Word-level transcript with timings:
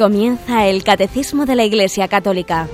Comienza 0.00 0.66
el 0.66 0.82
Catecismo 0.82 1.44
de 1.44 1.54
la 1.54 1.64
Iglesia 1.64 2.08
Católica, 2.08 2.68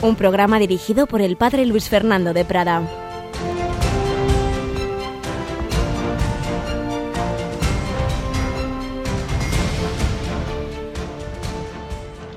un 0.00 0.16
programa 0.16 0.58
dirigido 0.58 1.06
por 1.06 1.20
el 1.20 1.36
Padre 1.36 1.66
Luis 1.66 1.90
Fernando 1.90 2.32
de 2.32 2.46
Prada. 2.46 2.80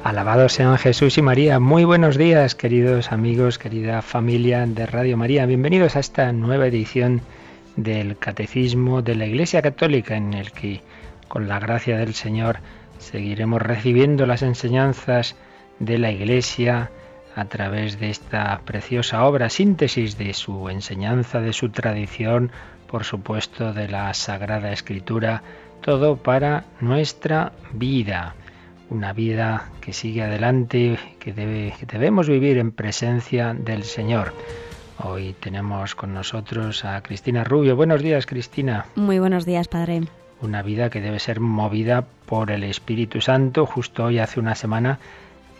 Alabados 0.03 0.51
sean 0.51 0.77
Jesús 0.77 1.17
y 1.17 1.21
María. 1.21 1.61
Muy 1.61 1.85
buenos 1.85 2.17
días, 2.17 2.55
queridos 2.55 3.13
amigos, 3.13 3.57
querida 3.57 4.01
familia 4.01 4.65
de 4.65 4.85
Radio 4.85 5.15
María. 5.15 5.45
Bienvenidos 5.45 5.95
a 5.95 6.01
esta 6.01 6.33
nueva 6.33 6.67
edición 6.67 7.21
del 7.77 8.17
Catecismo 8.17 9.01
de 9.01 9.15
la 9.15 9.25
Iglesia 9.27 9.61
Católica, 9.61 10.17
en 10.17 10.33
el 10.33 10.51
que, 10.51 10.81
con 11.29 11.47
la 11.47 11.59
gracia 11.59 11.95
del 11.95 12.15
Señor, 12.15 12.59
seguiremos 13.03 13.61
recibiendo 13.61 14.25
las 14.25 14.41
enseñanzas 14.41 15.35
de 15.79 15.97
la 15.97 16.11
Iglesia 16.11 16.89
a 17.35 17.45
través 17.45 17.99
de 17.99 18.09
esta 18.09 18.59
preciosa 18.65 19.25
obra, 19.25 19.49
síntesis 19.49 20.17
de 20.17 20.33
su 20.33 20.69
enseñanza, 20.69 21.41
de 21.41 21.53
su 21.53 21.69
tradición, 21.69 22.51
por 22.87 23.03
supuesto, 23.03 23.73
de 23.73 23.87
la 23.87 24.13
Sagrada 24.13 24.71
Escritura, 24.71 25.41
todo 25.81 26.17
para 26.17 26.65
nuestra 26.79 27.53
vida. 27.73 28.35
Una 28.89 29.13
vida 29.13 29.69
que 29.81 29.93
sigue 29.93 30.23
adelante, 30.23 30.99
que, 31.19 31.33
que 31.33 31.85
debemos 31.85 32.29
vivir 32.29 32.57
en 32.57 32.71
presencia 32.71 33.53
del 33.53 33.83
Señor. 33.83 34.33
Hoy 34.99 35.35
tenemos 35.39 35.95
con 35.95 36.13
nosotros 36.13 36.85
a 36.85 37.01
Cristina 37.01 37.43
Rubio. 37.43 37.75
Buenos 37.75 38.03
días, 38.03 38.27
Cristina. 38.27 38.85
Muy 38.95 39.17
buenos 39.17 39.45
días, 39.45 39.67
Padre 39.67 40.03
una 40.43 40.61
vida 40.61 40.89
que 40.89 41.01
debe 41.01 41.19
ser 41.19 41.39
movida 41.39 42.05
por 42.25 42.51
el 42.51 42.63
Espíritu 42.63 43.21
Santo. 43.21 43.65
Justo 43.65 44.05
hoy, 44.05 44.19
hace 44.19 44.39
una 44.39 44.55
semana, 44.55 44.99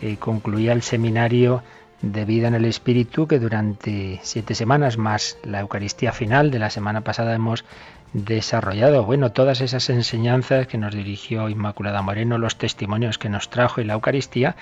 eh, 0.00 0.16
concluía 0.18 0.72
el 0.72 0.82
seminario 0.82 1.62
de 2.02 2.24
vida 2.24 2.48
en 2.48 2.54
el 2.54 2.64
Espíritu 2.66 3.26
que 3.26 3.38
durante 3.38 4.20
siete 4.22 4.54
semanas 4.54 4.98
más 4.98 5.38
la 5.42 5.60
Eucaristía 5.60 6.12
final 6.12 6.50
de 6.50 6.58
la 6.58 6.70
semana 6.70 7.00
pasada 7.00 7.34
hemos 7.34 7.64
desarrollado. 8.12 9.04
Bueno, 9.04 9.32
todas 9.32 9.60
esas 9.60 9.90
enseñanzas 9.90 10.66
que 10.66 10.78
nos 10.78 10.94
dirigió 10.94 11.48
Inmaculada 11.48 12.02
Moreno, 12.02 12.38
los 12.38 12.56
testimonios 12.56 13.18
que 13.18 13.28
nos 13.28 13.50
trajo 13.50 13.80
y 13.80 13.84
la 13.84 13.94
Eucaristía, 13.94 14.54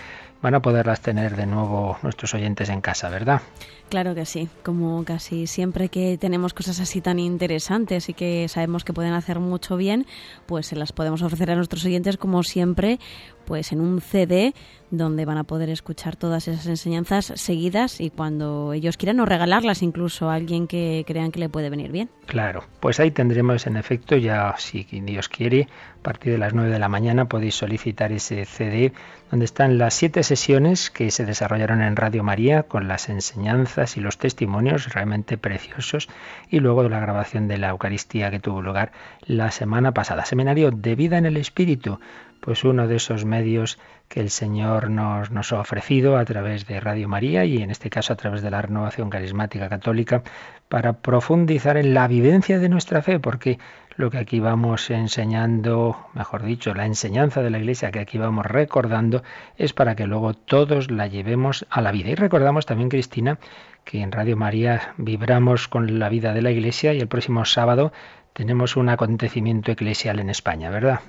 van 0.42 0.54
a 0.54 0.60
poderlas 0.60 1.00
tener 1.00 1.36
de 1.36 1.46
nuevo 1.46 1.96
nuestros 2.02 2.34
oyentes 2.34 2.68
en 2.68 2.80
casa, 2.80 3.08
¿verdad? 3.08 3.40
Claro 3.88 4.14
que 4.14 4.24
sí, 4.24 4.48
como 4.64 5.04
casi 5.04 5.46
siempre 5.46 5.88
que 5.88 6.16
tenemos 6.18 6.54
cosas 6.54 6.80
así 6.80 7.00
tan 7.00 7.18
interesantes 7.18 8.08
y 8.08 8.14
que 8.14 8.48
sabemos 8.48 8.84
que 8.84 8.92
pueden 8.92 9.12
hacer 9.12 9.38
mucho 9.38 9.76
bien, 9.76 10.06
pues 10.46 10.66
se 10.66 10.76
las 10.76 10.92
podemos 10.92 11.22
ofrecer 11.22 11.50
a 11.50 11.56
nuestros 11.56 11.84
oyentes 11.84 12.16
como 12.16 12.42
siempre, 12.42 12.98
pues 13.44 13.72
en 13.72 13.80
un 13.80 14.00
CD 14.00 14.54
donde 14.92 15.24
van 15.24 15.38
a 15.38 15.44
poder 15.44 15.70
escuchar 15.70 16.16
todas 16.16 16.48
esas 16.48 16.66
enseñanzas 16.66 17.32
seguidas 17.36 18.00
y 18.00 18.10
cuando 18.10 18.74
ellos 18.74 18.98
quieran 18.98 19.20
o 19.20 19.24
regalarlas 19.24 19.82
incluso 19.82 20.28
a 20.28 20.34
alguien 20.34 20.66
que 20.66 21.04
crean 21.06 21.32
que 21.32 21.40
le 21.40 21.48
puede 21.48 21.70
venir 21.70 21.90
bien. 21.90 22.10
Claro, 22.26 22.64
pues 22.78 23.00
ahí 23.00 23.10
tendremos 23.10 23.66
en 23.66 23.78
efecto 23.78 24.16
ya, 24.16 24.54
si 24.58 24.84
Dios 24.84 25.30
quiere, 25.30 25.66
a 25.98 26.02
partir 26.02 26.32
de 26.32 26.38
las 26.38 26.52
9 26.52 26.70
de 26.70 26.78
la 26.78 26.88
mañana 26.88 27.24
podéis 27.24 27.54
solicitar 27.54 28.12
ese 28.12 28.44
CD 28.44 28.92
donde 29.30 29.46
están 29.46 29.78
las 29.78 29.94
siete 29.94 30.22
sesiones 30.24 30.90
que 30.90 31.10
se 31.10 31.24
desarrollaron 31.24 31.80
en 31.80 31.96
Radio 31.96 32.22
María 32.22 32.64
con 32.64 32.86
las 32.86 33.08
enseñanzas 33.08 33.96
y 33.96 34.00
los 34.00 34.18
testimonios 34.18 34.92
realmente 34.92 35.38
preciosos 35.38 36.08
y 36.50 36.60
luego 36.60 36.86
la 36.86 37.00
grabación 37.00 37.48
de 37.48 37.56
la 37.56 37.70
Eucaristía 37.70 38.30
que 38.30 38.40
tuvo 38.40 38.60
lugar 38.60 38.92
la 39.24 39.50
semana 39.50 39.92
pasada. 39.92 40.26
Seminario 40.26 40.70
de 40.70 40.94
vida 40.94 41.16
en 41.16 41.24
el 41.24 41.38
Espíritu, 41.38 41.98
pues 42.42 42.64
uno 42.64 42.88
de 42.88 42.96
esos 42.96 43.24
medios 43.24 43.78
que 44.08 44.18
el 44.18 44.28
Señor 44.28 44.90
nos, 44.90 45.30
nos 45.30 45.52
ha 45.52 45.60
ofrecido 45.60 46.16
a 46.16 46.24
través 46.24 46.66
de 46.66 46.80
Radio 46.80 47.08
María 47.08 47.44
y 47.44 47.62
en 47.62 47.70
este 47.70 47.88
caso 47.88 48.12
a 48.12 48.16
través 48.16 48.42
de 48.42 48.50
la 48.50 48.60
renovación 48.60 49.10
carismática 49.10 49.68
católica 49.68 50.24
para 50.68 50.94
profundizar 50.94 51.76
en 51.76 51.94
la 51.94 52.08
vivencia 52.08 52.58
de 52.58 52.68
nuestra 52.68 53.00
fe, 53.00 53.20
porque 53.20 53.60
lo 53.94 54.10
que 54.10 54.18
aquí 54.18 54.40
vamos 54.40 54.90
enseñando, 54.90 55.96
mejor 56.14 56.42
dicho, 56.42 56.74
la 56.74 56.84
enseñanza 56.84 57.42
de 57.42 57.50
la 57.50 57.58
Iglesia 57.58 57.92
que 57.92 58.00
aquí 58.00 58.18
vamos 58.18 58.44
recordando, 58.44 59.22
es 59.56 59.72
para 59.72 59.94
que 59.94 60.08
luego 60.08 60.34
todos 60.34 60.90
la 60.90 61.06
llevemos 61.06 61.64
a 61.70 61.80
la 61.80 61.92
vida. 61.92 62.10
Y 62.10 62.16
recordamos 62.16 62.66
también, 62.66 62.88
Cristina, 62.88 63.38
que 63.84 64.02
en 64.02 64.10
Radio 64.10 64.36
María 64.36 64.94
vibramos 64.96 65.68
con 65.68 66.00
la 66.00 66.08
vida 66.08 66.34
de 66.34 66.42
la 66.42 66.50
Iglesia 66.50 66.92
y 66.92 66.98
el 66.98 67.06
próximo 67.06 67.44
sábado 67.44 67.92
tenemos 68.32 68.76
un 68.76 68.88
acontecimiento 68.88 69.70
eclesial 69.70 70.18
en 70.18 70.28
España, 70.28 70.70
¿verdad? 70.70 71.00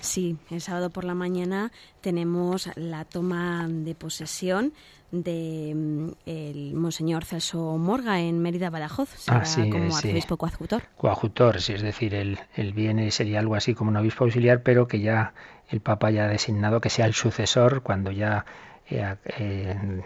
Sí, 0.00 0.36
el 0.50 0.60
sábado 0.60 0.90
por 0.90 1.04
la 1.04 1.14
mañana 1.14 1.70
tenemos 2.00 2.70
la 2.76 3.04
toma 3.04 3.68
de 3.68 3.94
posesión 3.94 4.72
de 5.10 5.72
mm, 5.74 6.08
el 6.26 6.74
monseñor 6.74 7.24
Celso 7.24 7.76
Morga 7.76 8.20
en 8.20 8.40
Mérida 8.40 8.70
Badajoz, 8.70 9.08
será 9.10 9.42
ah, 9.44 9.70
como 9.70 9.96
arzobispo 9.96 10.36
coadjutor. 10.36 10.82
Coadjutor, 10.96 11.60
sí, 11.60 11.74
es 11.74 11.82
decir, 11.82 12.14
el 12.14 12.38
el 12.54 12.72
viene 12.72 13.10
sería 13.10 13.40
algo 13.40 13.56
así 13.56 13.74
como 13.74 13.90
un 13.90 13.96
obispo 13.96 14.24
auxiliar, 14.24 14.62
pero 14.62 14.86
que 14.86 15.00
ya 15.00 15.34
el 15.68 15.80
Papa 15.80 16.10
ya 16.10 16.24
ha 16.24 16.28
designado 16.28 16.80
que 16.80 16.90
sea 16.90 17.06
el 17.06 17.14
sucesor 17.14 17.82
cuando 17.82 18.10
ya 18.10 18.44
eh, 18.90 19.16
eh, 19.38 20.02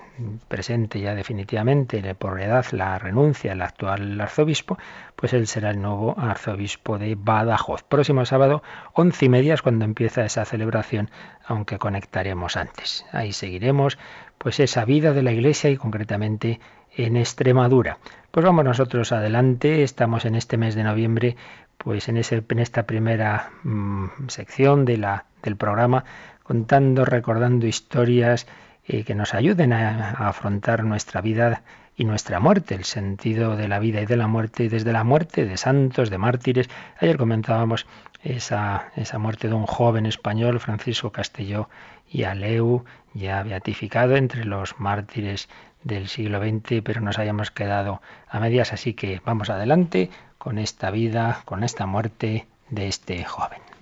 presente 0.49 1.01
ya 1.01 1.15
definitivamente 1.15 2.15
por 2.15 2.41
edad 2.41 2.67
la 2.73 2.99
renuncia 2.99 3.53
al 3.53 3.63
actual 3.63 4.21
arzobispo, 4.21 4.77
pues 5.17 5.33
él 5.33 5.47
será 5.47 5.71
el 5.71 5.81
nuevo 5.81 6.15
arzobispo 6.19 6.99
de 6.99 7.15
Badajoz. 7.15 7.83
Próximo 7.83 8.27
sábado, 8.27 8.63
once 8.93 9.25
y 9.25 9.29
media 9.31 9.55
es 9.55 9.63
cuando 9.63 9.87
empieza 9.87 10.25
esa 10.25 10.45
celebración, 10.45 11.11
aunque 11.47 11.79
conectaremos 11.79 12.57
antes. 12.57 13.07
Ahí 13.13 13.33
seguiremos 13.33 13.99
pues 14.37 14.61
esa 14.61 14.85
vida 14.85 15.15
de 15.15 15.23
la 15.23 15.33
Iglesia 15.33 15.71
y 15.71 15.77
concretamente 15.77 16.61
en 16.95 17.17
Extremadura. 17.17 17.99
Pues 18.31 18.45
vamos 18.45 18.65
nosotros 18.65 19.13
adelante, 19.13 19.83
estamos 19.83 20.27
en 20.27 20.35
este 20.35 20.59
mes 20.59 20.75
de 20.75 20.85
noviembre, 20.85 21.37
pues 21.79 22.09
en, 22.09 22.19
ese, 22.19 22.45
en 22.47 22.59
esta 22.59 22.85
primera 22.85 23.51
mm, 23.63 24.29
sección 24.29 24.85
del 24.85 25.57
programa, 25.57 26.05
contando, 26.43 27.05
recordando 27.05 27.67
historias 27.67 28.47
que 28.87 29.15
nos 29.15 29.35
ayuden 29.35 29.73
a, 29.73 30.11
afrontar 30.11 30.85
nuestra 30.85 31.21
vida 31.21 31.63
y 31.97 32.05
nuestra 32.05 32.41
muerte, 32.41 32.75
el 32.75 32.85
sentido 32.85 33.57
de 33.57 33.69
la 33.69 33.79
vida 33.79 34.01
y 34.01 34.07
de 34.07 34.17
la 34.17 34.27
muerte, 34.27 34.69
desde 34.69 34.93
la 34.93 35.05
muerte 35.05 35.45
de 35.45 35.57
santos, 35.57 36.11
de 36.11 36.19
mártires. 36.19 36.69
Ayer 36.99 37.17
comentábamos 37.17 37.87
esa, 38.23 38.91
esa 38.97 39.19
muerte 39.19 39.49
de 39.49 39.55
un 39.55 39.67
joven 39.67 40.07
español, 40.07 40.61
Francisco 40.61 41.13
Castelló 41.13 41.69
y 42.11 42.25
Aleu, 42.25 42.85
ya 43.15 43.43
beatificado 43.43 44.17
entre 44.17 44.45
los 44.45 44.79
mártires 44.79 45.49
del 45.83 46.09
siglo 46.09 46.41
XX, 46.41 46.83
pero 46.83 47.01
nos 47.01 47.19
hayamos 47.19 47.51
quedado 47.51 48.03
a 48.29 48.41
medias, 48.41 48.73
así 48.73 48.95
que 48.95 49.21
vamos 49.25 49.51
adelante 49.51 50.11
con 50.39 50.59
esta 50.59 50.91
vida, 50.91 51.43
con 51.45 51.63
esta 51.63 51.87
muerte 51.87 52.47
de 52.71 52.89
este 52.89 53.25
joven. 53.25 53.74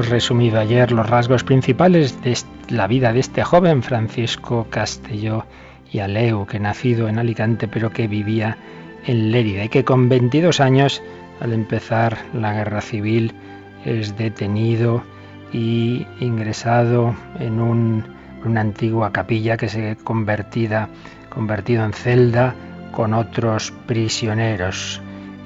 Habíamos 0.00 0.12
resumido 0.12 0.58
ayer 0.58 0.92
los 0.92 1.10
rasgos 1.10 1.44
principales 1.44 2.22
de 2.22 2.34
la 2.70 2.86
vida 2.86 3.12
de 3.12 3.20
este 3.20 3.44
joven 3.44 3.82
Francisco 3.82 4.66
Castelló 4.70 5.44
y 5.92 5.98
Aleu, 5.98 6.46
que 6.46 6.58
nacido 6.58 7.06
en 7.06 7.18
Alicante 7.18 7.68
pero 7.68 7.90
que 7.90 8.08
vivía 8.08 8.56
en 9.04 9.30
Lérida 9.30 9.64
y 9.64 9.68
que 9.68 9.84
con 9.84 10.08
22 10.08 10.60
años, 10.60 11.02
al 11.38 11.52
empezar 11.52 12.16
la 12.32 12.54
guerra 12.54 12.80
civil, 12.80 13.34
es 13.84 14.16
detenido 14.16 15.02
y 15.52 16.06
ingresado 16.18 17.14
en 17.38 17.60
una 17.60 18.60
antigua 18.62 19.12
capilla 19.12 19.58
que 19.58 19.68
se 19.68 19.98
convertida, 20.02 20.88
convertido 21.28 21.84
en 21.84 21.92
celda 21.92 22.54
con 22.90 23.12
otros 23.12 23.70
prisioneros. 23.86 25.02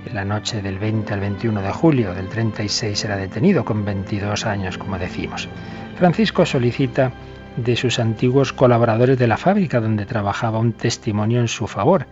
En 0.06 0.15
la 0.15 0.25
noche 0.25 0.62
del 0.62 0.79
20 0.79 1.12
al 1.15 1.21
21 1.21 1.62
de 1.62 1.73
julio 1.73 2.15
del 2.15 2.29
36 2.29 3.05
era 3.05 3.17
detenido 3.17 3.65
con 3.65 3.85
22 3.85 4.47
años, 4.47 4.79
como 4.79 4.99
decimos. 4.99 5.49
Francisco 5.97 6.45
solicita 6.45 7.12
de 7.56 7.77
sus 7.77 7.99
antiguos 7.99 8.53
colaboradores 8.53 9.19
de 9.19 9.27
la 9.27 9.37
fábrica 9.37 9.81
donde 9.81 10.06
trabajaba 10.06 10.59
un 10.59 10.73
testimonio 10.73 11.41
en 11.41 11.49
su 11.49 11.67
favor, 11.67 12.06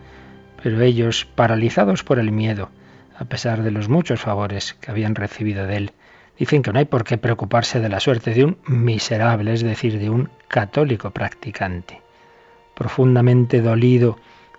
pero 0.61 0.81
ellos, 0.81 1.25
paralizados 1.25 2.03
por 2.03 2.19
el 2.19 2.31
miedo, 2.31 2.69
a 3.17 3.25
pesar 3.25 3.63
de 3.63 3.71
los 3.71 3.89
muchos 3.89 4.21
favores 4.21 4.73
que 4.73 4.91
habían 4.91 5.15
recibido 5.15 5.67
de 5.67 5.77
él, 5.77 5.93
Dicen 6.37 6.63
que 6.63 6.73
no 6.73 6.79
hay 6.79 6.85
por 6.85 7.03
qué 7.03 7.17
preocuparse 7.17 7.79
de 7.79 7.89
la 7.89 7.99
suerte 7.99 8.33
de 8.33 8.43
un 8.43 8.57
miserable, 8.65 9.53
es 9.53 9.61
decir, 9.61 9.99
de 9.99 10.09
un 10.09 10.29
católico 10.47 11.11
practicante. 11.11 12.01
Profundamente 12.73 13.61
dolido 13.61 14.17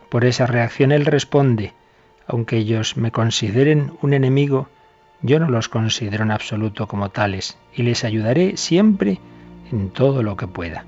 por 0.09 0.25
esa 0.25 0.47
reacción, 0.47 0.93
él 0.93 1.05
responde, 1.05 1.73
aunque 2.27 2.57
ellos 2.57 2.97
me 2.97 3.11
consideren 3.11 3.93
un 4.03 4.15
enemigo, 4.15 4.69
yo 5.23 5.39
no 5.39 5.49
los 5.49 5.69
considero 5.69 6.25
en 6.25 6.31
absoluto 6.31 6.87
como 6.87 7.11
tales 7.11 7.59
y 7.75 7.83
les 7.83 8.05
ayudaré 8.05 8.57
siempre 8.57 9.21
en 9.73 9.91
todo 9.91 10.23
lo 10.23 10.37
que 10.37 10.47
pueda. 10.47 10.85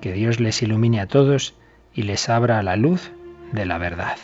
Que 0.00 0.12
Dios 0.12 0.40
les 0.40 0.62
ilumine 0.62 1.00
a 1.00 1.06
todos 1.06 1.54
y 1.94 2.02
les 2.02 2.28
abra 2.28 2.62
la 2.62 2.76
luz 2.76 3.12
de 3.52 3.66
la 3.66 3.78
verdad. 3.78 4.16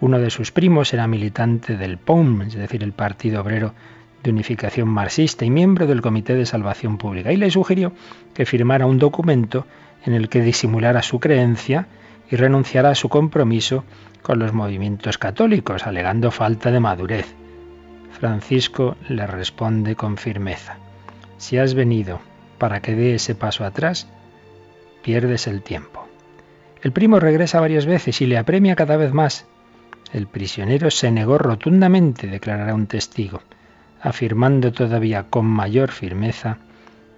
Uno 0.00 0.18
de 0.18 0.30
sus 0.30 0.52
primos 0.52 0.92
era 0.92 1.06
militante 1.06 1.76
del 1.76 1.98
POUM, 1.98 2.42
es 2.42 2.54
decir, 2.54 2.82
el 2.82 2.92
Partido 2.92 3.40
Obrero 3.40 3.74
de 4.22 4.30
Unificación 4.30 4.88
Marxista 4.88 5.44
y 5.44 5.50
miembro 5.50 5.86
del 5.86 6.02
Comité 6.02 6.34
de 6.34 6.46
Salvación 6.46 6.98
Pública, 6.98 7.32
y 7.32 7.36
le 7.36 7.50
sugirió 7.50 7.92
que 8.34 8.44
firmara 8.44 8.86
un 8.86 8.98
documento 8.98 9.66
en 10.04 10.14
el 10.14 10.28
que 10.28 10.42
disimulara 10.42 11.02
su 11.02 11.18
creencia 11.18 11.86
y 12.30 12.36
renunciara 12.36 12.90
a 12.90 12.94
su 12.94 13.08
compromiso 13.08 13.84
con 14.22 14.38
los 14.38 14.52
movimientos 14.52 15.18
católicos, 15.18 15.86
alegando 15.86 16.30
falta 16.30 16.70
de 16.70 16.80
madurez. 16.80 17.34
Francisco 18.10 18.96
le 19.08 19.26
responde 19.26 19.94
con 19.94 20.16
firmeza, 20.16 20.78
si 21.38 21.58
has 21.58 21.74
venido 21.74 22.20
para 22.58 22.80
que 22.80 22.94
dé 22.94 23.14
ese 23.14 23.34
paso 23.34 23.64
atrás, 23.64 24.08
pierdes 25.02 25.46
el 25.46 25.62
tiempo. 25.62 26.08
El 26.82 26.92
primo 26.92 27.20
regresa 27.20 27.60
varias 27.60 27.86
veces 27.86 28.20
y 28.20 28.26
le 28.26 28.38
apremia 28.38 28.76
cada 28.76 28.96
vez 28.96 29.12
más. 29.12 29.46
El 30.12 30.26
prisionero 30.26 30.90
se 30.90 31.10
negó 31.10 31.38
rotundamente, 31.38 32.26
declarará 32.26 32.74
un 32.74 32.86
testigo, 32.86 33.42
afirmando 34.00 34.72
todavía 34.72 35.24
con 35.24 35.46
mayor 35.46 35.90
firmeza 35.90 36.58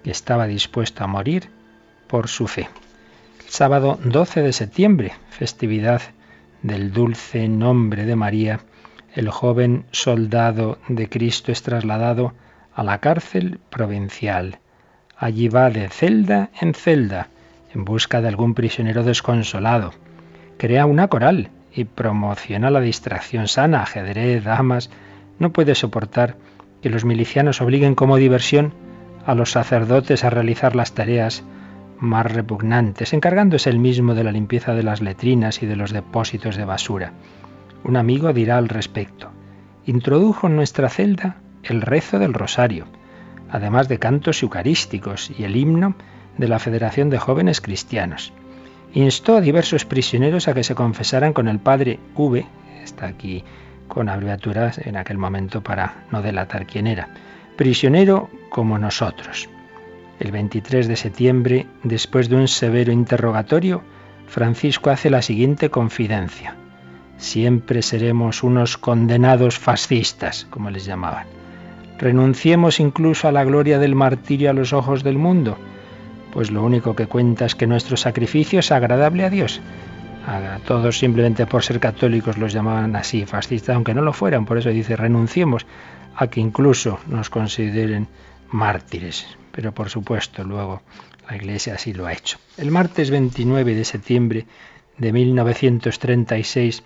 que 0.03 0.11
estaba 0.11 0.47
dispuesto 0.47 1.03
a 1.03 1.07
morir 1.07 1.49
por 2.07 2.27
su 2.27 2.47
fe. 2.47 2.67
Sábado 3.49 3.97
12 4.03 4.43
de 4.43 4.53
septiembre, 4.53 5.13
festividad 5.31 6.03
del 6.61 6.93
dulce 6.93 7.47
nombre 7.47 8.05
de 8.05 8.15
María, 8.15 8.59
el 9.15 9.29
joven 9.29 9.85
soldado 9.89 10.77
de 10.87 11.09
Cristo 11.09 11.51
es 11.51 11.63
trasladado 11.63 12.35
a 12.75 12.83
la 12.83 12.99
cárcel 12.99 13.59
provincial. 13.71 14.59
Allí 15.17 15.49
va 15.49 15.71
de 15.71 15.89
celda 15.89 16.51
en 16.61 16.75
celda 16.75 17.29
en 17.73 17.85
busca 17.85 18.21
de 18.21 18.27
algún 18.27 18.53
prisionero 18.53 19.03
desconsolado. 19.03 19.93
Crea 20.59 20.85
una 20.85 21.07
coral 21.07 21.49
y 21.73 21.85
promociona 21.85 22.69
la 22.69 22.81
distracción 22.81 23.47
sana, 23.47 23.81
ajedrez, 23.81 24.43
damas. 24.43 24.91
No 25.39 25.51
puede 25.51 25.73
soportar 25.73 26.35
que 26.83 26.91
los 26.91 27.03
milicianos 27.03 27.61
obliguen 27.61 27.95
como 27.95 28.17
diversión 28.17 28.73
a 29.25 29.33
los 29.33 29.51
sacerdotes 29.51 30.23
a 30.23 30.29
realizar 30.29 30.75
las 30.75 30.93
tareas 30.93 31.43
más 31.99 32.31
repugnantes, 32.31 33.13
encargándose 33.13 33.69
él 33.69 33.79
mismo 33.79 34.15
de 34.15 34.23
la 34.23 34.31
limpieza 34.31 34.73
de 34.73 34.83
las 34.83 35.01
letrinas 35.01 35.61
y 35.61 35.65
de 35.65 35.75
los 35.75 35.91
depósitos 35.91 36.55
de 36.55 36.65
basura. 36.65 37.13
Un 37.83 37.97
amigo 37.97 38.33
dirá 38.33 38.57
al 38.57 38.69
respecto, 38.69 39.31
introdujo 39.85 40.47
en 40.47 40.55
nuestra 40.55 40.89
celda 40.89 41.37
el 41.63 41.81
rezo 41.81 42.19
del 42.19 42.33
rosario, 42.33 42.85
además 43.49 43.87
de 43.87 43.99
cantos 43.99 44.41
eucarísticos 44.43 45.31
y 45.37 45.43
el 45.43 45.55
himno 45.55 45.95
de 46.37 46.47
la 46.47 46.59
Federación 46.59 47.09
de 47.09 47.19
Jóvenes 47.19 47.61
Cristianos. 47.61 48.33
Instó 48.93 49.37
a 49.37 49.41
diversos 49.41 49.85
prisioneros 49.85 50.47
a 50.47 50.53
que 50.53 50.63
se 50.63 50.75
confesaran 50.75 51.33
con 51.33 51.47
el 51.47 51.59
padre 51.59 51.99
V, 52.15 52.45
está 52.83 53.07
aquí 53.07 53.43
con 53.87 54.07
abreviaturas 54.07 54.77
en 54.79 54.97
aquel 54.97 55.17
momento 55.17 55.61
para 55.61 56.05
no 56.11 56.21
delatar 56.21 56.65
quién 56.65 56.87
era, 56.87 57.09
prisionero 57.57 58.29
como 58.49 58.77
nosotros. 58.77 59.49
El 60.19 60.31
23 60.31 60.87
de 60.87 60.95
septiembre, 60.95 61.67
después 61.83 62.29
de 62.29 62.35
un 62.35 62.47
severo 62.47 62.91
interrogatorio, 62.91 63.81
Francisco 64.27 64.89
hace 64.89 65.09
la 65.09 65.21
siguiente 65.21 65.69
confidencia 65.69 66.55
siempre 67.19 67.81
seremos 67.81 68.43
unos 68.43 68.77
condenados 68.77 69.59
fascistas, 69.59 70.47
como 70.49 70.71
les 70.71 70.85
llamaban. 70.85 71.27
Renunciemos 71.99 72.79
incluso 72.79 73.27
a 73.27 73.31
la 73.31 73.43
gloria 73.43 73.77
del 73.77 73.93
martirio 73.93 74.49
a 74.49 74.53
los 74.53 74.73
ojos 74.73 75.03
del 75.03 75.17
mundo, 75.17 75.57
pues 76.31 76.49
lo 76.49 76.63
único 76.63 76.95
que 76.95 77.07
cuenta 77.07 77.45
es 77.45 77.55
que 77.55 77.67
nuestro 77.67 77.97
sacrificio 77.97 78.61
es 78.61 78.71
agradable 78.71 79.25
a 79.25 79.29
Dios. 79.29 79.61
Todos 80.65 80.97
simplemente 80.97 81.45
por 81.45 81.63
ser 81.63 81.79
católicos 81.79 82.37
los 82.37 82.53
llamaban 82.53 82.95
así, 82.95 83.25
fascistas, 83.25 83.75
aunque 83.75 83.93
no 83.93 84.01
lo 84.01 84.13
fueran, 84.13 84.45
por 84.45 84.57
eso 84.57 84.69
dice, 84.69 84.95
renunciemos 84.95 85.65
a 86.15 86.27
que 86.27 86.39
incluso 86.39 86.99
nos 87.07 87.29
consideren 87.29 88.07
mártires. 88.51 89.38
Pero 89.51 89.73
por 89.73 89.89
supuesto, 89.89 90.43
luego 90.43 90.81
la 91.29 91.35
Iglesia 91.35 91.75
así 91.75 91.93
lo 91.93 92.05
ha 92.05 92.13
hecho. 92.13 92.37
El 92.57 92.71
martes 92.71 93.09
29 93.09 93.75
de 93.75 93.85
septiembre 93.85 94.45
de 94.97 95.13
1936, 95.13 96.83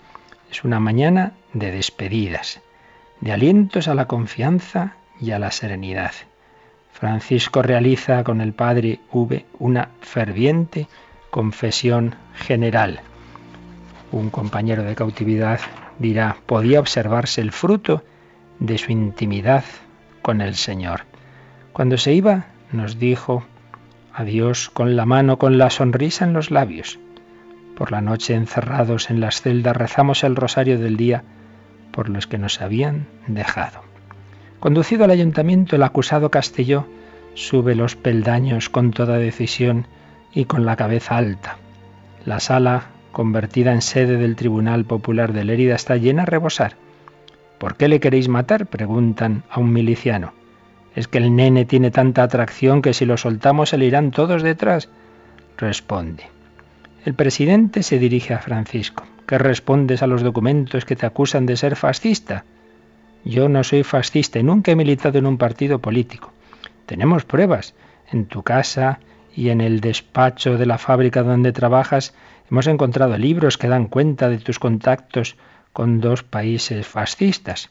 es 0.51 0.63
una 0.63 0.80
mañana 0.80 1.33
de 1.54 1.71
despedidas, 1.71 2.62
de 3.21 3.31
alientos 3.31 3.88
a 3.88 3.95
la 3.95 4.07
confianza 4.07 4.95
y 5.19 5.31
a 5.31 5.39
la 5.39 5.51
serenidad. 5.51 6.12
Francisco 6.92 7.63
realiza 7.63 8.24
con 8.24 8.39
el 8.39 8.54
padre 8.54 9.00
V 9.12 9.45
una 9.59 9.89
ferviente 10.01 10.88
confesión 11.31 12.16
general. 12.36 13.01
Un 14.12 14.30
compañero 14.30 14.83
de 14.83 14.94
cautividad 14.94 15.59
dirá, 15.98 16.38
podía 16.45 16.80
observarse 16.80 17.42
el 17.42 17.51
fruto 17.51 18.04
de 18.59 18.77
su 18.77 18.92
intimidad 18.92 19.63
con 20.21 20.42
el 20.42 20.56
Señor. 20.56 21.06
Cuando 21.74 21.98
se 21.98 22.13
iba, 22.13 22.45
nos 22.74 23.00
dijo 23.00 23.44
adiós 24.14 24.70
con 24.70 24.96
la 24.96 25.06
mano, 25.06 25.38
con 25.38 25.58
la 25.58 25.70
sonrisa 25.70 26.25
en 26.25 26.34
los 26.34 26.52
labios. 26.52 27.00
Por 27.75 27.92
la 27.92 28.02
noche 28.02 28.36
encerrados 28.36 29.10
en 29.10 29.20
las 29.20 29.42
celdas 29.42 29.75
rezamos 29.75 30.24
el 30.24 30.36
rosario 30.36 30.78
del 30.78 30.98
día 30.98 31.24
por 31.92 32.10
los 32.10 32.28
que 32.28 32.38
nos 32.38 32.62
habían 32.62 33.08
dejado. 33.28 33.81
Conducido 34.60 35.04
al 35.04 35.12
ayuntamiento, 35.12 35.75
el 35.75 35.84
acusado 35.84 36.30
Castelló 36.31 36.88
sube 37.34 37.75
los 37.75 37.96
peldaños 37.96 38.70
con 38.70 38.92
toda 38.92 39.18
decisión 39.18 39.88
y 40.33 40.45
con 40.45 40.66
la 40.66 40.76
cabeza 40.76 41.18
alta. 41.18 41.57
La 42.26 42.40
sala, 42.40 42.86
convertida 43.12 43.74
en 43.74 43.81
sede 43.81 44.18
del 44.18 44.36
Tribunal 44.36 44.86
Popular 44.86 45.33
de 45.33 45.44
Lérida, 45.44 45.76
está 45.76 45.97
llena 45.97 46.24
a 46.24 46.28
rebosar. 46.28 46.76
¿Por 47.57 47.76
qué 47.76 47.88
le 47.88 48.00
queréis 48.00 48.30
matar? 48.30 48.68
preguntan 48.68 49.44
a 49.50 49.59
un 49.59 49.74
miliciano. 49.74 50.33
¿Es 50.95 51.07
que 51.07 51.18
el 51.18 51.35
nene 51.35 51.66
tiene 51.66 51.92
tanta 51.92 52.23
atracción 52.23 52.81
que 52.81 52.94
si 52.94 53.06
lo 53.06 53.18
soltamos 53.18 53.69
se 53.69 53.78
le 53.78 53.85
irán 53.85 54.12
todos 54.12 54.44
detrás? 54.44 54.90
Responde. 55.57 56.26
El 57.06 57.16
presidente 57.16 57.83
se 57.83 58.00
dirige 58.00 58.33
a 58.33 58.40
Francisco. 58.40 59.04
¿Qué 59.28 59.38
respondes 59.38 60.04
a 60.04 60.07
los 60.07 60.21
documentos 60.21 60.85
que 60.85 60.95
te 60.95 61.06
acusan 61.06 61.45
de 61.45 61.57
ser 61.57 61.76
fascista? 61.76 62.45
Yo 63.26 63.50
no 63.50 63.64
soy 63.64 63.83
fascista 63.83 64.40
y 64.40 64.44
nunca 64.44 64.71
he 64.71 64.76
militado 64.76 65.18
en 65.18 65.26
un 65.26 65.38
partido 65.38 65.80
político. 65.80 66.31
Tenemos 66.85 67.26
pruebas. 67.26 67.73
En 68.12 68.26
tu 68.26 68.44
casa 68.44 69.00
y 69.35 69.50
en 69.50 69.62
el 69.62 69.80
despacho 69.80 70.57
de 70.57 70.66
la 70.66 70.78
fábrica 70.78 71.23
donde 71.23 71.52
trabajas 71.52 72.14
hemos 72.52 72.68
encontrado 72.68 73.18
libros 73.18 73.57
que 73.57 73.68
dan 73.68 73.88
cuenta 73.88 74.30
de 74.30 74.38
tus 74.38 74.59
contactos 74.59 75.38
con 75.71 76.02
dos 76.02 76.23
países 76.23 76.85
fascistas. 76.85 77.69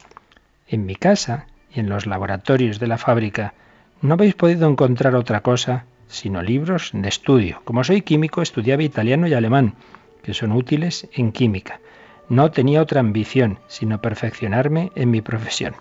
En 0.67 0.87
mi 0.87 0.97
casa 0.97 1.47
y 1.75 1.81
en 1.81 1.89
los 1.89 2.07
laboratorios 2.07 2.79
de 2.79 2.87
la 2.87 2.99
fábrica 2.99 3.55
no 4.01 4.15
habéis 4.15 4.35
podido 4.35 4.69
encontrar 4.69 5.15
otra 5.15 5.41
cosa 5.41 5.85
sino 6.13 6.43
libros 6.43 6.91
de 6.93 7.09
estudio. 7.09 7.63
Como 7.65 7.83
soy 7.85 8.03
químico, 8.03 8.43
estudiaba 8.43 8.83
italiano 8.83 9.27
y 9.27 9.35
alemán, 9.35 9.75
que 10.23 10.35
son 10.35 10.53
útiles 10.53 11.09
en 11.15 11.33
química. 11.33 11.81
No 12.29 12.51
tenía 12.51 12.83
otra 12.83 13.01
ambición, 13.01 13.59
sino 13.67 14.01
perfeccionarme 14.01 14.93
en 14.95 15.11
mi 15.11 15.23
profesión. 15.23 15.75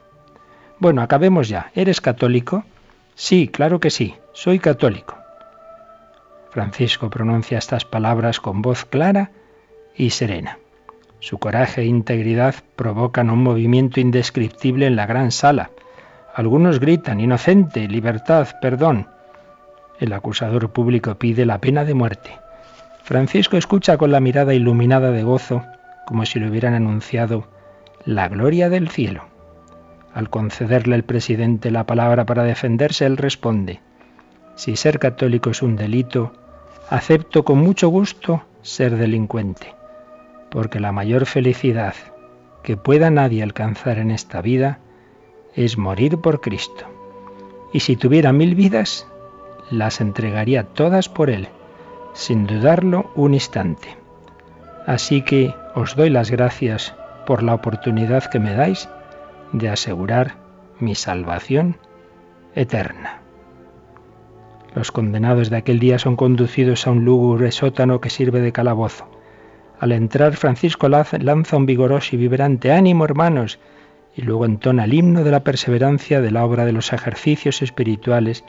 Bueno, 0.79 1.01
acabemos 1.01 1.49
ya. 1.49 1.71
¿Eres 1.75 1.99
católico? 1.99 2.63
Sí, 3.13 3.49
claro 3.49 3.79
que 3.79 3.89
sí, 3.89 4.15
soy 4.31 4.59
católico. 4.59 5.17
Francisco 6.49 7.09
pronuncia 7.09 7.57
estas 7.57 7.85
palabras 7.85 8.39
con 8.39 8.61
voz 8.61 8.85
clara 8.85 9.31
y 9.95 10.09
serena. 10.09 10.59
Su 11.19 11.37
coraje 11.37 11.81
e 11.81 11.85
integridad 11.85 12.55
provocan 12.75 13.29
un 13.29 13.43
movimiento 13.43 13.99
indescriptible 13.99 14.87
en 14.87 14.95
la 14.95 15.05
gran 15.05 15.31
sala. 15.31 15.71
Algunos 16.33 16.79
gritan, 16.79 17.19
inocente, 17.19 17.87
libertad, 17.87 18.47
perdón. 18.61 19.07
El 19.99 20.13
acusador 20.13 20.71
público 20.71 21.15
pide 21.15 21.45
la 21.45 21.59
pena 21.59 21.83
de 21.83 21.93
muerte. 21.93 22.39
Francisco 23.03 23.57
escucha 23.57 23.97
con 23.97 24.11
la 24.11 24.19
mirada 24.19 24.53
iluminada 24.53 25.11
de 25.11 25.23
gozo, 25.23 25.63
como 26.05 26.25
si 26.25 26.39
le 26.39 26.49
hubieran 26.49 26.73
anunciado 26.73 27.47
la 28.05 28.29
gloria 28.29 28.69
del 28.69 28.89
cielo. 28.89 29.25
Al 30.13 30.29
concederle 30.29 30.95
el 30.95 31.03
presidente 31.03 31.71
la 31.71 31.85
palabra 31.85 32.25
para 32.25 32.43
defenderse, 32.43 33.05
él 33.05 33.17
responde, 33.17 33.81
si 34.55 34.75
ser 34.75 34.99
católico 34.99 35.49
es 35.49 35.61
un 35.61 35.75
delito, 35.75 36.33
acepto 36.89 37.43
con 37.43 37.59
mucho 37.59 37.89
gusto 37.89 38.43
ser 38.61 38.97
delincuente, 38.97 39.73
porque 40.49 40.79
la 40.79 40.91
mayor 40.91 41.25
felicidad 41.25 41.95
que 42.63 42.77
pueda 42.77 43.09
nadie 43.09 43.43
alcanzar 43.43 43.97
en 43.97 44.11
esta 44.11 44.41
vida 44.41 44.79
es 45.55 45.77
morir 45.77 46.17
por 46.17 46.41
Cristo 46.41 46.85
y 47.73 47.79
si 47.79 47.95
tuviera 47.95 48.33
mil 48.33 48.55
vidas, 48.55 49.07
las 49.69 50.01
entregaría 50.01 50.63
todas 50.63 51.09
por 51.09 51.29
Él, 51.29 51.47
sin 52.13 52.45
dudarlo 52.45 53.11
un 53.15 53.33
instante. 53.33 53.97
Así 54.85 55.21
que 55.21 55.53
os 55.75 55.95
doy 55.95 56.09
las 56.09 56.31
gracias 56.31 56.95
por 57.25 57.43
la 57.43 57.53
oportunidad 57.53 58.25
que 58.25 58.39
me 58.39 58.53
dais 58.53 58.89
de 59.53 59.69
asegurar 59.69 60.35
mi 60.79 60.95
salvación 60.95 61.77
eterna. 62.55 63.21
Los 64.75 64.91
condenados 64.91 65.49
de 65.49 65.57
aquel 65.57 65.79
día 65.79 65.99
son 65.99 66.15
conducidos 66.15 66.87
a 66.87 66.91
un 66.91 67.05
lúgubre 67.05 67.51
sótano 67.51 68.01
que 68.01 68.09
sirve 68.09 68.39
de 68.41 68.51
calabozo. 68.51 69.07
Al 69.79 69.91
entrar, 69.91 70.35
Francisco 70.35 70.87
lanza 70.89 71.57
un 71.57 71.65
vigoroso 71.65 72.15
y 72.15 72.19
vibrante 72.19 72.71
ánimo, 72.71 73.03
hermanos, 73.03 73.59
y 74.15 74.23
luego 74.23 74.45
entona 74.45 74.85
el 74.85 74.93
himno 74.93 75.23
de 75.23 75.31
la 75.31 75.43
perseverancia 75.43 76.21
de 76.21 76.31
la 76.31 76.45
obra 76.45 76.65
de 76.65 76.73
los 76.73 76.93
ejercicios 76.93 77.61
espirituales 77.61 78.43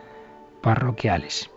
parroquiales. 0.61 1.51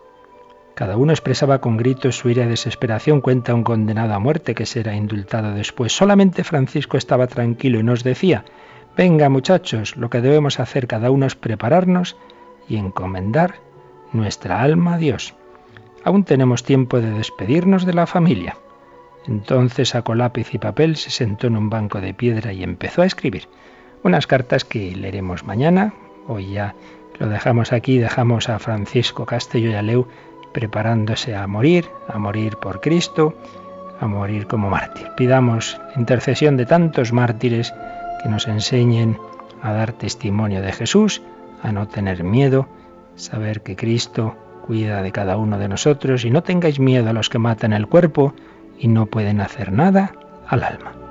Cada 0.74 0.98
uno 0.98 1.12
expresaba 1.12 1.60
con 1.62 1.78
gritos 1.78 2.18
su 2.18 2.28
ira 2.28 2.44
y 2.44 2.48
desesperación, 2.48 3.22
cuenta 3.22 3.54
un 3.54 3.64
condenado 3.64 4.12
a 4.12 4.18
muerte 4.18 4.54
que 4.54 4.66
será 4.66 4.94
indultado 4.94 5.54
después. 5.54 5.96
Solamente 5.96 6.44
Francisco 6.44 6.98
estaba 6.98 7.26
tranquilo 7.26 7.80
y 7.80 7.82
nos 7.82 8.04
decía, 8.04 8.44
venga 8.94 9.30
muchachos, 9.30 9.96
lo 9.96 10.10
que 10.10 10.20
debemos 10.20 10.60
hacer 10.60 10.86
cada 10.86 11.10
uno 11.10 11.24
es 11.24 11.34
prepararnos 11.34 12.16
y 12.68 12.76
encomendar 12.76 13.54
nuestra 14.12 14.60
alma 14.60 14.94
a 14.94 14.98
Dios. 14.98 15.34
Aún 16.04 16.24
tenemos 16.24 16.62
tiempo 16.62 17.00
de 17.00 17.10
despedirnos 17.10 17.86
de 17.86 17.94
la 17.94 18.06
familia. 18.06 18.58
Entonces 19.26 19.88
sacó 19.88 20.14
lápiz 20.14 20.52
y 20.52 20.58
papel, 20.58 20.96
se 20.96 21.10
sentó 21.10 21.46
en 21.46 21.56
un 21.56 21.70
banco 21.70 22.00
de 22.00 22.14
piedra 22.14 22.52
y 22.52 22.62
empezó 22.62 23.02
a 23.02 23.06
escribir. 23.06 23.48
Unas 24.06 24.28
cartas 24.28 24.64
que 24.64 24.94
leeremos 24.94 25.42
mañana. 25.42 25.92
Hoy 26.28 26.52
ya 26.52 26.76
lo 27.18 27.26
dejamos 27.28 27.72
aquí, 27.72 27.98
dejamos 27.98 28.48
a 28.48 28.60
Francisco 28.60 29.26
Castello 29.26 29.70
y 29.70 29.74
a 29.74 29.82
Leu 29.82 30.06
preparándose 30.52 31.34
a 31.34 31.44
morir, 31.48 31.88
a 32.06 32.16
morir 32.16 32.56
por 32.56 32.80
Cristo, 32.80 33.34
a 33.98 34.06
morir 34.06 34.46
como 34.46 34.70
mártir. 34.70 35.08
Pidamos 35.16 35.80
intercesión 35.96 36.56
de 36.56 36.66
tantos 36.66 37.12
mártires 37.12 37.74
que 38.22 38.28
nos 38.28 38.46
enseñen 38.46 39.18
a 39.60 39.72
dar 39.72 39.90
testimonio 39.90 40.62
de 40.62 40.70
Jesús, 40.70 41.20
a 41.64 41.72
no 41.72 41.88
tener 41.88 42.22
miedo, 42.22 42.68
saber 43.16 43.62
que 43.62 43.74
Cristo 43.74 44.36
cuida 44.68 45.02
de 45.02 45.10
cada 45.10 45.36
uno 45.36 45.58
de 45.58 45.66
nosotros 45.66 46.24
y 46.24 46.30
no 46.30 46.44
tengáis 46.44 46.78
miedo 46.78 47.10
a 47.10 47.12
los 47.12 47.28
que 47.28 47.40
matan 47.40 47.72
el 47.72 47.88
cuerpo 47.88 48.34
y 48.78 48.86
no 48.86 49.06
pueden 49.06 49.40
hacer 49.40 49.72
nada 49.72 50.12
al 50.46 50.62
alma. 50.62 51.05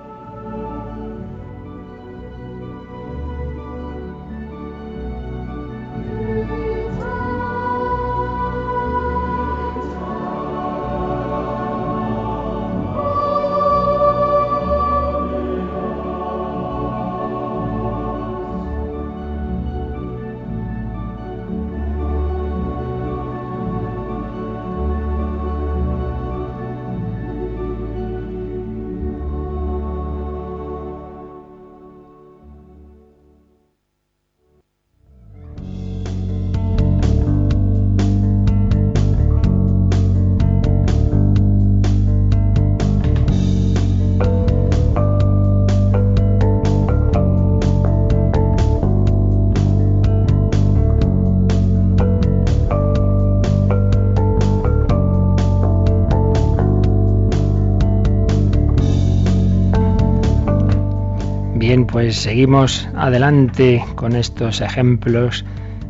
Pues 61.96 62.18
seguimos 62.18 62.90
adelante 62.98 63.82
con 63.96 64.18
estos 64.18 64.60
ejemplos 64.60 65.46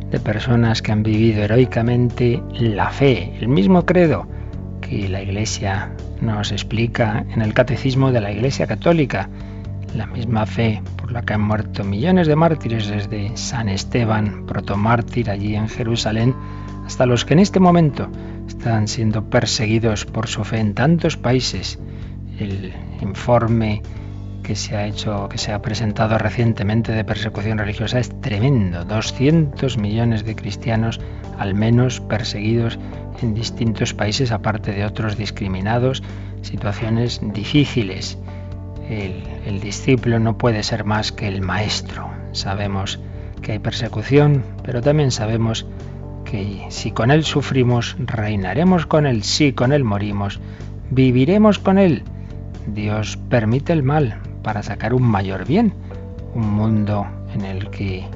de 0.08 0.20
personas 0.20 0.80
que 0.80 0.92
han 0.92 1.02
vivido 1.02 1.42
heroicamente 1.42 2.40
la 2.52 2.90
fe, 2.90 3.36
el 3.40 3.48
mismo 3.48 3.84
credo 3.84 4.28
que 4.80 5.08
la 5.08 5.20
Iglesia 5.20 5.90
nos 6.20 6.52
explica 6.52 7.26
en 7.34 7.42
el 7.42 7.52
Catecismo 7.54 8.12
de 8.12 8.20
la 8.20 8.30
Iglesia 8.30 8.68
Católica, 8.68 9.28
la 9.96 10.06
misma 10.06 10.46
fe 10.46 10.80
por 10.96 11.10
la 11.10 11.22
que 11.22 11.34
han 11.34 11.40
muerto 11.40 11.82
millones 11.82 12.28
de 12.28 12.36
mártires 12.36 12.86
desde 12.86 13.36
San 13.36 13.68
Esteban, 13.68 14.46
protomártir 14.46 15.28
allí 15.28 15.56
en 15.56 15.68
Jerusalén, 15.68 16.36
hasta 16.86 17.06
los 17.06 17.24
que 17.24 17.34
en 17.34 17.40
este 17.40 17.58
momento 17.58 18.08
están 18.46 18.86
siendo 18.86 19.28
perseguidos 19.28 20.04
por 20.04 20.28
su 20.28 20.44
fe 20.44 20.60
en 20.60 20.72
tantos 20.72 21.16
países. 21.16 21.80
El 22.38 22.72
informe 23.02 23.82
que 24.46 24.54
se 24.54 24.76
ha 24.76 24.86
hecho, 24.86 25.28
que 25.28 25.38
se 25.38 25.52
ha 25.52 25.60
presentado 25.60 26.18
recientemente 26.18 26.92
de 26.92 27.04
persecución 27.04 27.58
religiosa 27.58 27.98
es 27.98 28.20
tremendo. 28.20 28.84
200 28.84 29.76
millones 29.76 30.24
de 30.24 30.36
cristianos 30.36 31.00
al 31.36 31.56
menos 31.56 31.98
perseguidos 31.98 32.78
en 33.20 33.34
distintos 33.34 33.92
países, 33.92 34.30
aparte 34.30 34.70
de 34.70 34.84
otros 34.84 35.16
discriminados, 35.16 36.04
situaciones 36.42 37.20
difíciles. 37.34 38.18
El, 38.88 39.24
el 39.46 39.58
discípulo 39.58 40.20
no 40.20 40.38
puede 40.38 40.62
ser 40.62 40.84
más 40.84 41.10
que 41.10 41.26
el 41.26 41.40
maestro. 41.42 42.08
Sabemos 42.30 43.00
que 43.42 43.50
hay 43.50 43.58
persecución, 43.58 44.44
pero 44.62 44.80
también 44.80 45.10
sabemos 45.10 45.66
que 46.24 46.66
si 46.68 46.92
con 46.92 47.10
Él 47.10 47.24
sufrimos, 47.24 47.96
reinaremos 47.98 48.86
con 48.86 49.06
Él, 49.06 49.24
si 49.24 49.52
con 49.52 49.72
Él 49.72 49.82
morimos, 49.82 50.38
viviremos 50.92 51.58
con 51.58 51.78
Él. 51.78 52.04
Dios 52.68 53.18
permite 53.28 53.72
el 53.72 53.82
mal 53.82 54.20
para 54.46 54.62
sacar 54.62 54.94
un 54.94 55.02
mayor 55.02 55.44
bien. 55.44 55.74
Un 56.32 56.48
mundo 56.52 57.04
en 57.34 57.44
el 57.44 57.68
que 57.70 58.06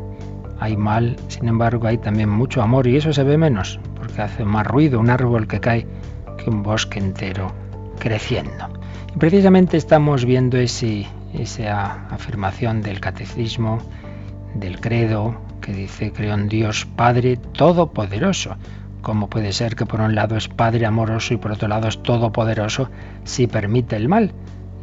hay 0.60 0.76
mal, 0.76 1.16
sin 1.26 1.48
embargo 1.48 1.88
hay 1.88 1.98
también 1.98 2.28
mucho 2.28 2.62
amor 2.62 2.86
y 2.86 2.96
eso 2.96 3.12
se 3.12 3.24
ve 3.24 3.36
menos, 3.36 3.80
porque 3.96 4.22
hace 4.22 4.44
más 4.44 4.64
ruido 4.64 5.00
un 5.00 5.10
árbol 5.10 5.48
que 5.48 5.58
cae 5.58 5.88
que 6.38 6.48
un 6.48 6.62
bosque 6.62 7.00
entero 7.00 7.52
creciendo. 7.98 8.68
Precisamente 9.18 9.76
estamos 9.76 10.24
viendo 10.24 10.56
esa 10.56 12.06
afirmación 12.10 12.80
del 12.80 13.00
catecismo, 13.00 13.78
del 14.54 14.80
credo, 14.80 15.34
que 15.60 15.72
dice, 15.72 16.12
creo 16.12 16.34
en 16.34 16.48
Dios 16.48 16.86
Padre 16.94 17.38
Todopoderoso. 17.38 18.54
¿Cómo 19.02 19.28
puede 19.28 19.52
ser 19.52 19.74
que 19.74 19.84
por 19.84 20.00
un 20.00 20.14
lado 20.14 20.36
es 20.36 20.46
Padre 20.46 20.86
amoroso 20.86 21.34
y 21.34 21.38
por 21.38 21.50
otro 21.50 21.66
lado 21.66 21.88
es 21.88 22.00
todopoderoso 22.04 22.88
si 23.24 23.48
permite 23.48 23.96
el 23.96 24.08
mal? 24.08 24.32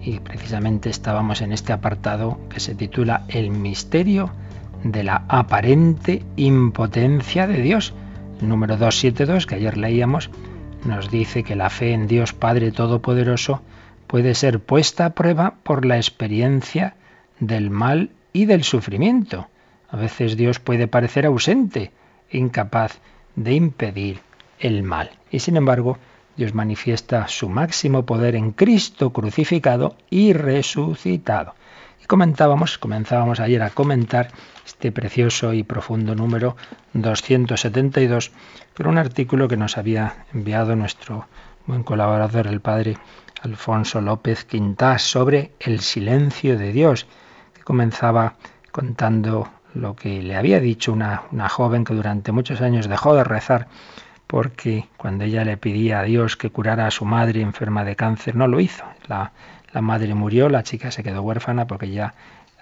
Y 0.08 0.22
precisamente 0.22 0.90
estábamos 0.90 1.42
en 1.42 1.52
este 1.52 1.74
apartado 1.74 2.40
que 2.50 2.62
se 2.62 2.76
titula 2.76 3.26
El 3.28 3.52
misterio 3.52 4.32
de 4.86 5.04
la 5.04 5.26
aparente 5.28 6.24
impotencia 6.38 7.46
de 7.46 7.62
Dios. 7.62 7.94
El 8.42 8.48
número 8.48 8.78
272 8.78 9.46
que 9.46 9.56
ayer 9.56 9.76
leíamos 9.76 10.30
nos 10.86 11.12
dice 11.12 11.44
que 11.44 11.58
la 11.58 11.70
fe 11.70 11.92
en 11.92 12.08
Dios 12.08 12.32
Padre 12.32 12.72
Todopoderoso 12.72 13.62
puede 14.08 14.34
ser 14.34 14.62
puesta 14.62 15.08
a 15.08 15.10
prueba 15.10 15.56
por 15.64 15.86
la 15.86 15.98
experiencia 15.98 16.96
del 17.42 17.70
mal 17.70 18.12
y 18.32 18.46
del 18.46 18.64
sufrimiento. 18.64 19.50
A 19.90 19.98
veces 19.98 20.38
Dios 20.38 20.60
puede 20.60 20.88
parecer 20.88 21.26
ausente, 21.26 21.92
incapaz 22.32 23.00
de 23.36 23.56
impedir 23.56 24.22
el 24.58 24.84
mal. 24.84 25.10
Y 25.32 25.40
sin 25.40 25.58
embargo, 25.58 25.98
Dios 26.38 26.54
manifiesta 26.54 27.28
su 27.28 27.50
máximo 27.50 28.06
poder 28.06 28.36
en 28.36 28.52
Cristo 28.52 29.12
crucificado 29.12 29.96
y 30.12 30.34
resucitado. 30.34 31.56
Y 32.02 32.06
comentábamos, 32.06 32.78
comenzábamos 32.78 33.40
ayer 33.40 33.64
a 33.64 33.72
comentar 33.72 34.30
este 34.64 34.92
precioso 34.92 35.54
y 35.54 35.64
profundo 35.64 36.14
número 36.14 36.56
272, 36.94 38.32
pero 38.76 38.92
un 38.92 39.00
artículo 39.00 39.48
que 39.48 39.58
nos 39.58 39.80
había 39.80 40.26
enviado 40.32 40.76
nuestro 40.76 41.26
buen 41.66 41.82
colaborador, 41.82 42.46
el 42.46 42.62
padre 42.62 42.98
Alfonso 43.42 44.00
López 44.00 44.46
Quintás, 44.46 45.02
sobre 45.02 45.54
el 45.60 45.80
silencio 45.80 46.56
de 46.56 46.72
Dios, 46.72 47.08
que 47.56 47.64
comenzaba 47.64 48.36
contando 48.72 49.50
lo 49.74 49.96
que 49.96 50.22
le 50.22 50.36
había 50.36 50.60
dicho 50.60 50.94
una 50.94 51.50
joven 51.50 51.84
que 51.84 51.96
durante 51.96 52.32
muchos 52.32 52.62
años 52.62 52.88
dejó 52.88 53.16
de 53.16 53.24
rezar 53.24 53.68
porque 54.28 54.86
cuando 54.98 55.24
ella 55.24 55.46
le 55.46 55.58
pedía 55.58 56.00
a 56.00 56.04
Dios 56.04 56.36
que 56.36 56.50
curara 56.50 56.86
a 56.86 56.92
su 56.92 57.06
madre 57.06 57.42
enferma 57.42 57.86
de 57.86 57.96
cáncer, 57.96 58.36
no 58.36 58.48
lo 58.48 58.60
hizo. 58.60 58.84
La, 59.08 59.32
madre 59.82 60.14
murió, 60.14 60.50
la 60.50 60.64
chica 60.64 60.92
se 60.92 61.04
quedó 61.04 61.22
huérfana 61.22 61.66
porque 61.68 61.90
ya 61.90 62.14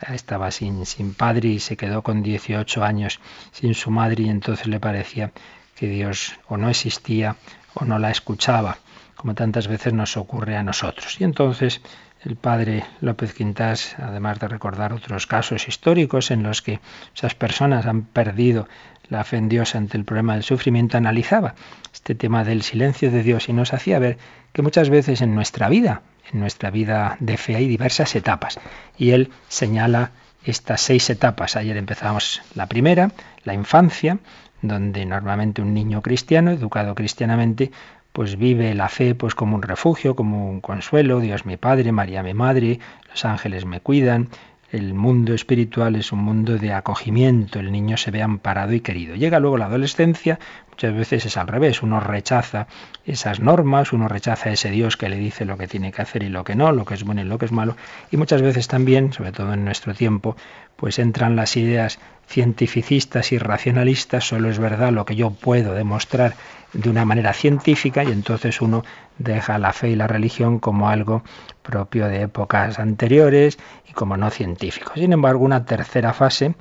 estaba 0.10 0.52
sin, 0.52 0.84
padre 1.18 1.50
y 1.50 1.60
se 1.60 1.78
quedó 1.78 2.04
con 2.04 2.22
18 2.22 2.84
años 2.84 3.20
sin 3.52 3.74
su 3.74 3.90
madre 3.90 4.24
y 4.24 4.30
entonces 4.30 4.68
le 4.68 4.80
parecía 4.80 5.32
que 5.76 5.88
Dios 5.88 6.38
o 6.48 6.58
no 6.58 6.70
existía 6.70 7.36
o 7.74 7.86
no 7.86 8.00
la 8.00 8.12
escuchaba, 8.12 8.78
como 9.16 9.34
tantas 9.34 9.68
veces 9.68 9.94
nos 9.94 10.18
ocurre 10.18 10.58
a 10.58 10.64
nosotros. 10.64 11.20
Y 11.20 11.24
entonces 11.24 11.82
el 12.26 12.36
padre 12.36 12.84
López 13.02 13.34
Quintas, 13.34 13.96
además 14.00 14.40
de 14.40 14.48
recordar 14.48 14.94
otros 14.94 15.28
casos 15.28 15.68
históricos 15.68 16.32
en 16.32 16.44
los 16.44 16.62
que 16.62 16.80
esas 17.16 17.36
personas 17.36 17.86
han 17.86 18.04
perdido 18.04 18.68
la 19.10 19.24
fe 19.24 19.38
en 19.38 19.50
Dios 19.50 19.76
ante 19.76 19.98
el 19.98 20.06
problema 20.06 20.34
del 20.34 20.44
sufrimiento, 20.44 20.98
analizaba 20.98 21.54
este 21.94 22.16
tema 22.16 22.44
del 22.44 22.64
silencio 22.64 23.12
de 23.12 23.22
Dios 23.22 23.48
y 23.50 23.54
nos 23.54 23.74
hacía 23.74 24.00
ver 24.00 24.18
que 24.52 24.64
muchas 24.64 24.90
veces 24.90 25.22
en 25.22 25.36
nuestra 25.36 25.70
vida, 25.70 26.02
en 26.32 26.40
nuestra 26.40 26.72
vida 26.72 27.18
de 27.20 27.38
fe 27.38 27.56
hay 27.56 27.68
diversas 27.68 28.16
etapas. 28.16 28.60
Y 28.98 29.12
él 29.12 29.32
señala 29.48 30.12
estas 30.44 30.82
seis 30.82 31.10
etapas. 31.10 31.56
Ayer 31.56 31.78
empezamos 31.78 32.42
la 32.56 32.68
primera, 32.68 33.12
la 33.44 33.54
infancia, 33.54 34.18
donde 34.62 35.06
normalmente 35.06 35.62
un 35.62 35.74
niño 35.74 36.02
cristiano, 36.02 36.52
educado 36.52 36.96
cristianamente, 36.96 37.72
pues 38.16 38.38
vive 38.38 38.74
la 38.76 38.88
fe 38.88 39.14
pues 39.14 39.36
como 39.36 39.58
un 39.58 39.62
refugio, 39.62 40.16
como 40.16 40.50
un 40.50 40.62
consuelo, 40.62 41.20
Dios 41.20 41.46
mi 41.46 41.58
Padre, 41.58 41.92
María 41.92 42.24
mi 42.24 42.34
Madre, 42.34 42.80
los 43.10 43.26
ángeles 43.26 43.66
me 43.66 43.82
cuidan. 43.82 44.30
El 44.72 44.94
mundo 44.94 45.34
espiritual 45.34 45.98
es 45.98 46.14
un 46.14 46.20
mundo 46.20 46.58
de 46.58 46.72
acogimiento, 46.72 47.60
el 47.60 47.74
niño 47.74 47.98
se 47.98 48.12
ve 48.12 48.22
amparado 48.22 48.72
y 48.72 48.80
querido. 48.80 49.16
Llega 49.16 49.42
luego 49.42 49.58
la 49.58 49.66
adolescencia, 49.66 50.40
muchas 50.70 50.94
veces 50.94 51.26
es 51.26 51.36
al 51.36 51.48
revés, 51.48 51.84
uno 51.84 52.00
rechaza 52.00 52.68
esas 53.06 53.42
normas, 53.42 53.92
uno 53.92 54.08
rechaza 54.08 54.50
ese 54.50 54.72
Dios 54.72 54.96
que 54.96 55.10
le 55.10 55.18
dice 55.18 55.44
lo 55.44 55.58
que 55.58 55.68
tiene 55.68 55.92
que 55.92 56.02
hacer 56.02 56.24
y 56.24 56.30
lo 56.30 56.46
que 56.46 56.56
no, 56.56 56.72
lo 56.72 56.86
que 56.86 56.94
es 56.94 57.04
bueno 57.04 57.20
y 57.22 57.26
lo 57.26 57.38
que 57.38 57.46
es 57.46 57.52
malo, 57.52 57.76
y 58.12 58.18
muchas 58.18 58.42
veces 58.42 58.70
también, 58.70 59.12
sobre 59.12 59.34
todo 59.34 59.54
en 59.54 59.66
nuestro 59.66 59.94
tiempo, 59.94 60.38
pues 60.78 61.00
entran 61.00 61.36
las 61.36 61.58
ideas 61.58 62.00
cientificistas 62.28 63.34
y 63.34 63.38
racionalistas, 63.38 64.26
solo 64.26 64.50
es 64.50 64.58
verdad 64.58 64.92
lo 64.92 65.06
que 65.06 65.18
yo 65.18 65.32
puedo 65.32 65.74
demostrar 65.74 66.34
de 66.74 66.90
una 66.90 67.06
manera 67.06 67.34
científica 67.34 68.04
y 68.04 68.12
entonces 68.12 68.62
uno 68.62 68.84
deja 69.18 69.58
la 69.58 69.74
fe 69.74 69.90
y 69.90 69.96
la 69.96 70.08
religión 70.08 70.60
como 70.60 70.90
algo 70.90 71.24
propio 71.62 72.08
de 72.08 72.24
épocas 72.24 72.80
anteriores 72.80 73.58
y 73.90 73.94
como 73.94 74.18
no 74.18 74.30
científico. 74.30 74.94
Sin 74.96 75.14
embargo, 75.14 75.46
una 75.46 75.66
tercera 75.66 76.14
fase 76.14 76.56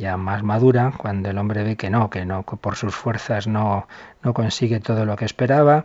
ya 0.00 0.16
más 0.16 0.42
madura, 0.42 0.94
cuando 0.96 1.28
el 1.28 1.36
hombre 1.36 1.62
ve 1.62 1.76
que 1.76 1.90
no, 1.90 2.08
que 2.08 2.24
no, 2.24 2.42
por 2.42 2.74
sus 2.74 2.94
fuerzas 2.94 3.46
no, 3.46 3.86
no 4.22 4.32
consigue 4.32 4.80
todo 4.80 5.04
lo 5.04 5.14
que 5.14 5.26
esperaba, 5.26 5.84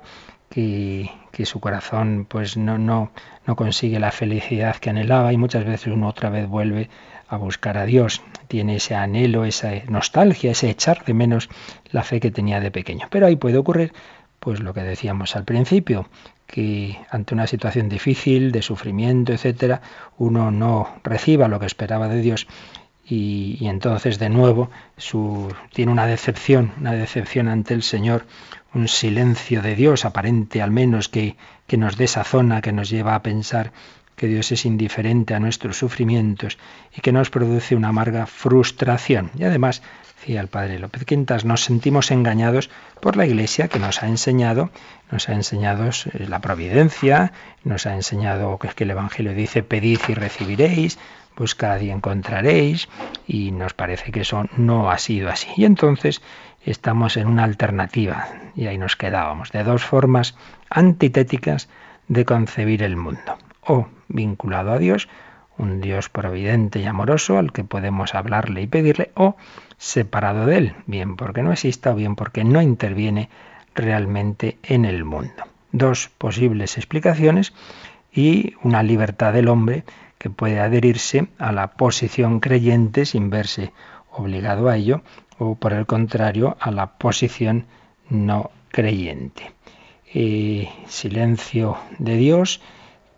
que, 0.50 1.10
su 1.44 1.60
corazón 1.60 2.25
pues 2.30 2.58
no, 2.58 2.78
no, 2.78 3.12
no 3.46 3.56
consigue 3.56 4.00
la 4.00 4.12
felicidad 4.12 4.78
que 4.78 4.90
anhelaba 4.90 5.34
y 5.34 5.38
muchas 5.38 5.66
veces 5.66 5.94
uno 5.94 6.08
otra 6.08 6.30
vez 6.30 6.48
vuelve 6.48 6.90
a 7.28 7.38
buscar 7.38 7.78
a 7.78 7.86
Dios, 7.86 8.22
tiene 8.48 8.78
ese 8.78 8.96
anhelo, 8.96 9.46
esa 9.46 9.72
nostalgia, 9.88 10.52
ese 10.52 10.70
echar 10.70 11.04
de 11.06 11.14
menos 11.14 11.50
la 11.92 12.04
fe 12.04 12.20
que 12.20 12.32
tenía 12.32 12.60
de 12.60 12.72
pequeño. 12.72 13.08
Pero 13.10 13.25
ahí 13.25 13.36
puede 13.36 13.58
ocurrir, 13.58 13.94
pues 14.40 14.60
lo 14.60 14.74
que 14.74 14.82
decíamos 14.82 15.36
al 15.36 15.44
principio, 15.44 16.08
que 16.46 16.98
ante 17.10 17.34
una 17.34 17.48
situación 17.48 17.90
difícil, 17.90 18.52
de 18.52 18.62
sufrimiento, 18.62 19.34
etcétera, 19.34 19.82
uno 20.18 20.52
no 20.52 20.88
reciba 21.04 21.48
lo 21.48 21.60
que 21.60 21.66
esperaba 21.66 22.08
de 22.08 22.22
Dios 22.22 22.48
y, 23.08 23.68
entonces 23.68 24.20
de 24.20 24.30
nuevo 24.30 24.70
su, 24.98 25.54
tiene 25.74 25.92
una 25.92 26.08
decepción, 26.08 26.72
una 26.80 26.94
decepción 26.94 27.48
ante 27.48 27.74
el 27.74 27.84
Señor, 27.84 28.26
un 28.74 28.88
silencio 28.88 29.62
de 29.62 29.76
Dios 29.76 30.06
aparente 30.06 30.62
al 30.62 30.72
menos 30.72 31.08
que, 31.08 31.38
que 31.68 31.78
nos 31.78 31.98
desazona, 31.98 32.62
que 32.62 32.72
nos 32.72 32.89
lleva 32.89 33.15
a 33.15 33.22
pensar 33.22 33.72
que 34.15 34.28
Dios 34.28 34.52
es 34.52 34.65
indiferente 34.65 35.34
a 35.34 35.39
nuestros 35.39 35.78
sufrimientos 35.78 36.58
y 36.96 37.02
que 37.02 37.12
nos 37.12 37.30
produce 37.30 37.76
una 37.76 37.89
amarga 37.89 38.26
frustración. 38.26 39.32
Y 39.38 39.44
además, 39.44 39.82
decía 40.20 40.41
el 40.41 40.48
padre 40.48 40.80
López 40.80 41.06
Quintas, 41.06 41.46
nos 41.46 41.63
sentimos 41.63 42.12
engañados 42.12 42.70
por 43.02 43.18
la 43.18 43.26
Iglesia 43.26 43.68
que 43.68 43.80
nos 43.80 44.02
ha 44.02 44.08
enseñado, 44.08 44.72
nos 45.12 45.30
ha 45.30 45.34
enseñado 45.34 45.88
eh, 45.88 46.26
la 46.28 46.39
providencia, 46.39 47.34
nos 47.63 47.86
ha 47.86 47.94
enseñado 47.94 48.58
que 48.58 48.84
el 48.84 48.91
Evangelio 48.91 49.34
dice 49.34 49.63
pedid 49.63 50.00
y 50.08 50.13
recibiréis, 50.13 50.98
buscad 51.38 51.80
y 51.82 51.89
encontraréis, 51.89 52.88
y 53.28 53.52
nos 53.52 53.74
parece 53.74 54.12
que 54.12 54.21
eso 54.21 54.45
no 54.58 54.89
ha 54.89 54.98
sido 54.98 55.30
así. 55.30 55.48
Y 55.58 55.65
entonces 55.65 56.21
estamos 56.65 57.17
en 57.17 57.28
una 57.28 57.43
alternativa, 57.43 58.28
y 58.56 58.67
ahí 58.67 58.78
nos 58.78 58.95
quedábamos, 58.95 59.52
de 59.52 59.63
dos 59.63 59.84
formas 59.84 60.36
antitéticas 60.69 61.69
de 62.08 62.26
concebir 62.26 62.84
el 62.84 62.98
mundo 62.98 63.38
o 63.65 63.88
vinculado 64.08 64.71
a 64.71 64.78
Dios, 64.78 65.10
un 65.58 65.82
Dios 65.82 66.10
providente 66.10 66.80
y 66.80 66.86
amoroso 66.86 67.38
al 67.38 67.52
que 67.52 67.63
podemos 67.63 68.13
hablarle 68.13 68.62
y 68.62 68.67
pedirle, 68.67 69.12
o 69.15 69.36
separado 69.78 70.45
de 70.45 70.58
él, 70.58 70.76
bien 70.86 71.15
porque 71.15 71.43
no 71.43 71.52
exista 71.52 71.91
o 71.91 71.95
bien 71.95 72.15
porque 72.15 72.43
no 72.43 72.62
interviene 72.62 73.30
realmente 73.74 74.58
en 74.63 74.86
el 74.86 75.04
mundo. 75.04 75.43
Dos 75.71 76.10
posibles 76.17 76.78
explicaciones 76.78 77.54
y 78.13 78.54
una 78.63 78.84
libertad 78.84 79.34
del 79.34 79.50
hombre 79.50 79.84
que 80.26 80.32
puede 80.32 80.60
adherirse 80.60 81.28
a 81.38 81.52
la 81.52 81.74
posición 81.74 82.40
creyente 82.40 83.06
sin 83.06 83.30
verse 83.30 83.74
obligado 84.10 84.70
a 84.70 84.76
ello, 84.76 85.04
o 85.38 85.54
por 85.54 85.72
el 85.72 85.86
contrario 85.86 86.58
a 86.60 86.72
la 86.72 86.98
posición 86.98 87.68
no 88.10 88.50
creyente. 88.70 89.52
Eh, 90.12 90.68
silencio 90.88 91.78
de 92.00 92.16
Dios 92.16 92.60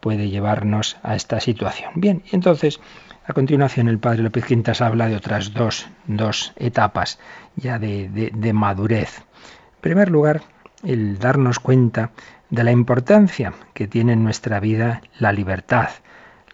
puede 0.01 0.27
llevarnos 0.27 0.97
a 1.01 1.15
esta 1.15 1.39
situación. 1.39 1.91
Bien, 1.95 2.23
y 2.29 2.35
entonces, 2.35 2.81
a 3.25 3.31
continuación, 3.31 3.87
el 3.87 3.99
padre 3.99 4.23
López 4.23 4.43
Quintas 4.43 4.81
habla 4.81 5.07
de 5.07 5.15
otras 5.15 5.53
dos, 5.53 5.87
dos 6.07 6.51
etapas 6.57 7.19
ya 7.55 7.79
de, 7.79 8.09
de 8.09 8.51
madurez. 8.51 9.19
En 9.19 9.79
primer 9.79 10.09
lugar, 10.09 10.41
el 10.83 11.19
darnos 11.19 11.59
cuenta 11.59 12.11
de 12.49 12.65
la 12.65 12.73
importancia 12.73 13.53
que 13.73 13.87
tiene 13.87 14.11
en 14.11 14.25
nuestra 14.25 14.59
vida 14.59 15.01
la 15.19 15.31
libertad, 15.31 15.87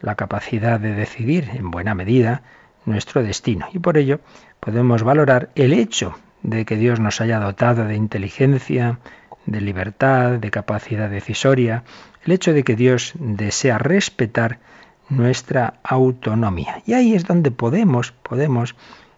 la 0.03 0.15
capacidad 0.15 0.79
de 0.79 0.93
decidir 0.93 1.49
en 1.53 1.71
buena 1.71 1.95
medida 1.95 2.43
nuestro 2.85 3.23
destino. 3.23 3.67
Y 3.73 3.79
por 3.79 3.97
ello 3.97 4.19
podemos 4.59 5.01
valorar 5.01 5.49
el 5.55 5.73
hecho 5.73 6.15
de 6.43 6.65
que 6.65 6.75
Dios 6.75 6.99
nos 6.99 7.21
haya 7.21 7.39
dotado 7.39 7.85
de 7.85 7.95
inteligencia, 7.95 8.99
de 9.45 9.61
libertad, 9.61 10.31
de 10.33 10.51
capacidad 10.51 11.09
decisoria, 11.09 11.83
el 12.25 12.33
hecho 12.33 12.53
de 12.53 12.63
que 12.63 12.75
Dios 12.75 13.13
desea 13.15 13.77
respetar 13.77 14.59
nuestra 15.07 15.75
autonomía. 15.83 16.83
Y 16.85 16.93
ahí 16.93 17.15
es 17.15 17.25
donde 17.25 17.51
podemos, 17.51 18.11
podemos 18.11 18.75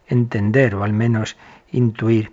entender 0.08 0.76
o 0.76 0.84
al 0.84 0.94
menos 0.94 1.36
intuir 1.72 2.32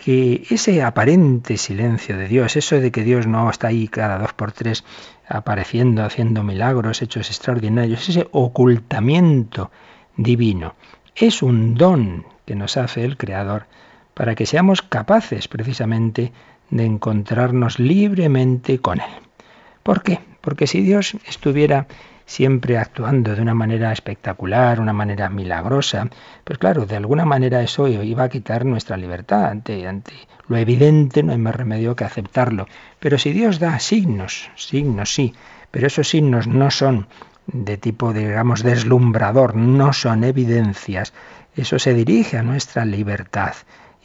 que 0.00 0.46
ese 0.48 0.82
aparente 0.82 1.58
silencio 1.58 2.16
de 2.16 2.26
Dios, 2.26 2.56
eso 2.56 2.80
de 2.80 2.90
que 2.90 3.04
Dios 3.04 3.26
no 3.26 3.50
está 3.50 3.68
ahí 3.68 3.86
cada 3.86 4.16
dos 4.16 4.32
por 4.32 4.50
tres 4.50 4.82
apareciendo, 5.28 6.02
haciendo 6.02 6.42
milagros, 6.42 7.02
hechos 7.02 7.28
extraordinarios, 7.28 8.08
ese 8.08 8.26
ocultamiento 8.32 9.70
divino, 10.16 10.74
es 11.14 11.42
un 11.42 11.74
don 11.74 12.24
que 12.46 12.54
nos 12.54 12.78
hace 12.78 13.04
el 13.04 13.18
Creador 13.18 13.66
para 14.14 14.34
que 14.34 14.46
seamos 14.46 14.80
capaces 14.80 15.48
precisamente 15.48 16.32
de 16.70 16.86
encontrarnos 16.86 17.78
libremente 17.78 18.78
con 18.78 19.00
Él. 19.00 19.12
¿Por 19.82 20.02
qué? 20.02 20.20
Porque 20.40 20.66
si 20.66 20.80
Dios 20.80 21.14
estuviera 21.28 21.88
siempre 22.30 22.78
actuando 22.78 23.34
de 23.34 23.42
una 23.42 23.54
manera 23.54 23.90
espectacular, 23.90 24.78
una 24.78 24.92
manera 24.92 25.28
milagrosa, 25.28 26.08
pues 26.44 26.60
claro, 26.60 26.86
de 26.86 26.94
alguna 26.94 27.24
manera 27.24 27.60
eso 27.60 27.88
iba 27.88 28.22
a 28.22 28.28
quitar 28.28 28.64
nuestra 28.64 28.96
libertad 28.96 29.46
ante, 29.46 29.88
ante 29.88 30.12
lo 30.46 30.56
evidente, 30.56 31.24
no 31.24 31.32
hay 31.32 31.38
más 31.38 31.56
remedio 31.56 31.96
que 31.96 32.04
aceptarlo. 32.04 32.68
Pero 33.00 33.18
si 33.18 33.32
Dios 33.32 33.58
da 33.58 33.80
signos, 33.80 34.48
signos 34.54 35.12
sí, 35.12 35.34
pero 35.72 35.88
esos 35.88 36.08
signos 36.08 36.46
no 36.46 36.70
son 36.70 37.08
de 37.48 37.76
tipo, 37.78 38.12
digamos, 38.12 38.62
deslumbrador, 38.62 39.56
no 39.56 39.92
son 39.92 40.22
evidencias, 40.22 41.12
eso 41.56 41.80
se 41.80 41.94
dirige 41.94 42.38
a 42.38 42.44
nuestra 42.44 42.84
libertad. 42.84 43.54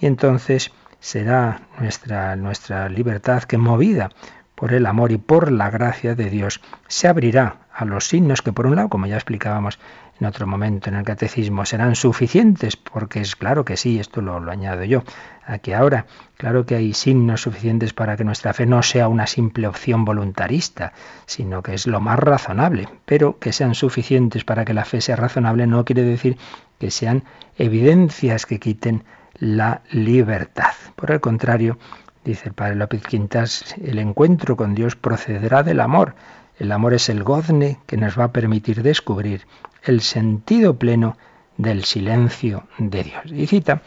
Y 0.02 0.08
entonces 0.08 0.72
será 1.00 1.62
nuestra, 1.80 2.36
nuestra 2.36 2.90
libertad 2.90 3.44
que 3.44 3.60
movida 3.60 4.10
por 4.56 4.74
el 4.74 4.86
amor 4.86 5.12
y 5.12 5.18
por 5.18 5.52
la 5.52 5.70
gracia 5.70 6.16
de 6.16 6.30
Dios, 6.30 6.62
se 6.88 7.08
abrirá 7.08 7.58
a 7.74 7.86
los 7.86 8.08
signos 8.08 8.42
que 8.42 8.54
por 8.54 8.68
un 8.68 8.78
lado, 8.78 8.90
como 8.90 9.06
ya 9.06 9.16
explicábamos 9.16 9.80
en 10.20 10.28
otro 10.28 10.48
momento 10.48 10.90
en 10.90 10.96
el 10.96 11.04
catecismo, 11.04 11.66
serán 11.66 11.96
suficientes, 11.96 12.78
porque 12.78 13.20
es 13.20 13.36
claro 13.36 13.66
que 13.66 13.76
sí, 13.76 14.00
esto 14.00 14.22
lo, 14.22 14.38
añado 14.50 14.86
yo 14.86 15.04
aquí 15.46 15.74
ahora, 15.74 16.06
claro 16.38 16.66
que 16.66 16.76
hay 16.76 16.94
signos 16.94 17.42
suficientes 17.42 17.94
para 17.94 18.16
que 18.16 18.24
nuestra 18.24 18.54
fe 18.54 18.66
no 18.66 18.82
sea 18.82 19.10
una 19.10 19.28
simple 19.28 19.68
opción 19.68 20.06
voluntarista, 20.06 20.94
sino 21.26 21.62
que 21.62 21.74
es 21.74 21.86
lo 21.86 22.00
más 22.00 22.18
razonable, 22.18 22.88
pero 23.06 23.40
que 23.40 23.52
sean 23.52 23.76
suficientes 23.76 24.46
para 24.46 24.64
que 24.64 24.74
la 24.74 24.86
fe 24.86 25.02
sea 25.02 25.18
razonable 25.18 25.68
no 25.68 25.84
quiere 25.84 26.04
decir 26.04 26.38
que 26.80 26.92
sean 26.92 27.24
evidencias 27.58 28.46
que 28.46 28.60
quiten 28.60 29.04
la 29.38 29.82
libertad. 29.92 30.74
Por 30.96 31.12
el 31.12 31.20
contrario, 31.20 31.78
Dice 32.26 32.50
el 32.50 32.56
padre 32.56 32.74
López 32.74 33.04
Quintas, 33.04 33.76
el 33.84 34.00
encuentro 34.00 34.58
con 34.58 34.74
Dios 34.74 34.96
procederá 34.96 35.62
del 35.62 35.80
amor. 35.80 36.16
El 36.58 36.72
amor 36.72 36.96
es 36.96 37.08
el 37.10 37.24
gozne 37.24 37.78
que 37.86 37.98
nos 37.98 38.18
va 38.20 38.24
a 38.26 38.32
permitir 38.32 38.82
descubrir 38.82 39.46
el 39.84 40.02
sentido 40.02 40.76
pleno 40.76 41.18
del 41.58 41.84
silencio 41.84 42.64
de 42.80 43.04
Dios. 43.04 43.32
Y 43.32 43.46
cita 43.46 43.84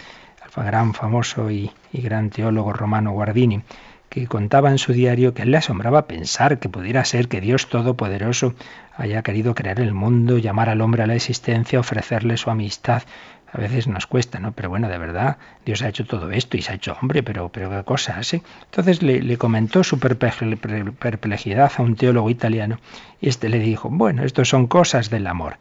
al 0.54 0.64
gran 0.66 0.94
famoso 0.94 1.50
y, 1.50 1.72
y 1.92 2.00
gran 2.00 2.30
teólogo 2.30 2.72
romano 2.72 3.10
Guardini, 3.10 3.62
que 4.08 4.28
contaba 4.28 4.70
en 4.70 4.78
su 4.78 4.92
diario 4.92 5.34
que 5.34 5.42
él 5.42 5.50
le 5.50 5.56
asombraba 5.56 6.06
pensar 6.06 6.60
que 6.60 6.68
pudiera 6.68 7.04
ser 7.04 7.26
que 7.26 7.40
Dios 7.40 7.68
Todopoderoso 7.68 8.54
haya 8.96 9.22
querido 9.22 9.56
crear 9.56 9.80
el 9.80 9.94
mundo, 9.94 10.38
llamar 10.38 10.68
al 10.68 10.80
hombre 10.80 11.02
a 11.02 11.08
la 11.08 11.16
existencia, 11.16 11.80
ofrecerle 11.80 12.36
su 12.36 12.50
amistad. 12.50 13.02
A 13.50 13.58
veces 13.58 13.88
nos 13.88 14.06
cuesta, 14.06 14.38
¿no? 14.40 14.52
Pero 14.52 14.68
bueno, 14.68 14.88
de 14.88 14.98
verdad, 14.98 15.38
Dios 15.64 15.80
ha 15.82 15.88
hecho 15.88 16.04
todo 16.04 16.30
esto 16.30 16.56
y 16.56 16.62
se 16.62 16.72
ha 16.72 16.74
hecho 16.74 16.96
hombre, 17.00 17.22
pero, 17.22 17.48
pero 17.48 17.70
qué 17.70 17.82
cosa 17.82 18.18
hace. 18.18 18.42
Entonces 18.64 19.02
le, 19.02 19.38
comentó 19.38 19.82
su 19.84 19.98
perplejidad 19.98 21.72
a 21.76 21.82
un 21.82 21.96
teólogo 21.96 22.28
italiano 22.28 22.78
y 23.20 23.28
este 23.28 23.48
le 23.48 23.58
dijo, 23.58 23.88
bueno, 23.90 24.22
esto 24.24 24.44
son 24.44 24.66
cosas 24.66 25.08
del 25.08 25.26
amor, 25.26 25.56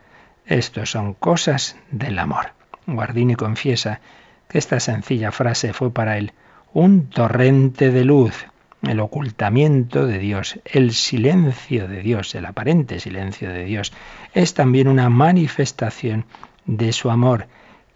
esto 0.46 0.86
son 0.86 1.14
cosas 1.14 1.78
del 1.92 2.20
amor. 2.20 2.52
Guardini 2.88 3.36
confiesa 3.36 4.02
que 4.50 4.58
esta 4.58 4.80
sencilla 4.80 5.32
frase 5.32 5.74
fue 5.74 5.92
para 5.92 6.18
él 6.18 6.34
un 6.74 7.10
torrente 7.10 7.92
de 7.92 8.04
luz, 8.04 8.48
el 8.82 9.00
ocultamiento 9.00 10.06
de 10.06 10.20
Dios, 10.20 10.60
el 10.66 10.92
silencio 10.92 11.88
de 11.88 12.02
Dios, 12.02 12.36
el 12.36 12.46
aparente 12.46 13.00
silencio 13.00 13.50
de 13.50 13.64
Dios, 13.64 13.94
es 14.34 14.54
también 14.54 14.88
una 14.88 15.10
manifestación 15.10 16.26
de 16.66 16.92
su 16.92 17.10
amor, 17.10 17.48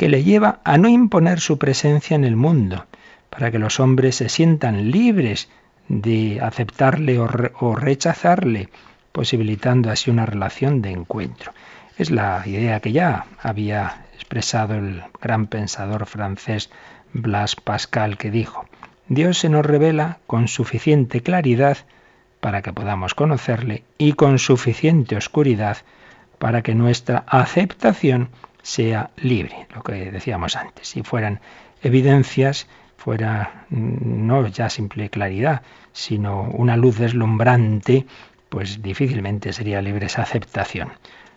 que 0.01 0.09
le 0.09 0.23
lleva 0.23 0.61
a 0.63 0.79
no 0.79 0.87
imponer 0.87 1.39
su 1.39 1.59
presencia 1.59 2.15
en 2.15 2.23
el 2.23 2.35
mundo, 2.35 2.87
para 3.29 3.51
que 3.51 3.59
los 3.59 3.79
hombres 3.79 4.15
se 4.15 4.29
sientan 4.29 4.89
libres 4.89 5.47
de 5.89 6.39
aceptarle 6.41 7.19
o, 7.19 7.29
o 7.59 7.75
rechazarle, 7.75 8.69
posibilitando 9.11 9.91
así 9.91 10.09
una 10.09 10.25
relación 10.25 10.81
de 10.81 10.89
encuentro. 10.89 11.53
Es 11.99 12.09
la 12.09 12.41
idea 12.47 12.79
que 12.79 12.93
ya 12.93 13.27
había 13.43 14.05
expresado 14.15 14.73
el 14.73 15.03
gran 15.21 15.45
pensador 15.45 16.07
francés 16.07 16.71
Blas 17.13 17.55
Pascal, 17.55 18.17
que 18.17 18.31
dijo, 18.31 18.65
Dios 19.07 19.37
se 19.37 19.49
nos 19.49 19.63
revela 19.63 20.17
con 20.25 20.47
suficiente 20.47 21.21
claridad 21.21 21.77
para 22.39 22.63
que 22.63 22.73
podamos 22.73 23.13
conocerle 23.13 23.83
y 23.99 24.13
con 24.13 24.39
suficiente 24.39 25.15
oscuridad 25.15 25.77
para 26.39 26.63
que 26.63 26.73
nuestra 26.73 27.23
aceptación 27.27 28.29
sea 28.61 29.11
libre, 29.17 29.67
lo 29.73 29.83
que 29.83 30.11
decíamos 30.11 30.55
antes. 30.55 30.87
Si 30.87 31.03
fueran 31.03 31.39
evidencias, 31.81 32.67
fuera 32.97 33.65
mm, 33.69 34.27
no 34.27 34.47
ya 34.47 34.69
simple 34.69 35.09
claridad, 35.09 35.63
sino 35.91 36.43
una 36.43 36.77
luz 36.77 36.97
deslumbrante, 36.99 38.05
pues 38.49 38.81
difícilmente 38.81 39.53
sería 39.53 39.81
libre 39.81 40.05
esa 40.05 40.21
aceptación. 40.21 40.89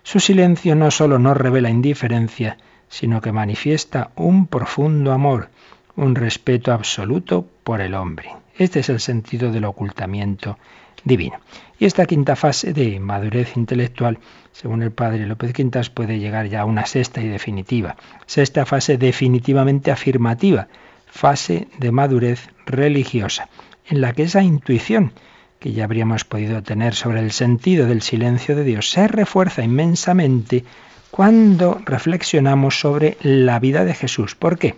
Su 0.02 0.20
silencio 0.20 0.74
no 0.74 0.90
solo 0.90 1.18
nos 1.18 1.37
revela 1.37 1.70
indiferencia, 1.70 2.58
sino 2.88 3.20
que 3.20 3.32
manifiesta 3.32 4.10
un 4.16 4.46
profundo 4.46 5.12
amor, 5.12 5.48
un 5.96 6.14
respeto 6.14 6.72
absoluto 6.72 7.46
por 7.64 7.80
el 7.80 7.94
hombre. 7.94 8.30
Este 8.56 8.80
es 8.80 8.88
el 8.88 9.00
sentido 9.00 9.50
del 9.50 9.64
ocultamiento 9.64 10.58
divino. 11.04 11.38
Y 11.78 11.87
esta 11.87 12.06
quinta 12.06 12.37
fase 12.37 12.72
de 12.72 13.00
madurez 13.00 13.56
intelectual, 13.56 14.18
según 14.54 14.82
el 14.82 14.92
padre 14.92 15.26
López 15.26 15.52
Quintas, 15.52 15.90
puede 15.90 16.20
llegar 16.20 16.46
ya 16.46 16.60
a 16.60 16.64
una 16.64 16.86
sexta 16.86 17.20
y 17.20 17.28
definitiva. 17.28 17.96
Sexta 18.26 18.64
fase 18.64 18.96
definitivamente 18.96 19.90
afirmativa, 19.90 20.68
fase 21.06 21.66
de 21.78 21.90
madurez 21.90 22.50
religiosa, 22.64 23.48
en 23.88 24.00
la 24.00 24.12
que 24.12 24.22
esa 24.22 24.42
intuición 24.42 25.12
que 25.58 25.72
ya 25.72 25.84
habríamos 25.84 26.24
podido 26.24 26.62
tener 26.62 26.94
sobre 26.94 27.18
el 27.18 27.32
sentido 27.32 27.86
del 27.86 28.00
silencio 28.00 28.54
de 28.54 28.62
Dios 28.62 28.90
se 28.90 29.08
refuerza 29.08 29.64
inmensamente 29.64 30.64
cuando 31.10 31.80
reflexionamos 31.84 32.78
sobre 32.78 33.16
la 33.22 33.58
vida 33.58 33.84
de 33.84 33.94
Jesús. 33.94 34.36
¿Por 34.36 34.58
qué? 34.58 34.76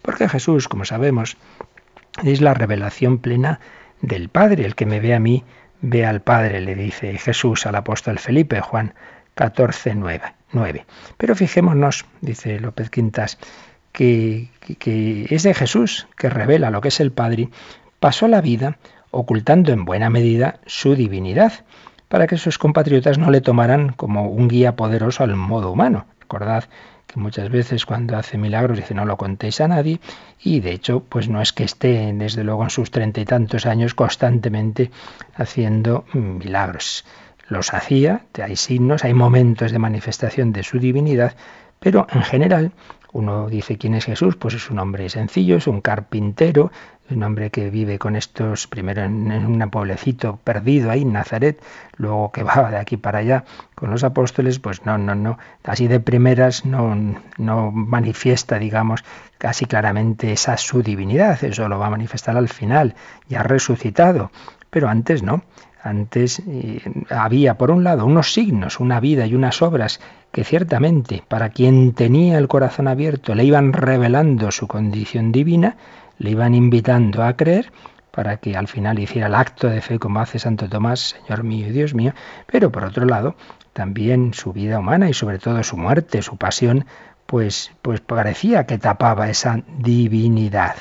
Porque 0.00 0.28
Jesús, 0.28 0.68
como 0.68 0.86
sabemos, 0.86 1.36
es 2.24 2.40
la 2.40 2.54
revelación 2.54 3.18
plena 3.18 3.60
del 4.00 4.30
Padre. 4.30 4.64
El 4.64 4.74
que 4.74 4.86
me 4.86 5.00
ve 5.00 5.14
a 5.14 5.20
mí, 5.20 5.44
ve 5.82 6.06
al 6.06 6.22
Padre, 6.22 6.60
le 6.62 6.74
dice 6.74 7.18
Jesús 7.18 7.66
al 7.66 7.74
apóstol 7.74 8.18
Felipe, 8.18 8.60
Juan 8.60 8.94
14, 9.38 9.94
9. 9.94 10.86
Pero 11.16 11.36
fijémonos, 11.36 12.06
dice 12.20 12.58
López 12.58 12.90
Quintas, 12.90 13.38
que, 13.92 14.48
que 14.80 15.28
es 15.30 15.44
de 15.44 15.54
Jesús 15.54 16.08
que 16.16 16.28
revela 16.28 16.72
lo 16.72 16.80
que 16.80 16.88
es 16.88 16.98
el 16.98 17.12
Padre, 17.12 17.48
pasó 18.00 18.26
la 18.26 18.40
vida 18.40 18.78
ocultando 19.12 19.72
en 19.72 19.84
buena 19.84 20.10
medida 20.10 20.58
su 20.66 20.96
divinidad, 20.96 21.52
para 22.08 22.26
que 22.26 22.36
sus 22.36 22.58
compatriotas 22.58 23.18
no 23.18 23.30
le 23.30 23.40
tomaran 23.40 23.90
como 23.90 24.28
un 24.28 24.48
guía 24.48 24.74
poderoso 24.74 25.22
al 25.22 25.36
modo 25.36 25.70
humano. 25.70 26.06
Recordad 26.20 26.64
que 27.06 27.20
muchas 27.20 27.48
veces 27.48 27.86
cuando 27.86 28.16
hace 28.16 28.38
milagros 28.38 28.76
dice 28.76 28.92
no 28.92 29.04
lo 29.04 29.16
contéis 29.16 29.60
a 29.60 29.68
nadie 29.68 30.00
y 30.42 30.58
de 30.60 30.72
hecho 30.72 31.00
pues 31.08 31.28
no 31.28 31.40
es 31.40 31.52
que 31.52 31.64
esté 31.64 32.12
desde 32.12 32.42
luego 32.42 32.64
en 32.64 32.70
sus 32.70 32.90
treinta 32.90 33.20
y 33.20 33.24
tantos 33.24 33.66
años 33.66 33.94
constantemente 33.94 34.90
haciendo 35.36 36.06
milagros. 36.12 37.04
Los 37.48 37.72
hacía, 37.72 38.22
hay 38.42 38.56
signos, 38.56 39.04
hay 39.04 39.14
momentos 39.14 39.72
de 39.72 39.78
manifestación 39.78 40.52
de 40.52 40.62
su 40.62 40.78
divinidad, 40.78 41.34
pero 41.80 42.06
en 42.12 42.22
general 42.22 42.72
uno 43.12 43.48
dice 43.48 43.78
quién 43.78 43.94
es 43.94 44.04
Jesús, 44.04 44.36
pues 44.36 44.54
es 44.54 44.70
un 44.70 44.78
hombre 44.78 45.08
sencillo, 45.08 45.56
es 45.56 45.66
un 45.66 45.80
carpintero, 45.80 46.70
un 47.10 47.22
hombre 47.22 47.50
que 47.50 47.70
vive 47.70 47.98
con 47.98 48.16
estos, 48.16 48.66
primero 48.66 49.02
en, 49.02 49.30
un 49.32 49.70
pueblecito 49.70 50.38
perdido 50.44 50.90
ahí, 50.90 51.04
Nazaret, 51.04 51.62
luego 51.96 52.30
que 52.32 52.42
va 52.42 52.70
de 52.70 52.76
aquí 52.76 52.96
para 52.96 53.20
allá 53.20 53.44
con 53.74 53.90
los 53.90 54.04
apóstoles, 54.04 54.58
pues 54.58 54.84
no, 54.84 54.98
no, 54.98 55.14
no, 55.14 55.38
así 55.64 55.88
de 55.88 56.00
primeras 56.00 56.66
no, 56.66 56.94
no 57.38 57.70
manifiesta, 57.70 58.58
digamos, 58.58 59.04
casi 59.38 59.64
claramente 59.64 60.32
esa 60.32 60.56
su 60.58 60.82
divinidad, 60.82 61.42
eso 61.44 61.68
lo 61.68 61.78
va 61.78 61.86
a 61.86 61.90
manifestar 61.90 62.36
al 62.36 62.48
final, 62.48 62.94
ya 63.28 63.42
resucitado, 63.42 64.30
pero 64.70 64.88
antes 64.88 65.22
no. 65.22 65.42
Antes 65.82 66.42
había, 67.08 67.54
por 67.54 67.70
un 67.70 67.84
lado, 67.84 68.04
unos 68.04 68.32
signos, 68.32 68.80
una 68.80 68.98
vida 69.00 69.26
y 69.26 69.34
unas 69.34 69.62
obras 69.62 70.00
que 70.32 70.44
ciertamente 70.44 71.22
para 71.28 71.50
quien 71.50 71.92
tenía 71.92 72.38
el 72.38 72.48
corazón 72.48 72.88
abierto 72.88 73.34
le 73.34 73.44
iban 73.44 73.72
revelando 73.72 74.50
su 74.50 74.66
condición 74.66 75.30
divina, 75.30 75.76
le 76.18 76.30
iban 76.30 76.54
invitando 76.54 77.22
a 77.22 77.34
creer 77.34 77.72
para 78.10 78.38
que 78.38 78.56
al 78.56 78.66
final 78.66 78.98
hiciera 78.98 79.28
el 79.28 79.34
acto 79.36 79.68
de 79.68 79.80
fe 79.80 80.00
como 80.00 80.18
hace 80.18 80.40
Santo 80.40 80.68
Tomás, 80.68 81.16
Señor 81.24 81.44
mío 81.44 81.68
y 81.68 81.70
Dios 81.70 81.94
mío, 81.94 82.12
pero 82.46 82.72
por 82.72 82.84
otro 82.84 83.06
lado, 83.06 83.36
también 83.72 84.34
su 84.34 84.52
vida 84.52 84.80
humana 84.80 85.08
y 85.08 85.14
sobre 85.14 85.38
todo 85.38 85.62
su 85.62 85.76
muerte, 85.76 86.22
su 86.22 86.36
pasión, 86.36 86.86
pues, 87.26 87.70
pues 87.82 88.00
parecía 88.00 88.66
que 88.66 88.78
tapaba 88.78 89.30
esa 89.30 89.62
divinidad. 89.78 90.74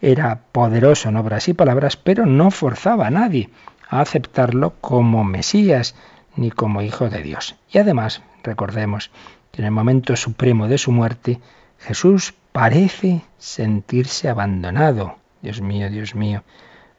Era 0.00 0.42
poderoso 0.52 1.08
en 1.08 1.16
obras 1.16 1.48
y 1.48 1.54
palabras, 1.54 1.96
pero 1.96 2.26
no 2.26 2.52
forzaba 2.52 3.08
a 3.08 3.10
nadie 3.10 3.50
a 3.88 4.00
aceptarlo 4.00 4.74
como 4.80 5.24
Mesías 5.24 5.94
ni 6.36 6.50
como 6.50 6.82
Hijo 6.82 7.08
de 7.08 7.22
Dios. 7.22 7.56
Y 7.70 7.78
además, 7.78 8.22
recordemos 8.42 9.10
que 9.50 9.62
en 9.62 9.66
el 9.66 9.72
momento 9.72 10.14
supremo 10.16 10.68
de 10.68 10.78
su 10.78 10.92
muerte, 10.92 11.40
Jesús 11.78 12.34
parece 12.52 13.22
sentirse 13.38 14.28
abandonado. 14.28 15.16
Dios 15.42 15.60
mío, 15.60 15.90
Dios 15.90 16.14
mío, 16.14 16.42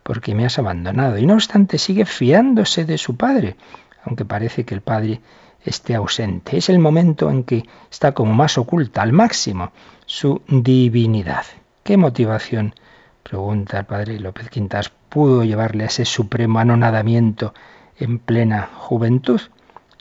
¿por 0.04 0.22
qué 0.22 0.34
me 0.34 0.46
has 0.46 0.58
abandonado? 0.60 1.18
Y 1.18 1.26
no 1.26 1.36
obstante 1.36 1.78
sigue 1.78 2.06
fiándose 2.06 2.86
de 2.86 2.98
su 2.98 3.16
Padre, 3.16 3.56
aunque 4.04 4.26
parece 4.26 4.66
que 4.66 4.74
el 4.74 4.82
Padre 4.82 5.22
esté 5.64 5.96
ausente. 5.96 6.58
Es 6.58 6.70
el 6.70 6.80
momento 6.80 7.30
en 7.30 7.44
que 7.44 7.64
está 7.92 8.14
como 8.14 8.34
más 8.34 8.58
oculta 8.58 9.02
al 9.02 9.14
máximo 9.14 9.72
su 10.06 10.42
divinidad. 10.48 11.46
¿Qué 11.84 11.98
motivación, 11.98 12.76
pregunta 13.24 13.80
el 13.80 13.86
Padre 13.86 14.20
López 14.20 14.50
Quintas, 14.50 14.92
pudo 15.10 15.44
llevarle 15.44 15.84
a 15.84 15.88
ese 15.88 16.06
supremo 16.06 16.60
anonadamiento 16.60 17.54
en 17.98 18.20
plena 18.20 18.70
juventud? 18.74 19.42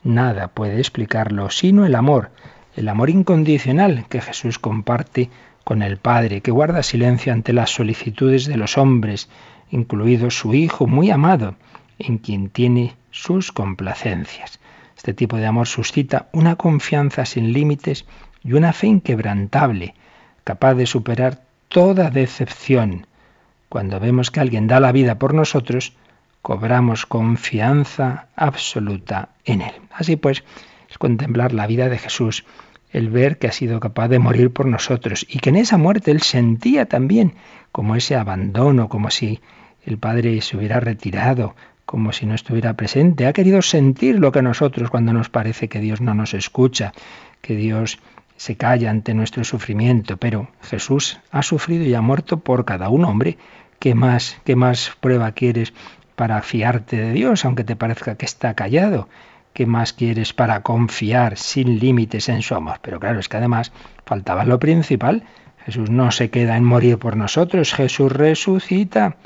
Nada 0.02 0.48
puede 0.48 0.78
explicarlo 0.78 1.50
sino 1.50 1.84
el 1.84 1.94
amor, 1.94 2.30
el 2.76 2.88
amor 2.88 3.10
incondicional 3.10 4.06
que 4.08 4.20
Jesús 4.20 4.58
comparte 4.58 5.30
con 5.64 5.82
el 5.82 5.98
Padre, 5.98 6.40
que 6.40 6.50
guarda 6.50 6.82
silencio 6.82 7.32
ante 7.32 7.52
las 7.52 7.70
solicitudes 7.70 8.46
de 8.46 8.56
los 8.56 8.78
hombres, 8.78 9.28
incluido 9.70 10.30
su 10.30 10.54
Hijo 10.54 10.86
muy 10.86 11.10
amado, 11.10 11.56
en 11.98 12.18
quien 12.18 12.48
tiene 12.48 12.96
sus 13.10 13.52
complacencias. 13.52 14.60
Este 14.96 15.12
tipo 15.12 15.36
de 15.36 15.46
amor 15.46 15.66
suscita 15.66 16.28
una 16.32 16.56
confianza 16.56 17.24
sin 17.24 17.52
límites 17.52 18.06
y 18.42 18.54
una 18.54 18.72
fe 18.72 18.86
inquebrantable, 18.86 19.94
capaz 20.44 20.74
de 20.74 20.86
superar 20.86 21.42
toda 21.68 22.10
decepción. 22.10 23.06
Cuando 23.68 24.00
vemos 24.00 24.30
que 24.30 24.40
alguien 24.40 24.66
da 24.66 24.80
la 24.80 24.92
vida 24.92 25.18
por 25.18 25.34
nosotros, 25.34 25.92
cobramos 26.42 27.06
confianza 27.06 28.28
absoluta 28.36 29.30
en 29.44 29.62
Él. 29.62 29.74
Así 29.92 30.16
pues, 30.16 30.44
es 30.88 30.98
contemplar 30.98 31.52
la 31.52 31.66
vida 31.66 31.88
de 31.88 31.98
Jesús 31.98 32.44
el 32.90 33.10
ver 33.10 33.38
que 33.38 33.48
ha 33.48 33.52
sido 33.52 33.80
capaz 33.80 34.08
de 34.08 34.18
morir 34.18 34.50
por 34.50 34.66
nosotros 34.66 35.26
y 35.28 35.38
que 35.40 35.50
en 35.50 35.56
esa 35.56 35.76
muerte 35.76 36.10
él 36.10 36.22
sentía 36.22 36.86
también 36.86 37.34
como 37.72 37.96
ese 37.96 38.16
abandono, 38.16 38.88
como 38.88 39.10
si 39.10 39.40
el 39.84 39.98
Padre 39.98 40.40
se 40.40 40.56
hubiera 40.56 40.80
retirado, 40.80 41.54
como 41.84 42.12
si 42.12 42.26
no 42.26 42.34
estuviera 42.34 42.74
presente. 42.74 43.26
Ha 43.26 43.32
querido 43.32 43.62
sentir 43.62 44.18
lo 44.18 44.32
que 44.32 44.42
nosotros 44.42 44.90
cuando 44.90 45.12
nos 45.12 45.28
parece 45.28 45.68
que 45.68 45.80
Dios 45.80 46.00
no 46.00 46.14
nos 46.14 46.34
escucha, 46.34 46.92
que 47.40 47.56
Dios 47.56 47.98
se 48.38 48.56
calla 48.56 48.90
ante 48.90 49.14
nuestro 49.14 49.44
sufrimiento. 49.44 50.16
Pero 50.16 50.48
Jesús 50.62 51.20
ha 51.30 51.42
sufrido 51.42 51.84
y 51.84 51.94
ha 51.94 52.00
muerto 52.00 52.38
por 52.38 52.64
cada 52.64 52.88
uno, 52.88 53.08
hombre. 53.08 53.36
¿Qué 53.80 53.94
más, 53.94 54.40
qué 54.44 54.56
más 54.56 54.92
prueba 55.00 55.32
quieres 55.32 55.74
para 56.16 56.40
fiarte 56.42 56.96
de 56.96 57.12
Dios, 57.12 57.44
aunque 57.44 57.64
te 57.64 57.76
parezca 57.76 58.14
que 58.14 58.24
está 58.24 58.54
callado? 58.54 59.08
¿Qué 59.52 59.66
más 59.66 59.92
quieres 59.92 60.32
para 60.32 60.62
confiar 60.62 61.36
sin 61.36 61.80
límites 61.80 62.28
en 62.28 62.42
su 62.42 62.54
amor? 62.54 62.78
Pero 62.80 63.00
claro, 63.00 63.18
es 63.18 63.28
que 63.28 63.36
además 63.36 63.72
faltaba 64.06 64.44
lo 64.44 64.58
principal. 64.60 65.24
Jesús 65.64 65.90
no 65.90 66.12
se 66.12 66.30
queda 66.30 66.56
en 66.56 66.64
morir 66.64 66.98
por 66.98 67.16
nosotros, 67.16 67.74
Jesús 67.74 68.12
resucita. 68.12 69.16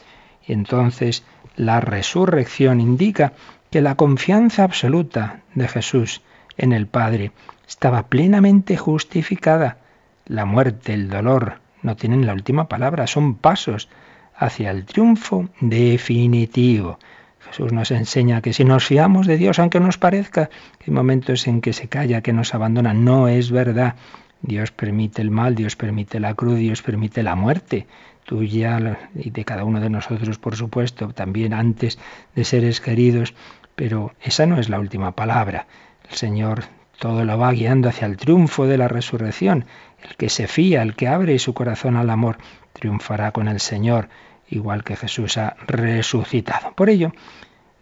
Y 0.47 0.55
entonces 0.55 1.23
la 1.55 1.81
resurrección 1.81 2.81
indica 2.81 3.35
que 3.71 3.83
la 3.83 3.95
confianza 3.95 4.65
absoluta 4.65 5.41
de 5.55 5.69
Jesús 5.69 6.23
en 6.57 6.73
el 6.73 6.87
Padre 6.87 7.33
estaba 7.73 8.03
plenamente 8.09 8.77
justificada. 8.77 9.79
La 10.27 10.45
muerte, 10.45 10.93
el 10.93 11.09
dolor, 11.09 11.61
no 11.83 11.97
tienen 11.97 12.27
la 12.27 12.35
última 12.35 12.69
palabra, 12.69 13.07
son 13.07 13.35
pasos 13.35 13.89
hacia 14.37 14.71
el 14.71 14.85
triunfo 14.85 15.49
definitivo. 15.61 16.99
Jesús 17.41 17.73
nos 17.73 17.91
enseña 17.91 18.43
que 18.43 18.53
si 18.53 18.65
nos 18.65 18.85
fiamos 18.85 19.27
de 19.27 19.39
Dios, 19.39 19.59
aunque 19.59 19.81
nos 19.81 19.97
parezca 19.97 20.51
que 20.79 20.91
hay 20.91 20.93
momentos 20.93 21.47
en 21.47 21.63
que 21.63 21.73
se 21.73 21.89
calla, 21.89 22.21
que 22.21 22.35
nos 22.35 22.55
abandona, 22.55 22.93
no 22.93 23.27
es 23.27 23.51
verdad. 23.51 23.95
Dios 24.43 24.71
permite 24.71 25.23
el 25.23 25.31
mal, 25.31 25.55
Dios 25.55 25.75
permite 25.75 26.21
la 26.21 26.35
cruz, 26.35 26.59
Dios 26.59 26.83
permite 26.83 27.23
la 27.23 27.37
muerte 27.37 27.87
tuya 28.27 28.99
y 29.15 29.31
de 29.31 29.45
cada 29.47 29.65
uno 29.65 29.81
de 29.81 29.89
nosotros, 29.89 30.39
por 30.39 30.57
supuesto, 30.57 31.09
también 31.09 31.55
antes 31.55 31.99
de 32.35 32.45
seres 32.45 32.83
queridos, 32.83 33.35
pero 33.75 34.13
esa 34.21 34.45
no 34.45 34.61
es 34.61 34.69
la 34.69 34.79
última 34.79 35.13
palabra. 35.13 35.67
El 36.09 36.17
Señor 36.17 36.65
todo 37.03 37.25
lo 37.25 37.37
va 37.37 37.51
guiando 37.51 37.89
hacia 37.89 38.07
el 38.07 38.17
triunfo 38.17 38.69
de 38.69 38.79
la 38.79 38.87
resurrección. 38.87 39.65
El 40.05 40.15
que 40.15 40.29
se 40.29 40.47
fía, 40.47 40.83
el 40.83 40.95
que 40.95 41.09
abre 41.09 41.37
su 41.41 41.53
corazón 41.53 41.97
al 41.97 42.09
amor, 42.11 42.39
triunfará 42.73 43.33
con 43.33 43.49
el 43.49 43.59
Señor, 43.59 44.09
igual 44.49 44.85
que 44.85 44.95
Jesús 44.95 45.37
ha 45.37 45.57
resucitado. 45.67 46.73
Por 46.77 46.91
ello, 46.91 47.11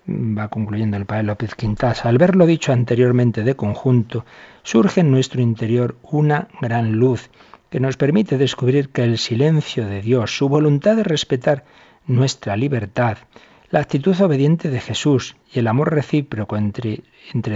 va 0.09 0.49
concluyendo 0.49 0.97
el 0.97 1.05
padre 1.05 1.25
López 1.25 1.55
Quintas, 1.55 2.07
al 2.07 2.17
verlo 2.17 2.47
dicho 2.47 2.73
anteriormente 2.73 3.45
de 3.45 3.57
conjunto, 3.57 4.25
surge 4.63 5.03
en 5.03 5.11
nuestro 5.11 5.43
interior 5.43 5.99
una 6.01 6.49
gran 6.63 6.93
luz 6.93 7.29
que 7.69 7.79
nos 7.79 7.99
permite 7.99 8.39
descubrir 8.39 8.89
que 8.89 9.05
el 9.05 9.19
silencio 9.19 9.87
de 9.87 10.01
Dios, 10.01 10.35
su 10.35 10.49
voluntad 10.49 10.97
de 10.97 11.05
respetar 11.05 11.65
nuestra 12.07 12.57
libertad, 12.57 13.19
la 13.71 13.81
actitud 13.81 14.21
obediente 14.21 14.69
de 14.69 14.81
Jesús 14.81 15.37
y 15.53 15.61
el 15.61 15.69
amor 15.69 15.95
recíproco 15.95 16.57
entre, 16.57 17.03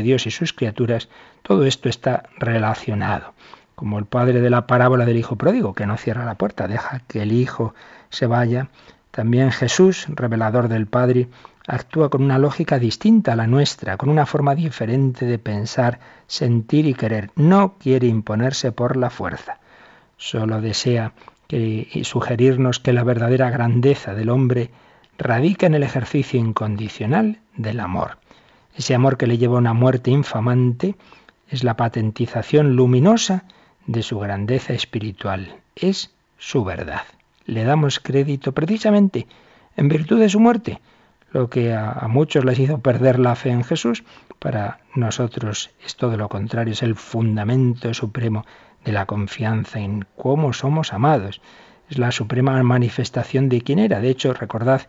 Dios 0.03 0.27
y 0.27 0.31
sus 0.31 0.53
criaturas, 0.53 1.09
todo 1.43 1.65
esto 1.65 1.89
está 1.89 2.25
relacionado. 2.39 3.35
Como 3.75 3.99
el 3.99 4.07
padre 4.07 4.41
de 4.41 4.51
la 4.51 4.67
parábola 4.69 5.05
del 5.05 5.17
hijo 5.17 5.37
pródigo, 5.37 5.75
que 5.75 5.87
no 5.87 5.97
cierra 5.97 6.25
la 6.25 6.37
puerta, 6.37 6.69
deja 6.69 7.01
que 7.09 7.23
el 7.23 7.33
hijo 7.33 7.75
se 8.11 8.27
vaya, 8.27 8.69
también 9.11 9.51
Jesús, 9.51 10.07
revelador 10.09 10.69
del 10.69 10.87
Padre, 10.87 11.29
actúa 11.69 12.11
con 12.11 12.23
una 12.23 12.39
lógica 12.39 12.81
distinta 12.81 13.33
a 13.33 13.37
la 13.37 13.47
nuestra, 13.47 13.97
con 13.97 14.09
una 14.09 14.27
forma 14.27 14.57
diferente 14.57 15.25
de 15.25 15.39
pensar, 15.39 16.01
sentir 16.27 16.87
y 16.87 16.95
querer. 16.95 17.31
No 17.37 17.77
quiere 17.79 18.09
imponerse 18.09 18.73
por 18.73 18.97
la 18.97 19.11
fuerza. 19.11 19.59
Solo 20.17 20.61
desea 20.61 21.13
que, 21.47 22.03
sugerirnos 22.05 22.81
que 22.81 22.93
la 22.93 23.05
verdadera 23.05 23.51
grandeza 23.51 24.15
del 24.15 24.31
hombre 24.31 24.71
radica 25.19 25.67
en 25.67 25.75
el 25.75 25.83
ejercicio 25.83 26.39
incondicional 26.39 27.39
del 27.57 27.81
amor. 27.81 28.19
Ese 28.77 28.95
amor 28.95 29.17
que 29.17 29.27
le 29.27 29.39
lleva 29.39 29.57
a 29.57 29.61
una 29.61 29.75
muerte 29.75 30.11
infamante 30.11 30.97
es 31.49 31.63
la 31.63 31.77
patentización 31.77 32.75
luminosa 32.77 33.45
de 33.87 34.03
su 34.03 34.19
grandeza 34.19 34.73
espiritual. 34.73 35.57
Es 35.77 36.15
su 36.39 36.65
verdad. 36.65 37.03
Le 37.47 37.65
damos 37.65 38.01
crédito 38.01 38.53
precisamente 38.53 39.27
en 39.77 39.89
virtud 39.89 40.21
de 40.21 40.29
su 40.29 40.41
muerte, 40.41 40.81
lo 41.35 41.51
que 41.51 41.75
a, 41.75 42.07
muchos 42.09 42.45
les 42.45 42.59
hizo 42.61 42.79
perder 42.79 43.19
la 43.19 43.35
fe 43.35 43.51
en 43.51 43.65
Jesús, 43.65 44.05
para 44.39 44.79
nosotros 44.95 45.71
es 45.85 45.97
todo 45.97 46.17
lo 46.17 46.29
contrario, 46.29 46.73
es 46.73 46.83
el 46.83 46.95
fundamento 46.95 47.93
supremo 47.93 48.47
de 48.85 48.93
la 48.93 49.07
confianza 49.07 49.81
en 49.81 50.07
cómo 50.17 50.53
somos 50.53 50.93
amados. 50.93 51.41
Es 51.95 51.99
la 52.01 52.11
suprema 52.11 52.61
manifestación 52.65 53.49
de 53.49 53.61
quién 53.61 53.79
era. 53.79 54.01
De 54.01 54.11
hecho, 54.11 54.35
recordad, 54.35 54.83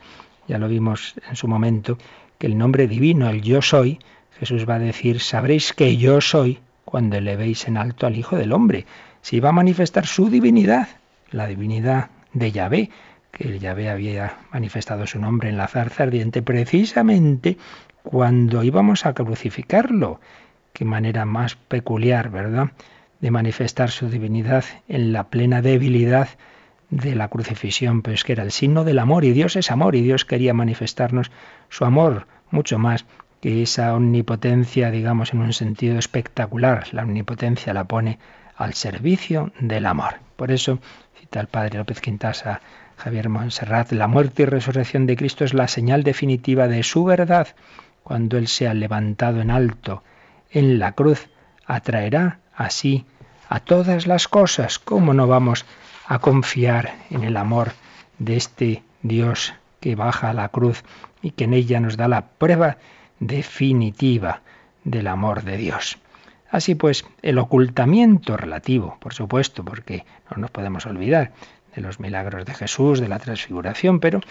ya 0.48 0.58
lo 0.58 0.68
vimos 0.68 1.14
en 1.30 1.36
su 1.36 1.48
momento, 1.48 2.00
que 2.40 2.48
el 2.48 2.58
nombre 2.58 2.88
divino, 2.88 3.30
el 3.30 3.44
yo 3.44 3.62
soy, 3.62 4.00
Jesús 4.40 4.68
va 4.68 4.76
a 4.76 4.80
decir, 4.80 5.20
sabréis 5.20 5.72
que 5.74 5.98
yo 5.98 6.20
soy 6.20 6.58
cuando 6.84 7.22
le 7.22 7.36
veis 7.36 7.68
en 7.68 7.78
alto 7.78 8.08
al 8.08 8.18
Hijo 8.18 8.38
del 8.38 8.52
Hombre. 8.52 8.88
Si 9.22 9.40
va 9.40 9.50
a 9.50 9.52
manifestar 9.52 10.08
su 10.08 10.32
divinidad, 10.32 10.88
la 11.30 11.46
divinidad 11.46 12.10
de 12.34 12.52
Yahvé, 12.52 12.90
que 13.32 13.60
Yahvé 13.60 13.92
había 13.92 14.40
manifestado 14.52 15.06
su 15.06 15.20
nombre 15.20 15.50
en 15.50 15.58
la 15.58 15.68
zarza 15.68 16.02
ardiente, 16.02 16.42
precisamente 16.42 17.60
cuando 18.02 18.64
íbamos 18.64 19.06
a 19.06 19.14
crucificarlo. 19.14 20.20
Qué 20.74 20.86
manera 20.86 21.24
más 21.26 21.56
peculiar, 21.56 22.32
¿verdad? 22.32 22.72
de 23.22 23.30
manifestar 23.30 23.92
su 23.92 24.10
divinidad 24.10 24.66
en 24.88 25.14
la 25.14 25.30
plena 25.30 25.62
debilidad 25.62 26.30
de 26.90 27.16
la 27.16 27.28
crucifixión, 27.28 28.02
pero 28.02 28.16
es 28.16 28.24
que 28.24 28.34
era 28.34 28.44
el 28.44 28.52
signo 28.52 28.84
del 28.84 29.00
amor 29.00 29.26
y 29.26 29.32
Dios 29.32 29.56
es 29.56 29.72
amor 29.72 29.96
y 29.96 30.02
Dios 30.02 30.26
quería 30.26 30.54
manifestarnos 30.54 31.32
su 31.70 31.86
amor 31.86 32.28
mucho 32.52 32.80
más 32.80 33.06
que 33.42 33.62
esa 33.62 33.94
omnipotencia, 33.94 34.92
digamos, 34.92 35.34
en 35.34 35.42
un 35.42 35.54
sentido 35.54 36.00
espectacular. 36.00 36.88
La 36.94 37.04
omnipotencia 37.04 37.74
la 37.74 37.84
pone 37.84 38.20
al 38.56 38.74
servicio 38.74 39.52
del 39.60 39.86
amor. 39.86 40.16
Por 40.36 40.52
eso, 40.52 40.80
cita 41.20 41.42
el 41.42 41.48
padre 41.48 41.78
López 41.78 42.02
Quintasa, 42.02 42.62
Javier 42.98 43.30
Monserrat, 43.30 43.92
la 43.92 44.08
muerte 44.08 44.44
y 44.44 44.46
resurrección 44.46 45.06
de 45.06 45.18
Cristo 45.18 45.44
es 45.44 45.54
la 45.54 45.68
señal 45.68 46.04
definitiva 46.04 46.68
de 46.68 46.84
su 46.84 47.04
verdad. 47.04 47.50
Cuando 48.04 48.38
Él 48.38 48.48
sea 48.48 48.74
levantado 48.74 49.42
en 49.42 49.52
alto 49.52 50.04
en 50.50 50.80
la 50.80 50.94
cruz, 50.94 51.28
atraerá 51.66 52.40
así 52.56 53.06
a 53.50 53.60
todas 53.60 54.08
las 54.08 54.28
cosas. 54.28 54.80
¿Cómo 54.80 55.14
no 55.14 55.28
vamos 55.28 55.66
a 56.08 56.20
confiar 56.20 56.96
en 57.10 57.24
el 57.24 57.38
amor 57.38 57.74
de 58.20 58.38
este 58.38 58.84
Dios 59.02 59.54
que 59.80 59.96
baja 59.96 60.30
a 60.30 60.34
la 60.34 60.50
cruz 60.50 60.84
y 61.22 61.32
que 61.32 61.46
en 61.46 61.54
ella 61.54 61.80
nos 61.80 61.98
da 61.98 62.08
la 62.08 62.28
prueba 62.28 62.78
definitiva 63.20 64.42
del 64.84 65.08
amor 65.08 65.44
de 65.44 65.58
Dios? 65.58 65.98
Así 66.50 66.76
pues, 66.76 67.06
el 67.22 67.38
ocultamiento 67.38 68.38
relativo, 68.38 68.98
por 69.00 69.14
supuesto, 69.14 69.66
porque 69.66 70.06
no 70.32 70.38
nos 70.38 70.52
podemos 70.52 70.86
olvidar 70.86 71.32
de 71.76 71.82
los 71.82 72.00
milagros 72.00 72.46
de 72.46 72.54
Jesús, 72.54 73.00
de 73.00 73.10
la 73.10 73.20
transfiguración, 73.20 74.00
pero, 74.00 74.22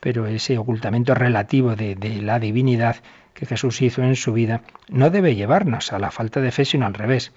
pero 0.00 0.26
ese 0.26 0.58
ocultamiento 0.58 1.14
relativo 1.14 1.74
de, 1.74 1.96
de 1.96 2.22
la 2.22 2.38
divinidad 2.38 2.96
que 3.34 3.46
Jesús 3.46 3.82
hizo 3.82 4.02
en 4.02 4.16
su 4.16 4.32
vida 4.32 4.60
no 4.88 5.10
debe 5.10 5.34
llevarnos 5.34 5.92
a 5.92 5.98
la 5.98 6.10
falta 6.10 6.40
de 6.40 6.52
fe, 6.52 6.64
sino 6.64 6.86
al 6.86 6.94
revés, 6.94 7.32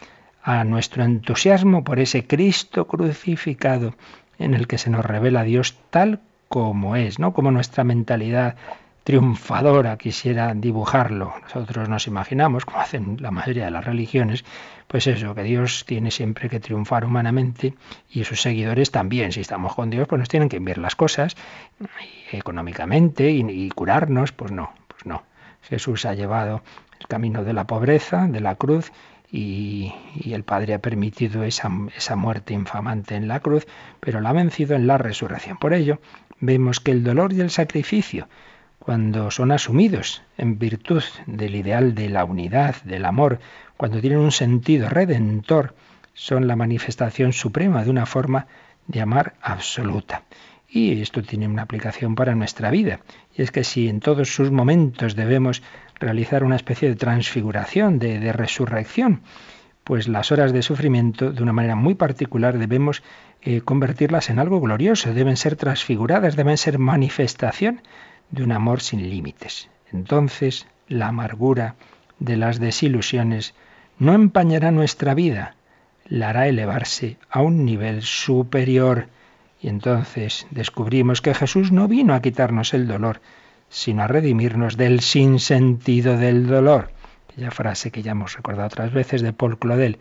a 0.45 0.63
nuestro 0.63 1.03
entusiasmo 1.03 1.83
por 1.83 1.99
ese 1.99 2.27
Cristo 2.27 2.85
crucificado 2.85 3.95
en 4.37 4.53
el 4.53 4.67
que 4.67 4.77
se 4.77 4.91
nos 4.91 5.03
revela 5.03 5.43
Dios 5.43 5.75
tal 5.89 6.19
como 6.49 6.95
es, 6.95 7.17
¿no? 7.17 7.33
Como 7.33 7.49
nuestra 7.49 7.83
mentalidad 7.83 8.55
triunfadora 9.03 9.97
quisiera 9.97 10.53
dibujarlo. 10.53 11.33
Nosotros 11.41 11.89
nos 11.89 12.05
imaginamos, 12.05 12.63
como 12.63 12.79
hacen 12.79 13.17
la 13.19 13.31
mayoría 13.31 13.65
de 13.65 13.71
las 13.71 13.85
religiones, 13.85 14.45
pues 14.87 15.07
eso, 15.07 15.33
que 15.33 15.41
Dios 15.41 15.83
tiene 15.87 16.11
siempre 16.11 16.47
que 16.47 16.59
triunfar 16.59 17.05
humanamente 17.05 17.73
y 18.11 18.23
sus 18.23 18.39
seguidores 18.39 18.91
también. 18.91 19.31
Si 19.31 19.41
estamos 19.41 19.73
con 19.73 19.89
Dios, 19.89 20.07
pues 20.07 20.19
nos 20.19 20.29
tienen 20.29 20.47
que 20.47 20.57
enviar 20.57 20.77
las 20.77 20.95
cosas 20.95 21.35
económicamente 22.31 23.31
y, 23.31 23.41
y 23.49 23.69
curarnos, 23.69 24.31
pues 24.31 24.51
no, 24.51 24.73
pues 24.87 25.07
no. 25.07 25.23
Jesús 25.63 26.05
ha 26.05 26.13
llevado 26.13 26.61
el 26.99 27.07
camino 27.07 27.43
de 27.43 27.53
la 27.53 27.65
pobreza, 27.65 28.27
de 28.27 28.41
la 28.41 28.53
cruz, 28.53 28.91
y, 29.35 29.93
el 30.31 30.43
Padre 30.43 30.73
ha 30.73 30.79
permitido 30.79 31.43
esa, 31.43 31.69
esa 31.95 32.15
muerte 32.15 32.53
infamante 32.53 33.15
en 33.15 33.27
la 33.27 33.41
cruz, 33.41 33.67
pero 33.99 34.21
la 34.21 34.29
ha 34.29 34.33
vencido 34.33 34.75
en 34.75 34.87
la 34.87 34.97
resurrección. 34.97 35.57
Por 35.57 35.73
ello, 35.73 35.99
vemos 36.39 36.79
que 36.79 36.91
el 36.91 37.03
dolor 37.03 37.33
y 37.33 37.41
el 37.41 37.49
sacrificio, 37.49 38.29
cuando 38.79 39.31
son 39.31 39.51
asumidos 39.51 40.23
en 40.37 40.57
virtud 40.57 41.03
del 41.25 41.55
ideal 41.55 41.95
de 41.95 42.09
la 42.09 42.23
unidad, 42.23 42.75
del 42.83 43.03
amor, 43.03 43.39
cuando 43.75 43.99
tienen 43.99 44.19
un 44.19 44.31
sentido 44.31 44.87
redentor, 44.89 45.75
son 46.13 46.47
la 46.47 46.55
manifestación 46.55 47.33
suprema 47.33 47.83
de 47.83 47.89
una 47.89 48.05
forma 48.05 48.47
de 48.87 49.01
amar 49.01 49.33
absoluta. 49.41 50.23
Y 50.69 51.01
esto 51.01 51.21
tiene 51.21 51.47
una 51.47 51.63
aplicación 51.63 52.15
para 52.15 52.35
nuestra 52.35 52.69
vida. 52.71 53.01
Y 53.35 53.41
es 53.41 53.51
que 53.51 53.63
si 53.63 53.89
en 53.89 53.99
todos 53.99 54.33
sus 54.33 54.51
momentos 54.51 55.15
debemos 55.15 55.61
realizar 55.99 56.43
una 56.43 56.55
especie 56.55 56.89
de 56.89 56.95
transfiguración, 56.95 57.99
de, 57.99 58.31
resurrección, 58.33 59.21
pues 59.83 60.07
las 60.07 60.31
horas 60.31 60.51
de 60.51 60.61
sufrimiento, 60.61 61.31
de 61.31 61.43
una 61.43 61.53
manera 61.53 61.75
muy 61.75 61.95
particular, 61.95 62.57
debemos 62.57 63.03
eh, 63.41 63.61
convertirlas 63.61 64.29
en 64.29 64.39
algo 64.39 64.59
glorioso, 64.59 65.13
deben 65.13 65.37
ser 65.37 65.55
transfiguradas, 65.55 66.35
deben 66.35 66.57
ser 66.57 66.79
manifestación 66.79 67.81
de 68.31 68.43
un 68.43 68.51
amor 68.51 68.81
sin 68.81 69.09
límites. 69.09 69.69
Entonces 69.91 70.67
la 70.87 71.07
amargura 71.07 71.75
de 72.19 72.37
las 72.37 72.59
desilusiones 72.59 73.53
no 73.97 74.13
empañará 74.13 74.71
nuestra 74.71 75.13
vida, 75.13 75.55
la 76.07 76.29
hará 76.29 76.47
elevarse 76.47 77.17
a 77.29 77.41
un 77.41 77.65
nivel 77.65 78.01
superior. 78.01 79.07
Y 79.61 79.69
entonces 79.69 80.47
descubrimos 80.51 81.21
que 81.21 81.33
Jesús 81.33 81.71
no 81.71 81.87
vino 81.87 82.13
a 82.13 82.21
quitarnos 82.21 82.73
el 82.73 82.87
dolor, 82.87 83.21
sino 83.75 84.03
a 84.03 84.07
redimirnos 84.07 84.77
del 84.77 85.01
sinsentido 85.01 86.15
del 86.15 86.47
dolor. 86.47 86.91
Aquella 87.27 87.51
frase 87.51 87.91
que 87.91 88.03
ya 88.03 88.11
hemos 88.11 88.33
recordado 88.33 88.67
otras 88.67 88.93
veces 88.93 89.21
de 89.21 89.33
Paul 89.33 89.59
Claudel. 89.59 89.99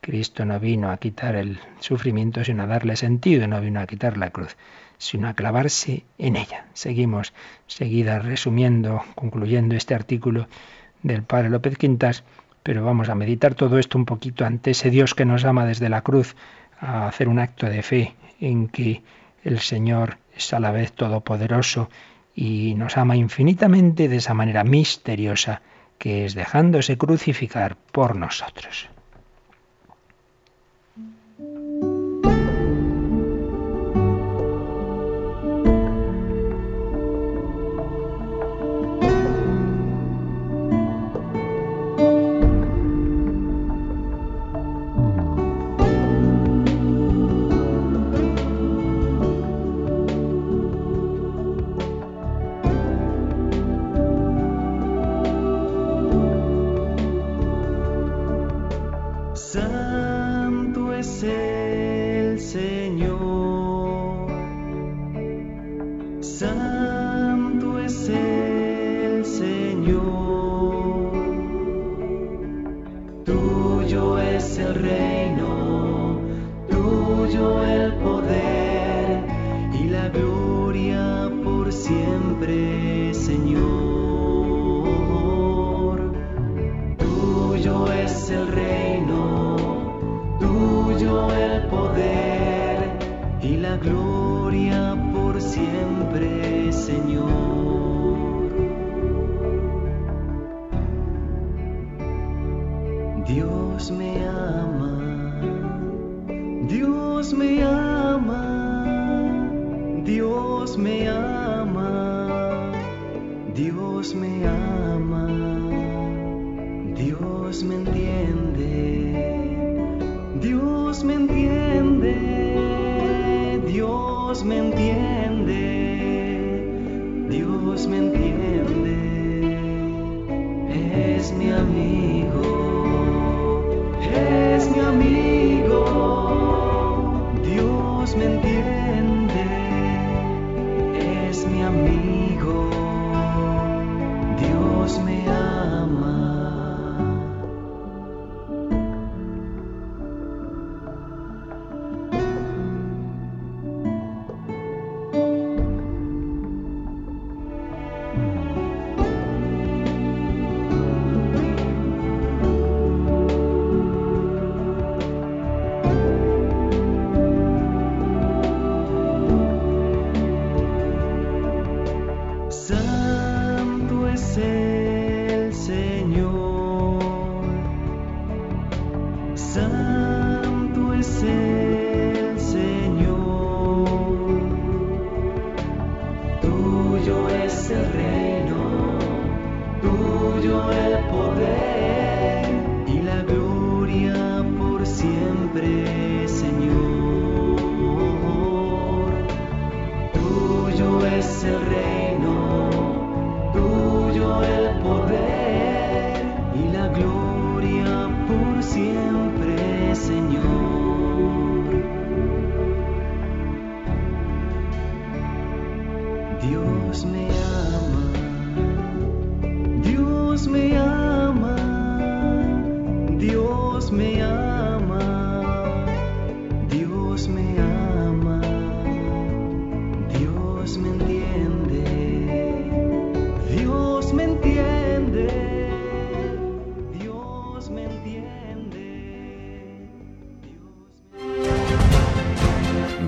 Cristo 0.00 0.44
no 0.44 0.60
vino 0.60 0.92
a 0.92 0.98
quitar 0.98 1.34
el 1.34 1.58
sufrimiento, 1.80 2.44
sino 2.44 2.62
a 2.62 2.66
darle 2.68 2.94
sentido, 2.94 3.48
no 3.48 3.60
vino 3.60 3.80
a 3.80 3.86
quitar 3.88 4.16
la 4.16 4.30
cruz, 4.30 4.56
sino 4.98 5.26
a 5.26 5.34
clavarse 5.34 6.04
en 6.18 6.36
ella. 6.36 6.66
Seguimos 6.72 7.32
seguida 7.66 8.20
resumiendo, 8.20 9.02
concluyendo 9.16 9.74
este 9.74 9.96
artículo 9.96 10.46
del 11.02 11.24
padre 11.24 11.50
López 11.50 11.76
Quintas, 11.78 12.22
pero 12.62 12.84
vamos 12.84 13.08
a 13.08 13.16
meditar 13.16 13.56
todo 13.56 13.80
esto 13.80 13.98
un 13.98 14.04
poquito 14.04 14.44
ante 14.44 14.70
ese 14.70 14.88
Dios 14.88 15.16
que 15.16 15.24
nos 15.24 15.44
ama 15.44 15.66
desde 15.66 15.88
la 15.88 16.02
cruz, 16.02 16.36
a 16.78 17.08
hacer 17.08 17.28
un 17.28 17.40
acto 17.40 17.66
de 17.66 17.82
fe 17.82 18.14
en 18.40 18.68
que 18.68 19.02
el 19.42 19.58
Señor 19.58 20.18
es 20.36 20.52
a 20.54 20.60
la 20.60 20.70
vez 20.70 20.92
todopoderoso 20.92 21.90
y 22.36 22.74
nos 22.74 22.98
ama 22.98 23.16
infinitamente 23.16 24.08
de 24.08 24.16
esa 24.16 24.34
manera 24.34 24.62
misteriosa 24.62 25.62
que 25.98 26.26
es 26.26 26.34
dejándose 26.34 26.98
crucificar 26.98 27.76
por 27.76 28.14
nosotros. 28.14 28.90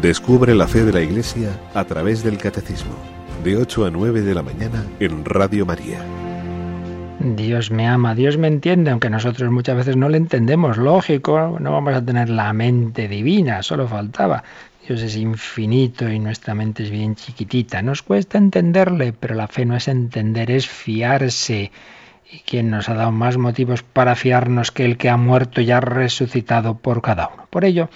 Descubre 0.08 0.54
la 0.54 0.66
fe 0.66 0.84
de 0.84 0.92
la 0.94 1.02
Iglesia 1.02 1.50
a 1.74 1.84
través 1.84 2.24
del 2.24 2.38
Catecismo, 2.38 2.94
de 3.44 3.58
8 3.58 3.84
a 3.84 3.90
9 3.90 4.22
de 4.22 4.34
la 4.34 4.42
mañana 4.42 4.82
en 5.00 5.22
Radio 5.22 5.66
María. 5.66 5.98
Dios 7.20 7.70
me 7.70 7.86
ama, 7.86 8.14
Dios 8.14 8.38
me 8.38 8.48
entiende, 8.48 8.90
aunque 8.90 9.10
nosotros 9.10 9.50
muchas 9.50 9.76
veces 9.76 9.98
no 9.98 10.08
le 10.08 10.16
entendemos. 10.16 10.78
Lógico, 10.78 11.58
no 11.60 11.72
vamos 11.72 11.94
a 11.94 12.02
tener 12.02 12.30
la 12.30 12.54
mente 12.54 13.06
divina, 13.06 13.62
solo 13.62 13.86
faltaba. 13.86 14.44
Dios 14.88 15.02
es 15.02 15.14
infinito 15.14 16.08
y 16.08 16.18
nuestra 16.18 16.54
mente 16.54 16.84
es 16.84 16.90
bien 16.90 17.14
chiquitita. 17.14 17.82
Nos 17.82 18.00
cuesta 18.00 18.38
entenderle, 18.38 19.12
pero 19.12 19.34
la 19.34 19.46
fe 19.46 19.66
no 19.66 19.76
es 19.76 19.88
entender, 19.88 20.50
es 20.50 20.66
fiarse. 20.66 21.70
¿Y 22.32 22.38
quién 22.46 22.70
nos 22.70 22.88
ha 22.88 22.94
dado 22.94 23.12
más 23.12 23.36
motivos 23.36 23.82
para 23.82 24.14
fiarnos 24.14 24.72
que 24.72 24.86
el 24.86 24.96
que 24.96 25.10
ha 25.10 25.18
muerto 25.18 25.60
y 25.60 25.70
ha 25.70 25.80
resucitado 25.80 26.78
por 26.78 27.02
cada 27.02 27.28
uno? 27.28 27.46
Por 27.50 27.66
ello, 27.66 27.90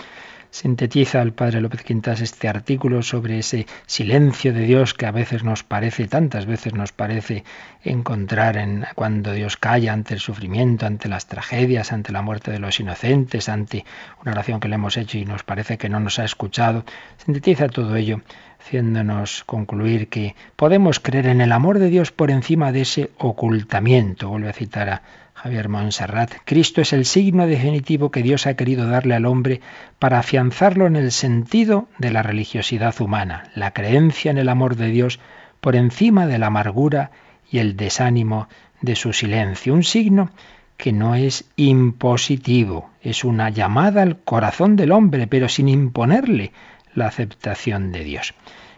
sintetiza 0.53 1.23
el 1.23 1.33
padre 1.33 1.63
López 1.63 1.83
Quintas 1.83 2.21
este 2.21 2.47
artículo 2.47 3.03
sobre 3.03 3.39
ese 3.39 3.67
silencio 3.87 4.53
de 4.53 4.61
Dios 4.61 4.93
que 4.93 5.07
a 5.07 5.11
veces 5.11 5.45
nos 5.45 5.65
parece, 5.65 6.07
tantas 6.09 6.45
veces 6.45 6.75
nos 6.75 6.93
parece 6.93 7.43
encontrar 7.83 8.59
en 8.59 8.85
cuando 8.95 9.33
Dios 9.33 9.57
calla 9.57 9.95
ante 9.95 10.13
el 10.13 10.21
sufrimiento, 10.21 10.85
ante 10.85 11.09
las 11.09 11.27
tragedias, 11.27 11.91
ante 11.91 12.13
la 12.13 12.21
muerte 12.21 12.51
de 12.51 12.59
los 12.59 12.79
inocentes, 12.79 13.49
ante 13.49 13.87
una 14.21 14.33
oración 14.33 14.61
que 14.61 14.69
le 14.69 14.75
hemos 14.75 14.99
hecho 14.99 15.17
y 15.17 15.25
nos 15.25 15.43
parece 15.43 15.79
que 15.79 15.89
no 15.89 16.01
nos 16.01 16.19
ha 16.19 16.25
escuchado. 16.25 16.85
Sintetiza 17.17 17.69
todo 17.69 17.97
ello 17.97 18.21
haciéndonos 18.61 19.45
concluir 19.45 20.09
que 20.09 20.37
podemos 20.57 21.01
creer 21.01 21.27
en 21.29 21.41
el 21.41 21.51
amor 21.51 21.79
de 21.79 21.89
Dios 21.89 22.13
por 22.13 22.31
encima 22.31 22.73
de 22.73 22.83
ese 22.83 23.11
ocultamiento. 23.17 24.29
Vuelve 24.29 24.51
a 24.51 24.53
citar 24.53 24.89
a 24.91 25.03
Javier 25.43 25.69
Montserrat. 25.69 26.35
Cristo 26.45 26.83
es 26.83 26.93
el 26.93 27.05
signo 27.05 27.49
definitivo 27.49 28.13
que 28.13 28.23
Dios 28.23 28.47
ha 28.47 28.55
querido 28.55 28.87
darle 28.87 29.17
al 29.17 29.27
hombre 29.27 29.61
para 29.99 30.21
afianzarlo 30.21 30.87
en 30.87 30.95
el 30.95 31.11
sentido 31.11 31.89
de 31.99 32.13
la 32.13 32.23
religiosidad 32.23 32.95
humana, 33.01 33.51
la 33.57 33.73
creencia 33.73 34.31
en 34.31 34.39
el 34.39 34.49
amor 34.49 34.77
de 34.77 34.87
Dios 34.89 35.19
por 35.61 35.75
encima 35.75 36.29
de 36.29 36.39
la 36.39 36.47
amargura 36.47 37.11
y 37.51 37.59
el 37.59 37.77
desánimo 37.77 38.49
de 38.83 38.95
su 38.95 39.13
silencio. 39.13 39.75
Un 39.75 39.83
signo 39.83 40.31
que 40.77 40.93
no 40.93 41.17
es 41.17 41.45
impositivo, 41.57 42.91
es 43.03 43.25
una 43.25 43.51
llamada 43.51 44.03
al 44.03 44.19
corazón 44.19 44.77
del 44.77 44.93
hombre, 44.93 45.27
pero 45.27 45.49
sin 45.49 45.69
imponerle 45.69 46.53
la 46.95 47.09
aceptación 47.09 47.91
de 47.91 48.05
Dios. 48.05 48.35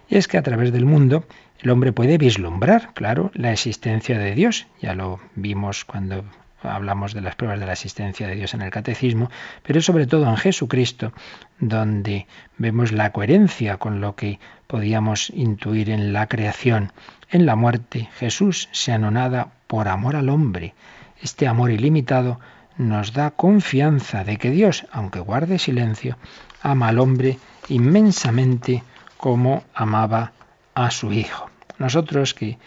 Y 0.08 0.16
es 0.16 0.28
que 0.28 0.38
a 0.38 0.42
través 0.42 0.72
del 0.72 0.86
mundo 0.86 1.26
el 1.60 1.68
hombre 1.68 1.92
puede 1.92 2.16
vislumbrar, 2.16 2.94
claro, 2.94 3.30
la 3.34 3.52
existencia 3.52 4.18
de 4.18 4.34
Dios. 4.34 4.66
Ya 4.80 4.94
lo 4.94 5.20
vimos 5.34 5.84
cuando 5.84 6.24
hablamos 6.64 7.14
de 7.14 7.20
las 7.20 7.36
pruebas 7.36 7.60
de 7.60 7.66
la 7.66 7.72
existencia 7.72 8.26
de 8.26 8.34
Dios 8.34 8.54
en 8.54 8.62
el 8.62 8.70
catecismo, 8.70 9.30
pero 9.62 9.78
es 9.78 9.84
sobre 9.84 10.06
todo 10.06 10.28
en 10.28 10.36
Jesucristo 10.36 11.12
donde 11.58 12.26
vemos 12.58 12.92
la 12.92 13.12
coherencia 13.12 13.76
con 13.76 14.00
lo 14.00 14.16
que 14.16 14.38
podíamos 14.66 15.30
intuir 15.30 15.90
en 15.90 16.12
la 16.12 16.26
creación. 16.26 16.92
En 17.30 17.46
la 17.46 17.56
muerte 17.56 18.08
Jesús 18.16 18.68
se 18.72 18.92
anonada 18.92 19.52
por 19.66 19.88
amor 19.88 20.16
al 20.16 20.28
hombre. 20.28 20.74
Este 21.20 21.46
amor 21.46 21.70
ilimitado 21.70 22.40
nos 22.76 23.12
da 23.12 23.30
confianza 23.30 24.24
de 24.24 24.36
que 24.36 24.50
Dios, 24.50 24.86
aunque 24.90 25.20
guarde 25.20 25.58
silencio, 25.58 26.18
ama 26.62 26.88
al 26.88 26.98
hombre 26.98 27.38
inmensamente 27.68 28.82
como 29.16 29.64
amaba 29.74 30.32
a 30.74 30.90
su 30.90 31.12
Hijo. 31.12 31.50
Nosotros 31.78 32.34
que, 32.34 32.58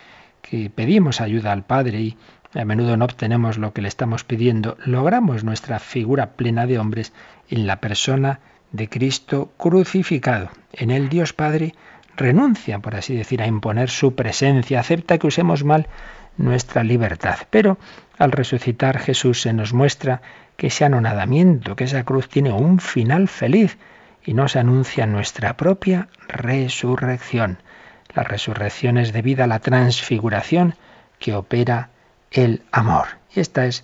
que 0.42 0.70
pedimos 0.70 1.22
ayuda 1.22 1.52
al 1.52 1.64
Padre 1.64 2.00
y 2.00 2.18
a 2.54 2.66
menudo 2.66 2.98
no 2.98 3.06
obtenemos 3.06 3.58
lo 3.58 3.74
que 3.74 3.82
le 3.82 3.88
estamos 3.88 4.24
pidiendo, 4.24 4.78
logramos 4.86 5.44
nuestra 5.44 5.80
figura 5.80 6.32
plena 6.32 6.66
de 6.66 6.80
hombres 6.80 7.14
en 7.50 7.68
la 7.68 7.80
persona 7.82 8.40
de 8.72 8.90
Cristo 8.90 9.52
crucificado. 9.58 10.50
En 10.74 10.92
el 10.92 11.10
Dios 11.10 11.34
Padre 11.34 11.76
renuncia, 12.16 12.80
por 12.80 12.96
así 12.96 13.16
decir, 13.16 13.42
a 13.42 13.48
imponer 13.48 13.90
su 13.90 14.16
presencia, 14.16 14.80
acepta 14.80 15.18
que 15.18 15.28
usemos 15.28 15.64
mal 15.64 15.88
nuestra 16.38 16.84
libertad. 16.84 17.38
Pero 17.50 17.78
al 18.18 18.32
resucitar 18.32 19.00
Jesús 19.00 19.42
se 19.42 19.54
nos 19.54 19.74
muestra 19.74 20.22
que 20.56 20.68
ese 20.68 20.86
anonadamiento, 20.86 21.76
que 21.76 21.84
esa 21.84 22.04
cruz 22.04 22.30
tiene 22.30 22.52
un 22.52 22.80
final 22.80 23.28
feliz 23.28 23.78
y 24.26 24.34
nos 24.34 24.56
anuncia 24.56 25.06
nuestra 25.06 25.56
propia 25.56 26.10
resurrección. 26.28 27.60
La 28.16 28.24
resurrección 28.24 28.98
es 28.98 29.14
debida 29.14 29.44
a 29.44 29.48
la 29.48 29.60
transfiguración 29.60 30.76
que 31.20 31.36
opera 31.36 31.92
el 32.32 32.64
amor. 32.72 33.08
Y 33.34 33.40
esta 33.40 33.66
es 33.66 33.84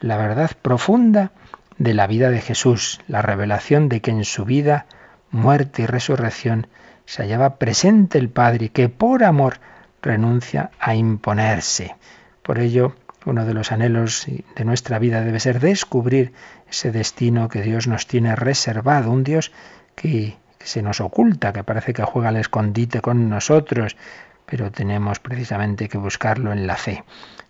la 0.00 0.16
verdad 0.16 0.50
profunda 0.60 1.32
de 1.78 1.94
la 1.94 2.06
vida 2.06 2.30
de 2.30 2.40
Jesús, 2.40 3.00
la 3.08 3.22
revelación 3.22 3.88
de 3.88 4.00
que 4.00 4.10
en 4.10 4.24
su 4.24 4.44
vida, 4.44 4.86
muerte 5.30 5.82
y 5.82 5.86
resurrección 5.86 6.68
se 7.06 7.22
hallaba 7.22 7.56
presente 7.56 8.18
el 8.18 8.28
Padre, 8.28 8.68
que 8.68 8.88
por 8.88 9.24
amor 9.24 9.58
renuncia 10.02 10.70
a 10.78 10.94
imponerse. 10.94 11.96
Por 12.42 12.58
ello, 12.58 12.94
uno 13.24 13.44
de 13.46 13.54
los 13.54 13.72
anhelos 13.72 14.26
de 14.26 14.64
nuestra 14.64 14.98
vida 14.98 15.22
debe 15.22 15.40
ser 15.40 15.60
descubrir 15.60 16.32
ese 16.70 16.92
destino 16.92 17.48
que 17.48 17.62
Dios 17.62 17.86
nos 17.86 18.06
tiene 18.06 18.36
reservado, 18.36 19.10
un 19.10 19.24
Dios 19.24 19.52
que, 19.94 20.36
se 20.58 20.82
nos 20.82 21.00
oculta, 21.00 21.52
que 21.52 21.64
parece 21.64 21.92
que 21.92 22.04
juega 22.04 22.30
al 22.30 22.36
escondite 22.36 23.00
con 23.00 23.28
nosotros, 23.28 23.96
pero 24.46 24.70
tenemos 24.70 25.18
precisamente 25.18 25.88
que 25.88 25.98
buscarlo 25.98 26.52
en 26.52 26.66
la 26.66 26.76
fe. 26.76 27.04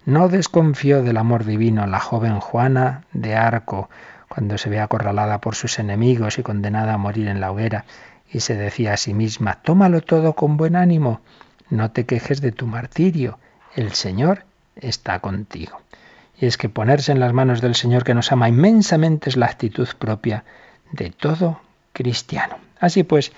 No 0.07 0.29
desconfió 0.29 1.03
del 1.03 1.17
amor 1.17 1.45
divino 1.45 1.87
la 1.87 2.01
joven 2.01 2.41
Juana 2.41 3.05
de 3.13 3.35
Arco 3.35 3.89
cuando 4.29 4.59
se 4.59 4.69
ve 4.69 4.81
acorralada 4.81 5.41
por 5.41 5.55
sus 5.55 5.79
enemigos 5.79 6.39
y 6.39 6.43
condenada 6.43 6.95
a 6.95 6.99
morir 6.99 7.29
en 7.29 7.41
la 7.41 7.53
hoguera, 7.53 7.85
y 8.31 8.41
se 8.41 8.57
decía 8.57 8.95
a 8.95 8.97
sí 8.97 9.15
misma, 9.15 9.61
tómalo 9.63 10.01
todo 10.01 10.33
con 10.33 10.57
buen 10.57 10.75
ánimo, 10.75 11.21
no 11.71 11.93
te 11.93 12.05
quejes 12.05 12.41
de 12.41 12.51
tu 12.51 12.67
martirio, 12.67 13.39
el 13.77 13.93
Señor 13.93 14.45
está 14.77 15.21
contigo. 15.21 15.81
Y 16.39 16.47
es 16.47 16.59
que 16.59 16.69
ponerse 16.69 17.13
en 17.13 17.21
las 17.21 17.33
manos 17.33 17.61
del 17.61 17.77
Señor 17.77 18.03
que 18.03 18.15
nos 18.15 18.33
ama 18.33 18.49
inmensamente 18.49 19.31
es 19.31 19.37
la 19.37 19.47
actitud 19.47 19.89
propia 19.99 20.45
de 20.91 21.11
todo 21.11 21.61
cristiano. 21.93 22.57
Así 22.81 23.05
pues, 23.05 23.33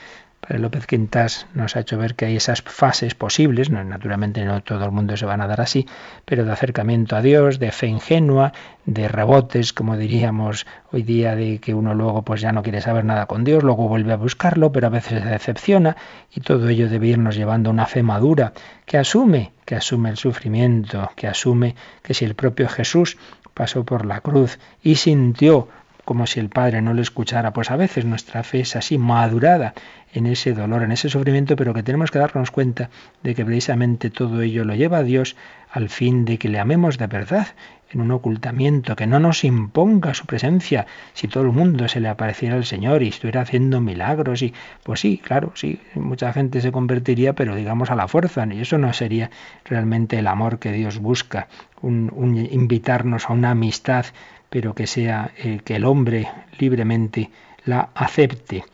López 0.48 0.86
Quintas 0.86 1.46
nos 1.54 1.76
ha 1.76 1.80
hecho 1.80 1.98
ver 1.98 2.14
que 2.14 2.26
hay 2.26 2.36
esas 2.36 2.62
fases 2.62 3.14
posibles, 3.14 3.70
no, 3.70 3.82
naturalmente 3.82 4.44
no 4.44 4.62
todo 4.62 4.84
el 4.84 4.92
mundo 4.92 5.16
se 5.16 5.26
van 5.26 5.40
a 5.40 5.46
dar 5.46 5.60
así, 5.60 5.86
pero 6.24 6.44
de 6.44 6.52
acercamiento 6.52 7.16
a 7.16 7.22
Dios, 7.22 7.58
de 7.58 7.72
fe 7.72 7.88
ingenua, 7.88 8.52
de 8.84 9.08
rebotes, 9.08 9.72
como 9.72 9.96
diríamos 9.96 10.66
hoy 10.92 11.02
día, 11.02 11.34
de 11.34 11.58
que 11.58 11.74
uno 11.74 11.94
luego 11.94 12.22
pues 12.22 12.40
ya 12.40 12.52
no 12.52 12.62
quiere 12.62 12.80
saber 12.80 13.04
nada 13.04 13.26
con 13.26 13.44
Dios, 13.44 13.64
luego 13.64 13.88
vuelve 13.88 14.12
a 14.12 14.16
buscarlo, 14.16 14.70
pero 14.70 14.86
a 14.86 14.90
veces 14.90 15.22
se 15.22 15.28
decepciona, 15.28 15.96
y 16.32 16.40
todo 16.40 16.68
ello 16.68 16.88
debe 16.88 17.08
irnos 17.08 17.36
llevando 17.36 17.70
a 17.70 17.72
una 17.72 17.86
fe 17.86 18.02
madura, 18.02 18.52
que 18.84 18.98
asume, 18.98 19.52
que 19.64 19.74
asume 19.74 20.10
el 20.10 20.16
sufrimiento, 20.16 21.10
que 21.16 21.26
asume 21.26 21.74
que 22.02 22.14
si 22.14 22.24
el 22.24 22.34
propio 22.34 22.68
Jesús 22.68 23.18
pasó 23.52 23.84
por 23.84 24.06
la 24.06 24.20
cruz 24.20 24.58
y 24.82 24.96
sintió 24.96 25.68
como 26.06 26.26
si 26.26 26.38
el 26.38 26.48
Padre 26.48 26.80
no 26.82 26.94
le 26.94 27.02
escuchara. 27.02 27.52
Pues 27.52 27.70
a 27.70 27.76
veces 27.76 28.04
nuestra 28.04 28.44
fe 28.44 28.60
es 28.60 28.76
así, 28.76 28.96
madurada 28.96 29.74
en 30.12 30.26
ese 30.26 30.52
dolor, 30.54 30.82
en 30.82 30.92
ese 30.92 31.08
sufrimiento, 31.08 31.56
pero 31.56 31.74
que 31.74 31.82
tenemos 31.82 32.10
que 32.10 32.18
darnos 32.18 32.50
cuenta 32.50 32.90
de 33.22 33.34
que 33.34 33.44
precisamente 33.44 34.10
todo 34.10 34.40
ello 34.42 34.64
lo 34.64 34.74
lleva 34.74 34.98
a 34.98 35.02
Dios 35.02 35.36
al 35.70 35.88
fin 35.88 36.24
de 36.24 36.38
que 36.38 36.48
le 36.48 36.58
amemos 36.58 36.96
de 36.96 37.06
verdad, 37.06 37.48
en 37.90 38.00
un 38.00 38.10
ocultamiento, 38.10 38.96
que 38.96 39.06
no 39.06 39.20
nos 39.20 39.44
imponga 39.44 40.14
su 40.14 40.26
presencia. 40.26 40.86
Si 41.12 41.28
todo 41.28 41.44
el 41.44 41.52
mundo 41.52 41.86
se 41.88 42.00
le 42.00 42.08
apareciera 42.08 42.56
al 42.56 42.64
Señor 42.64 43.02
y 43.02 43.08
estuviera 43.08 43.42
haciendo 43.42 43.80
milagros, 43.80 44.42
y 44.42 44.54
pues 44.82 45.00
sí, 45.00 45.18
claro, 45.18 45.52
sí, 45.54 45.80
mucha 45.94 46.32
gente 46.32 46.60
se 46.60 46.72
convertiría, 46.72 47.34
pero 47.34 47.54
digamos 47.54 47.90
a 47.90 47.96
la 47.96 48.08
fuerza, 48.08 48.46
y 48.50 48.60
eso 48.60 48.78
no 48.78 48.92
sería 48.92 49.30
realmente 49.64 50.18
el 50.18 50.26
amor 50.26 50.58
que 50.58 50.72
Dios 50.72 50.98
busca, 50.98 51.48
un, 51.82 52.48
invitarnos 52.50 53.28
a 53.28 53.32
una 53.32 53.50
amistad 53.50 54.06
pero 54.48 54.74
que 54.74 54.86
sea 54.86 55.32
eh, 55.36 55.60
que 55.64 55.76
el 55.76 55.84
hombre 55.84 56.28
libremente 56.58 57.30
la 57.64 57.90
acepte. 57.94 58.64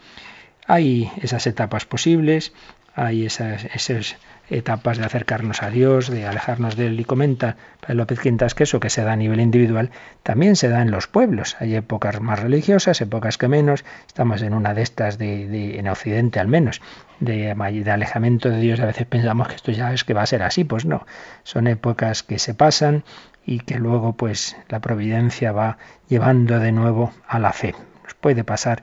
Hay 0.72 1.12
esas 1.20 1.46
etapas 1.46 1.84
posibles, 1.84 2.54
hay 2.94 3.26
esas, 3.26 3.66
etapas 4.48 4.96
de 4.96 5.04
acercarnos 5.04 5.62
a 5.62 5.68
Dios, 5.68 6.08
de 6.08 6.26
alejarnos 6.26 6.76
de 6.76 6.86
Él. 6.86 6.98
Y 6.98 7.04
comenta 7.04 7.58
López 7.88 8.18
Quintas 8.20 8.54
que 8.54 8.62
eso 8.62 8.80
que 8.80 8.88
se 8.88 9.04
da 9.04 9.12
a 9.12 9.16
nivel 9.16 9.40
individual 9.40 9.90
también 10.22 10.56
se 10.56 10.70
da 10.70 10.80
en 10.80 10.90
los 10.90 11.08
pueblos. 11.08 11.56
Hay 11.60 11.74
épocas 11.74 12.22
más 12.22 12.40
religiosas, 12.40 13.02
épocas 13.02 13.36
que 13.36 13.48
menos. 13.48 13.84
Estamos 14.06 14.40
en 14.40 14.54
una 14.54 14.72
de 14.72 14.80
estas, 14.80 15.18
de, 15.18 15.78
en 15.78 15.88
Occidente 15.88 16.40
al 16.40 16.48
menos, 16.48 16.80
de, 17.20 17.54
de, 17.54 17.90
alejamiento 17.90 18.48
de 18.48 18.58
Dios. 18.58 18.80
A 18.80 18.86
veces 18.86 19.06
pensamos 19.06 19.48
que 19.48 19.56
esto 19.56 19.72
ya 19.72 19.92
es 19.92 20.04
que 20.04 20.14
va 20.14 20.22
a 20.22 20.26
ser 20.26 20.42
así. 20.42 20.64
Pues 20.64 20.86
no, 20.86 21.04
son 21.42 21.66
épocas 21.66 22.22
que 22.22 22.38
se 22.38 22.54
pasan 22.54 23.04
y 23.44 23.58
que 23.58 23.78
luego 23.78 24.14
pues 24.14 24.56
la 24.70 24.80
providencia 24.80 25.52
va 25.52 25.76
llevando 26.08 26.58
de 26.60 26.72
nuevo 26.72 27.12
a 27.28 27.38
la 27.38 27.52
fe. 27.52 27.74
Nos 28.04 28.14
puede 28.14 28.42
pasar 28.42 28.82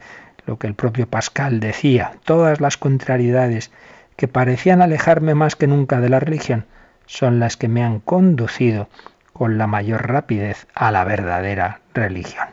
lo 0.50 0.58
que 0.58 0.66
el 0.66 0.74
propio 0.74 1.08
Pascal 1.08 1.60
decía, 1.60 2.14
todas 2.26 2.60
las 2.60 2.76
contrariedades 2.76 3.70
que 4.16 4.28
parecían 4.28 4.82
alejarme 4.82 5.36
más 5.36 5.56
que 5.56 5.68
nunca 5.68 6.02
de 6.02 6.10
la 6.10 6.20
religión 6.20 6.66
son 7.06 7.40
las 7.40 7.56
que 7.56 7.68
me 7.68 7.84
han 7.84 8.00
conducido 8.00 8.90
con 9.32 9.60
la 9.60 9.68
mayor 9.68 10.08
rapidez 10.08 10.66
a 10.74 10.92
la 10.92 11.04
verdadera 11.04 11.82
religión. 11.94 12.48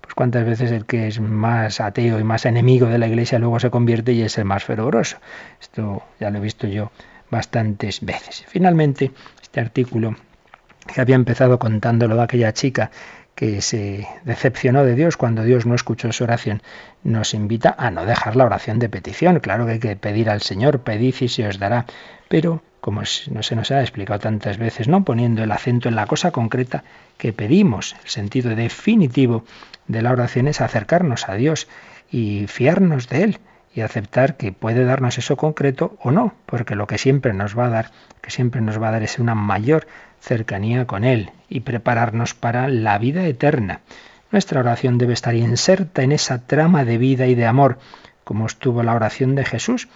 Pues 0.00 0.14
cuántas 0.14 0.44
veces 0.44 0.70
el 0.70 0.86
que 0.86 1.08
es 1.08 1.18
más 1.18 1.80
ateo 1.80 2.20
y 2.20 2.22
más 2.22 2.46
enemigo 2.46 2.86
de 2.86 2.98
la 2.98 3.08
iglesia 3.08 3.40
luego 3.40 3.58
se 3.58 3.70
convierte 3.70 4.12
y 4.12 4.22
es 4.22 4.38
el 4.38 4.44
más 4.44 4.62
fervoroso. 4.62 5.16
Esto 5.60 6.04
ya 6.20 6.30
lo 6.30 6.38
he 6.38 6.42
visto 6.42 6.68
yo 6.68 6.92
bastantes 7.28 8.02
veces. 8.02 8.44
Finalmente, 8.46 9.10
este 9.42 9.58
artículo 9.58 10.14
que 10.86 11.00
había 11.00 11.16
empezado 11.16 11.58
contándolo 11.58 12.14
de 12.14 12.22
aquella 12.22 12.52
chica 12.52 12.92
que 13.34 13.62
se 13.62 14.06
decepcionó 14.24 14.84
de 14.84 14.94
Dios 14.94 15.16
cuando 15.16 15.42
Dios 15.42 15.66
no 15.66 15.74
escuchó 15.74 16.12
su 16.12 16.24
oración, 16.24 16.62
nos 17.02 17.34
invita 17.34 17.74
a 17.78 17.90
no 17.90 18.04
dejar 18.04 18.36
la 18.36 18.44
oración 18.44 18.78
de 18.78 18.88
petición. 18.88 19.40
Claro 19.40 19.66
que 19.66 19.72
hay 19.72 19.78
que 19.78 19.96
pedir 19.96 20.28
al 20.28 20.42
Señor, 20.42 20.80
pedid 20.80 21.14
y 21.20 21.28
se 21.28 21.46
os 21.46 21.58
dará, 21.58 21.86
pero 22.28 22.62
como 22.80 23.02
no 23.30 23.42
se 23.44 23.54
nos 23.54 23.70
ha 23.70 23.80
explicado 23.80 24.18
tantas 24.18 24.58
veces, 24.58 24.88
no 24.88 25.04
poniendo 25.04 25.44
el 25.44 25.52
acento 25.52 25.88
en 25.88 25.94
la 25.94 26.06
cosa 26.06 26.32
concreta 26.32 26.82
que 27.16 27.32
pedimos. 27.32 27.94
El 28.02 28.10
sentido 28.10 28.54
definitivo 28.56 29.44
de 29.86 30.02
la 30.02 30.10
oración 30.10 30.48
es 30.48 30.60
acercarnos 30.60 31.28
a 31.28 31.34
Dios 31.34 31.68
y 32.10 32.46
fiarnos 32.48 33.08
de 33.08 33.22
Él 33.22 33.38
y 33.74 33.82
aceptar 33.82 34.36
que 34.36 34.52
puede 34.52 34.84
darnos 34.84 35.16
eso 35.16 35.36
concreto 35.36 35.96
o 36.02 36.10
no, 36.10 36.34
porque 36.44 36.74
lo 36.74 36.86
que 36.86 36.98
siempre 36.98 37.32
nos 37.32 37.56
va 37.56 37.66
a 37.66 37.70
dar, 37.70 37.90
que 38.20 38.30
siempre 38.30 38.60
nos 38.60 38.82
va 38.82 38.88
a 38.88 38.92
dar 38.92 39.02
es 39.02 39.18
una 39.18 39.34
mayor 39.34 39.86
cercanía 40.22 40.86
con 40.86 41.04
Él 41.04 41.30
y 41.48 41.60
prepararnos 41.60 42.32
para 42.32 42.68
la 42.68 42.96
vida 42.98 43.26
eterna. 43.26 43.80
Nuestra 44.30 44.60
oración 44.60 44.96
debe 44.96 45.12
estar 45.12 45.34
inserta 45.34 46.02
en 46.02 46.12
esa 46.12 46.46
trama 46.46 46.84
de 46.84 46.96
vida 46.96 47.26
y 47.26 47.34
de 47.34 47.44
amor, 47.44 47.78
como 48.24 48.46
estuvo 48.46 48.82
la 48.82 48.94
oración 48.94 49.34
de 49.34 49.44
Jesús, 49.44 49.88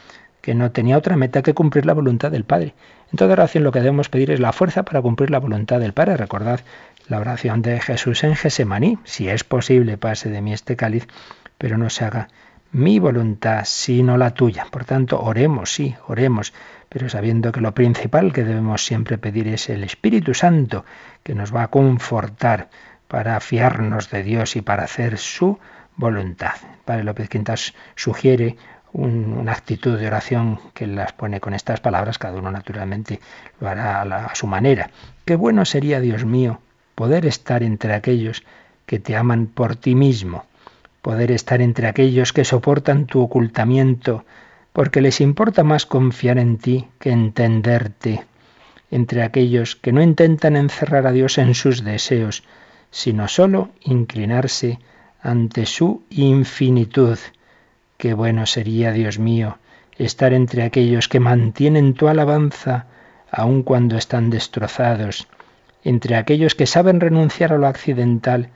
que 0.43 0.55
no 0.55 0.73
tenía 0.73 0.99
otra 0.99 1.17
meta 1.17 1.43
que 1.43 1.55
cumplir 1.55 1.87
la 1.87 1.95
voluntad 1.95 2.31
del 2.31 2.45
Padre. 2.45 2.75
En 3.13 3.17
toda 3.17 3.33
oración 3.33 3.65
lo 3.65 3.73
que 3.73 3.81
debemos 3.81 4.09
pedir 4.09 4.31
es 4.33 4.41
la 4.41 4.53
fuerza 4.53 4.83
para 4.83 5.01
cumplir 5.01 5.31
la 5.31 5.39
voluntad 5.39 5.81
del 5.81 5.93
Padre. 5.93 6.17
Recordad 6.17 6.61
la 7.09 7.19
oración 7.19 7.63
de 7.63 7.81
Jesús 7.81 8.25
en 8.25 8.35
Gesemaní, 8.35 8.99
si 9.05 9.29
es 9.29 9.45
posible 9.45 9.97
pase 9.97 10.29
de 10.29 10.43
mí 10.43 10.53
este 10.53 10.77
cáliz, 10.77 11.07
pero 11.57 11.79
no 11.79 11.89
se 11.89 12.05
haga 12.05 12.29
mi 12.77 12.99
voluntad, 12.99 13.63
sino 13.65 14.19
la 14.19 14.35
tuya. 14.35 14.67
Por 14.71 14.85
tanto, 14.85 15.19
oremos, 15.19 15.73
sí, 15.73 15.95
oremos, 16.09 16.53
pero 16.91 17.09
sabiendo 17.09 17.51
que 17.51 17.63
lo 17.63 17.73
principal 17.73 18.35
que 18.35 18.45
debemos 18.45 18.85
siempre 18.85 19.17
pedir 19.17 19.49
es 19.49 19.71
el 19.71 19.83
Espíritu 19.83 20.35
Santo, 20.35 20.85
que 21.23 21.35
nos 21.35 21.55
va 21.55 21.63
a 21.63 21.69
confortar 21.69 22.69
para 23.09 23.41
fiarnos 23.41 24.11
de 24.11 24.23
Dios 24.23 24.57
y 24.57 24.61
para 24.61 24.85
hacer 24.85 25.17
su 25.17 25.59
voluntad. 25.97 26.53
Padre 26.85 27.05
López 27.05 27.31
Quintas 27.31 27.73
sugiere 27.95 28.57
una 28.93 29.53
actitud 29.53 29.99
de 29.99 30.09
oración 30.09 30.61
que 30.75 30.87
las 30.87 31.15
pone 31.15 31.41
con 31.41 31.55
estas 31.55 31.81
palabras, 31.81 32.19
cada 32.19 32.39
uno 32.39 32.51
naturalmente 32.51 33.21
lo 33.59 33.69
hará 33.69 34.03
a, 34.03 34.27
a 34.27 34.35
su 34.35 34.47
manera. 34.47 34.91
Qué 35.25 35.35
bueno 35.35 35.65
sería, 35.65 35.99
Dios 36.01 36.27
mío, 36.27 36.61
poder 36.95 37.25
estar 37.25 37.63
entre 37.63 37.95
aquellos 37.95 38.45
que 38.85 38.99
te 38.99 39.17
aman 39.17 39.47
por 39.47 39.77
ti 39.77 39.95
mismo, 39.95 40.45
poder 41.07 41.31
estar 41.31 41.63
entre 41.63 41.87
aquellos 41.87 42.33
que 42.33 42.45
soportan 42.45 43.07
tu 43.07 43.21
ocultamiento, 43.21 44.25
porque 44.73 45.01
les 45.01 45.21
importa 45.21 45.63
más 45.63 45.87
confiar 45.87 46.37
en 46.37 46.59
ti 46.59 46.89
que 46.99 47.11
entenderte, 47.13 48.25
entre 48.91 49.23
aquellos 49.23 49.77
que 49.77 49.93
no 49.93 50.03
intentan 50.03 50.57
encerrar 50.57 51.07
a 51.07 51.13
Dios 51.13 51.39
en 51.39 51.55
sus 51.55 51.85
deseos, 51.85 52.43
sino 52.91 53.29
sólo 53.29 53.69
inclinarse 53.85 54.81
ante 55.23 55.67
su 55.67 56.03
infinitud. 56.11 57.19
Qué 57.99 58.13
bueno 58.13 58.45
sería, 58.45 58.91
Dios 58.91 59.21
mío, 59.21 59.59
estar 59.99 60.33
entre 60.33 60.65
aquellos 60.65 61.07
que 61.07 61.21
mantienen 61.21 61.95
tu 61.95 62.09
alabanza 62.09 62.87
aun 63.31 63.63
cuando 63.63 63.97
están 63.97 64.29
destrozados, 64.29 65.29
entre 65.85 66.17
aquellos 66.17 66.57
que 66.57 66.67
saben 66.67 66.99
renunciar 66.99 67.53
a 67.53 67.59
lo 67.59 67.69
accidental 67.69 68.51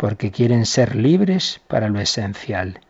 porque 0.00 0.30
quieren 0.30 0.64
ser 0.64 0.96
libres 0.96 1.60
para 1.68 1.90
lo 1.90 2.00
esencial, 2.00 2.80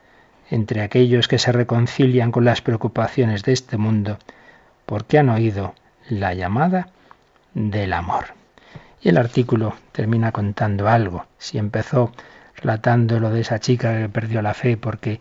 entre 0.48 0.80
aquellos 0.80 1.26
que 1.26 1.40
se 1.40 1.50
reconcilian 1.50 2.30
con 2.30 2.44
las 2.44 2.62
preocupaciones 2.62 3.42
de 3.42 3.52
este 3.52 3.76
mundo, 3.76 4.16
porque 4.86 5.18
han 5.18 5.28
oído 5.28 5.74
la 6.08 6.34
llamada 6.34 6.90
del 7.52 7.94
amor. 7.94 8.26
Y 9.02 9.08
el 9.08 9.18
artículo 9.18 9.74
termina 9.90 10.30
contando 10.30 10.86
algo. 10.86 11.26
Si 11.36 11.58
empezó 11.58 12.12
relatando 12.54 13.18
lo 13.18 13.30
de 13.30 13.40
esa 13.40 13.58
chica 13.58 13.98
que 13.98 14.08
perdió 14.08 14.40
la 14.40 14.54
fe 14.54 14.76
porque 14.76 15.18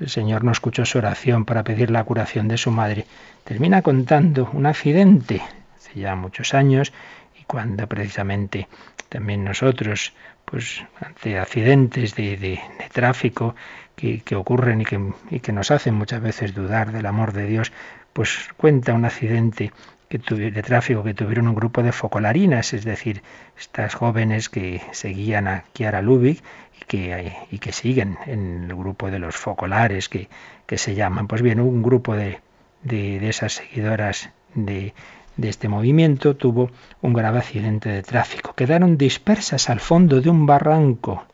el 0.00 0.08
Señor 0.08 0.44
no 0.44 0.52
escuchó 0.52 0.86
su 0.86 0.96
oración 0.96 1.44
para 1.44 1.62
pedir 1.62 1.90
la 1.90 2.04
curación 2.04 2.48
de 2.48 2.56
su 2.56 2.70
madre, 2.70 3.04
termina 3.44 3.82
contando 3.82 4.48
un 4.54 4.64
accidente 4.64 5.42
hace 5.76 6.00
ya 6.00 6.14
muchos 6.14 6.54
años 6.54 6.94
y 7.38 7.44
cuando 7.44 7.86
precisamente 7.86 8.66
también 9.10 9.44
nosotros 9.44 10.14
pues 10.50 10.84
ante 11.00 11.38
accidentes 11.38 12.14
de, 12.14 12.60
tráfico 12.92 13.54
que, 13.96 14.22
ocurren 14.34 14.80
y 14.80 14.84
que, 14.84 15.12
y 15.30 15.40
que, 15.40 15.52
nos 15.52 15.70
hacen 15.70 15.94
muchas 15.94 16.22
veces 16.22 16.54
dudar 16.54 16.92
del 16.92 17.06
amor 17.06 17.32
de 17.32 17.46
Dios, 17.46 17.72
pues 18.12 18.48
cuenta 18.56 18.94
un 18.94 19.04
accidente 19.04 19.72
que 20.08 20.18
de 20.18 20.62
tráfico 20.62 21.04
que 21.04 21.12
tuvieron 21.12 21.48
un 21.48 21.54
grupo 21.54 21.82
de 21.82 21.92
focolarinas, 21.92 22.72
es 22.72 22.84
decir, 22.84 23.22
estas 23.58 23.94
jóvenes 23.94 24.48
que 24.48 24.80
seguían 24.92 25.46
a 25.48 25.64
Kiara 25.74 26.00
Lubick 26.00 26.42
y 26.80 26.84
que, 26.86 27.36
y 27.50 27.58
que 27.58 27.72
siguen 27.72 28.16
en 28.26 28.64
el 28.70 28.74
grupo 28.74 29.10
de 29.10 29.18
los 29.18 29.36
focolares 29.36 30.08
que, 30.08 30.28
que 30.66 30.78
se 30.78 30.94
llaman. 30.94 31.26
Pues 31.26 31.42
bien, 31.42 31.60
un 31.60 31.82
grupo 31.82 32.16
de, 32.16 32.40
de, 32.82 33.20
de 33.20 33.28
esas 33.28 33.52
seguidoras 33.54 34.30
de, 34.54 34.94
de 35.38 35.48
este 35.48 35.68
movimiento 35.68 36.36
tuvo 36.36 36.70
un 37.00 37.14
grave 37.14 37.38
accidente 37.38 37.88
de 37.88 38.02
tráfico. 38.02 38.54
Quedaron 38.54 38.98
dispersas 38.98 39.70
al 39.70 39.80
fondo 39.80 40.20
de 40.20 40.28
un 40.28 40.44
barranco. 40.44 41.24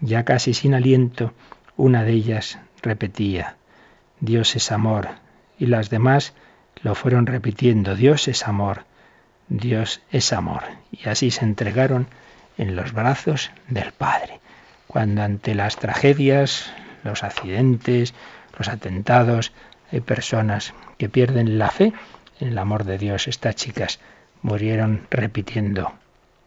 Ya 0.00 0.24
casi 0.24 0.54
sin 0.54 0.74
aliento, 0.74 1.32
una 1.76 2.04
de 2.04 2.12
ellas 2.12 2.58
repetía, 2.82 3.56
Dios 4.20 4.54
es 4.56 4.70
amor, 4.70 5.08
y 5.58 5.66
las 5.66 5.90
demás 5.90 6.34
lo 6.82 6.94
fueron 6.94 7.26
repitiendo, 7.26 7.96
Dios 7.96 8.28
es 8.28 8.46
amor, 8.46 8.84
Dios 9.48 10.02
es 10.12 10.32
amor. 10.32 10.62
Y 10.92 11.08
así 11.08 11.30
se 11.30 11.44
entregaron 11.44 12.06
en 12.58 12.76
los 12.76 12.92
brazos 12.92 13.50
del 13.68 13.92
Padre. 13.92 14.40
Cuando 14.86 15.22
ante 15.22 15.54
las 15.54 15.76
tragedias, 15.76 16.72
los 17.04 17.22
accidentes, 17.22 18.14
los 18.58 18.68
atentados, 18.68 19.52
hay 19.92 20.00
personas 20.00 20.74
que 20.98 21.08
pierden 21.08 21.58
la 21.58 21.70
fe, 21.70 21.92
en 22.40 22.48
el 22.48 22.58
amor 22.58 22.84
de 22.84 22.98
Dios. 22.98 23.28
Estas 23.28 23.56
chicas 23.56 24.00
murieron 24.42 25.06
repitiendo, 25.10 25.92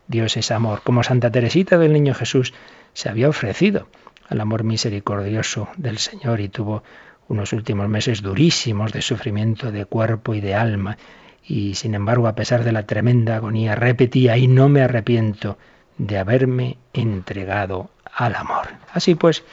Dios 0.08 0.38
es 0.38 0.52
amor, 0.52 0.82
como 0.84 1.04
Santa 1.04 1.32
Teresita 1.32 1.78
del 1.78 1.94
Niño 1.94 2.14
Jesús 2.14 2.54
se 2.94 3.10
había 3.10 3.30
ofrecido 3.30 3.88
al 4.30 4.42
amor 4.42 4.64
misericordioso 4.64 5.70
del 5.78 5.98
Señor 5.98 6.40
y 6.40 6.50
tuvo 6.50 6.84
unos 7.28 7.54
últimos 7.54 7.88
meses 7.88 8.22
durísimos 8.22 8.92
de 8.92 9.02
sufrimiento 9.02 9.72
de 9.72 9.86
cuerpo 9.86 10.34
y 10.34 10.42
de 10.42 10.56
alma. 10.56 10.98
Y 11.46 11.76
sin 11.76 11.94
embargo, 11.94 12.28
a 12.28 12.36
pesar 12.36 12.64
de 12.64 12.72
la 12.72 12.86
tremenda 12.86 13.36
agonía, 13.36 13.76
repetía, 13.76 14.38
y 14.38 14.48
no 14.48 14.70
me 14.70 14.82
arrepiento 14.82 15.58
de 15.98 16.18
haberme 16.18 16.78
entregado 16.94 17.90
al 18.14 18.36
amor. 18.36 18.68
Así 18.94 19.16
pues, 19.16 19.44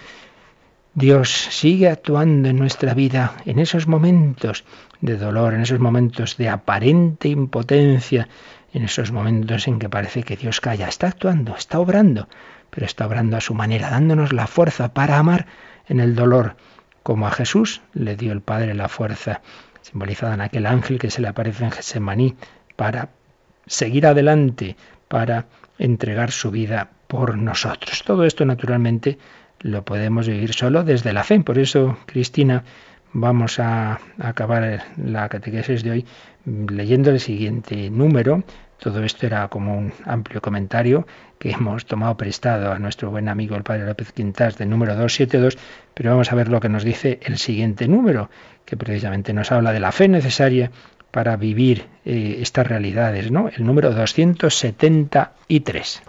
Dios 0.95 1.31
sigue 1.31 1.89
actuando 1.89 2.49
en 2.49 2.57
nuestra 2.57 2.95
vida 2.95 3.37
en 3.47 3.61
esos 3.61 3.87
momentos 3.87 4.65
de 5.01 5.17
dolor, 5.17 5.55
en 5.55 5.61
esos 5.61 5.79
momentos 5.79 6.37
de 6.37 6.49
aparente 6.49 7.29
impotencia, 7.29 8.29
en 8.73 8.83
esos 8.83 9.13
momentos 9.13 9.69
en 9.69 9.79
que 9.79 9.89
parece 9.89 10.25
que 10.25 10.37
Dios 10.37 10.61
calla. 10.61 10.89
Está 10.89 11.07
actuando, 11.07 11.55
está 11.57 11.79
obrando, 11.79 12.29
pero 12.71 12.87
está 12.87 13.07
obrando 13.07 13.37
a 13.37 13.41
su 13.41 13.55
manera, 13.55 13.91
dándonos 13.91 14.33
la 14.33 14.49
fuerza 14.49 14.93
para 14.93 15.19
amar 15.19 15.47
en 15.89 16.01
el 16.01 16.17
dolor, 16.17 16.57
como 17.05 17.29
a 17.29 17.31
Jesús 17.31 17.83
le 17.93 18.17
dio 18.17 18.33
el 18.33 18.41
Padre 18.41 18.75
la 18.75 18.89
fuerza, 18.89 19.43
simbolizada 19.83 20.35
en 20.35 20.41
aquel 20.41 20.67
ángel 20.67 20.99
que 20.99 21.11
se 21.11 21.21
le 21.21 21.29
aparece 21.29 21.65
en 21.65 21.71
Gesemaní, 21.71 22.37
para 22.75 23.11
seguir 23.67 24.07
adelante, 24.07 24.77
para 25.07 25.47
entregar 25.79 26.33
su 26.33 26.51
vida 26.51 26.91
por 27.07 27.39
nosotros. 27.39 28.03
Todo 28.05 28.25
esto, 28.25 28.45
naturalmente, 28.45 29.19
lo 29.61 29.85
podemos 29.85 30.29
vivir 30.29 30.53
solo 30.53 30.85
desde 30.85 31.13
la 31.13 31.25
fe. 31.25 31.41
Por 31.41 31.59
eso, 31.59 31.99
Cristina, 32.07 32.63
vamos 33.13 33.59
a 33.59 33.99
acabar 34.19 34.85
la 34.97 35.29
catequesis 35.29 35.83
de 35.83 35.91
hoy 35.91 36.07
leyendo 36.45 37.11
el 37.11 37.19
siguiente 37.21 37.91
número. 37.91 38.45
Todo 38.79 39.03
esto 39.05 39.27
era 39.27 39.49
como 39.49 39.77
un 39.77 39.93
amplio 40.07 40.41
comentario 40.41 41.07
que 41.39 41.51
hemos 41.51 41.85
tomado 41.85 42.17
prestado 42.17 42.73
a 42.73 42.79
nuestro 42.79 43.11
buen 43.11 43.29
amigo 43.29 43.57
el 43.57 43.63
padre 43.63 43.85
López 43.85 44.13
Quintas 44.13 44.57
del 44.57 44.71
número 44.71 44.95
272, 44.95 45.59
pero 45.93 46.09
vamos 46.11 46.33
a 46.33 46.35
ver 46.35 46.49
lo 46.49 46.61
que 46.61 46.71
nos 46.71 46.83
dice 46.83 47.21
el 47.23 47.37
siguiente 47.37 47.87
número, 47.89 48.31
que 48.65 48.79
precisamente 48.79 49.35
nos 49.35 49.53
habla 49.53 49.73
de 49.73 49.81
la 49.81 49.93
fe 49.93 50.09
necesaria 50.09 50.71
para 51.11 51.37
vivir 51.37 51.87
eh, 52.05 52.39
estas 52.41 52.67
realidades, 52.67 53.31
¿no? 53.31 53.49
El 53.49 53.67
número 53.67 53.93
273. 53.93 56.03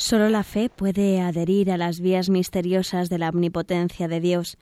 Solo 0.00 0.30
la 0.30 0.44
fe 0.44 0.70
puede 0.70 1.20
adherir 1.20 1.70
a 1.70 1.76
las 1.76 2.00
vías 2.00 2.30
misteriosas 2.30 3.10
de 3.10 3.18
la 3.18 3.28
omnipotencia 3.28 4.08
de 4.08 4.18
Dios. 4.18 4.56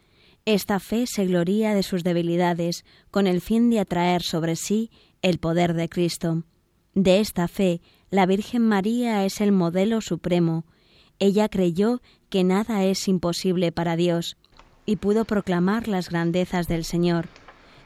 Esta 0.45 0.81
fe 0.81 1.07
se 1.07 1.27
gloría 1.27 1.75
de 1.75 1.85
sus 1.85 2.03
debilidades 2.03 2.85
con 3.13 3.29
el 3.29 3.41
fin 3.41 3.71
de 3.71 3.79
atraer 3.79 4.25
sobre 4.25 4.57
sí 4.57 4.91
el 5.23 5.39
poder 5.39 5.75
de 5.75 5.89
Cristo. 5.89 6.43
De 6.95 7.21
esta 7.21 7.47
fe, 7.47 7.81
la 8.11 8.27
Virgen 8.27 8.67
María 8.67 9.25
es 9.25 9.41
el 9.41 9.53
modelo 9.53 10.01
supremo. 10.01 10.65
Ella 11.21 11.49
creyó 11.49 12.03
que 12.31 12.43
nada 12.43 12.83
es 12.83 13.07
imposible 13.07 13.71
para 13.71 13.95
Dios 13.95 14.37
y 14.87 14.97
pudo 14.97 15.25
proclamar 15.25 15.87
las 15.87 16.11
grandezas 16.11 16.67
del 16.67 16.85
Señor. 16.85 17.29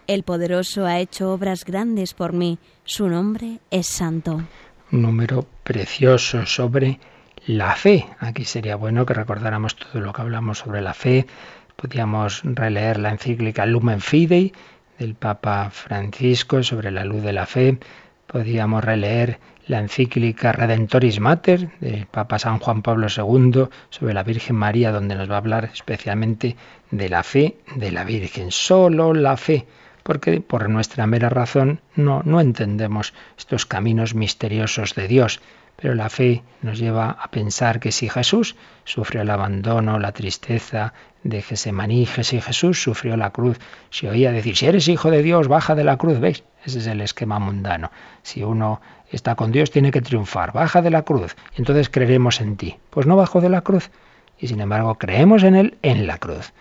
El 0.07 0.23
poderoso 0.23 0.87
ha 0.87 1.01
hecho 1.01 1.31
obras 1.35 1.67
grandes 1.67 2.15
por 2.15 2.33
mí, 2.33 2.59
su 2.85 3.09
nombre 3.11 3.61
es 3.71 3.89
santo. 3.89 4.43
Número 4.91 5.47
precioso 5.65 6.47
sobre 6.47 6.99
la 7.47 7.75
fe. 7.75 8.07
Aquí 8.19 8.45
sería 8.45 8.77
bueno 8.77 9.07
que 9.07 9.15
recordáramos 9.15 9.77
todo 9.77 10.01
lo 10.01 10.13
que 10.13 10.23
hablamos 10.23 10.59
sobre 10.59 10.81
la 10.81 10.95
fe. 10.95 11.27
Podríamos 11.77 12.43
releer 12.45 12.99
la 12.99 13.11
encíclica 13.11 13.67
Lumen 13.67 14.01
Fidei 14.01 14.53
del 14.99 15.15
Papa 15.15 15.71
Francisco 15.71 16.63
sobre 16.63 16.91
la 16.91 17.05
luz 17.05 17.23
de 17.23 17.33
la 17.33 17.47
fe. 17.47 17.79
Podríamos 18.27 18.85
releer 18.85 19.41
la 19.67 19.79
encíclica 19.79 20.53
Redentoris 20.53 21.21
Mater 21.21 21.71
del 21.81 22.07
Papa 22.07 22.39
San 22.39 22.59
Juan 22.59 22.83
Pablo 22.83 23.09
II 23.09 23.69
sobre 23.91 24.15
la 24.15 24.23
Virgen 24.23 24.57
María, 24.57 24.93
donde 24.93 25.15
nos 25.15 25.31
va 25.31 25.35
a 25.35 25.39
hablar 25.39 25.71
especialmente 25.73 26.57
de 26.91 27.09
la 27.09 27.23
fe 27.23 27.57
de 27.77 27.91
la 27.91 28.05
Virgen. 28.05 28.51
Solo 28.51 29.15
la 29.15 29.37
fe 29.37 29.67
porque 30.03 30.41
por 30.41 30.69
nuestra 30.69 31.07
mera 31.07 31.29
razón 31.29 31.81
no, 31.95 32.23
no 32.25 32.41
entendemos 32.41 33.15
estos 33.39 33.67
caminos 33.67 34.15
misteriosos 34.15 34.95
de 34.95 35.09
Dios. 35.09 35.41
Pero 35.77 35.95
la 35.95 36.09
fe 36.09 36.43
nos 36.61 36.79
lleva 36.79 37.11
a 37.11 37.31
pensar 37.31 37.81
que 37.81 37.93
si 37.93 38.09
Jesús 38.09 38.57
sufrió 38.85 39.23
el 39.23 39.31
abandono, 39.31 39.99
la 39.99 40.13
tristeza 40.13 40.93
de 41.25 41.43
Gesemaní, 41.43 42.07
si 42.07 42.41
Jesús 42.41 42.83
sufrió 42.83 43.17
la 43.17 43.31
cruz, 43.31 43.59
si 43.91 44.07
oía 44.07 44.33
decir, 44.33 44.57
si 44.57 44.67
eres 44.67 44.89
hijo 44.89 45.11
de 45.11 45.23
Dios, 45.23 45.49
baja 45.49 45.75
de 45.75 45.85
la 45.85 45.97
cruz, 45.97 46.21
¿veis? 46.21 46.45
Ese 46.65 46.79
es 46.79 46.87
el 46.87 47.01
esquema 47.01 47.39
mundano. 47.39 47.91
Si 48.23 48.43
uno 48.43 48.81
está 49.11 49.35
con 49.35 49.51
Dios, 49.51 49.71
tiene 49.71 49.91
que 49.91 50.01
triunfar, 50.01 50.53
baja 50.53 50.83
de 50.83 50.91
la 50.91 51.03
cruz, 51.03 51.37
entonces 51.57 51.89
creeremos 51.89 52.41
en 52.41 52.57
ti. 52.57 52.77
Pues 52.91 53.07
no 53.07 53.17
bajo 53.17 53.41
de 53.41 53.49
la 53.49 53.63
cruz, 53.63 53.91
y 54.39 54.49
sin 54.49 54.61
embargo 54.61 54.97
creemos 54.97 55.43
en 55.43 55.57
Él 55.57 55.79
en 55.83 56.07
la 56.07 56.19
cruz 56.19 56.53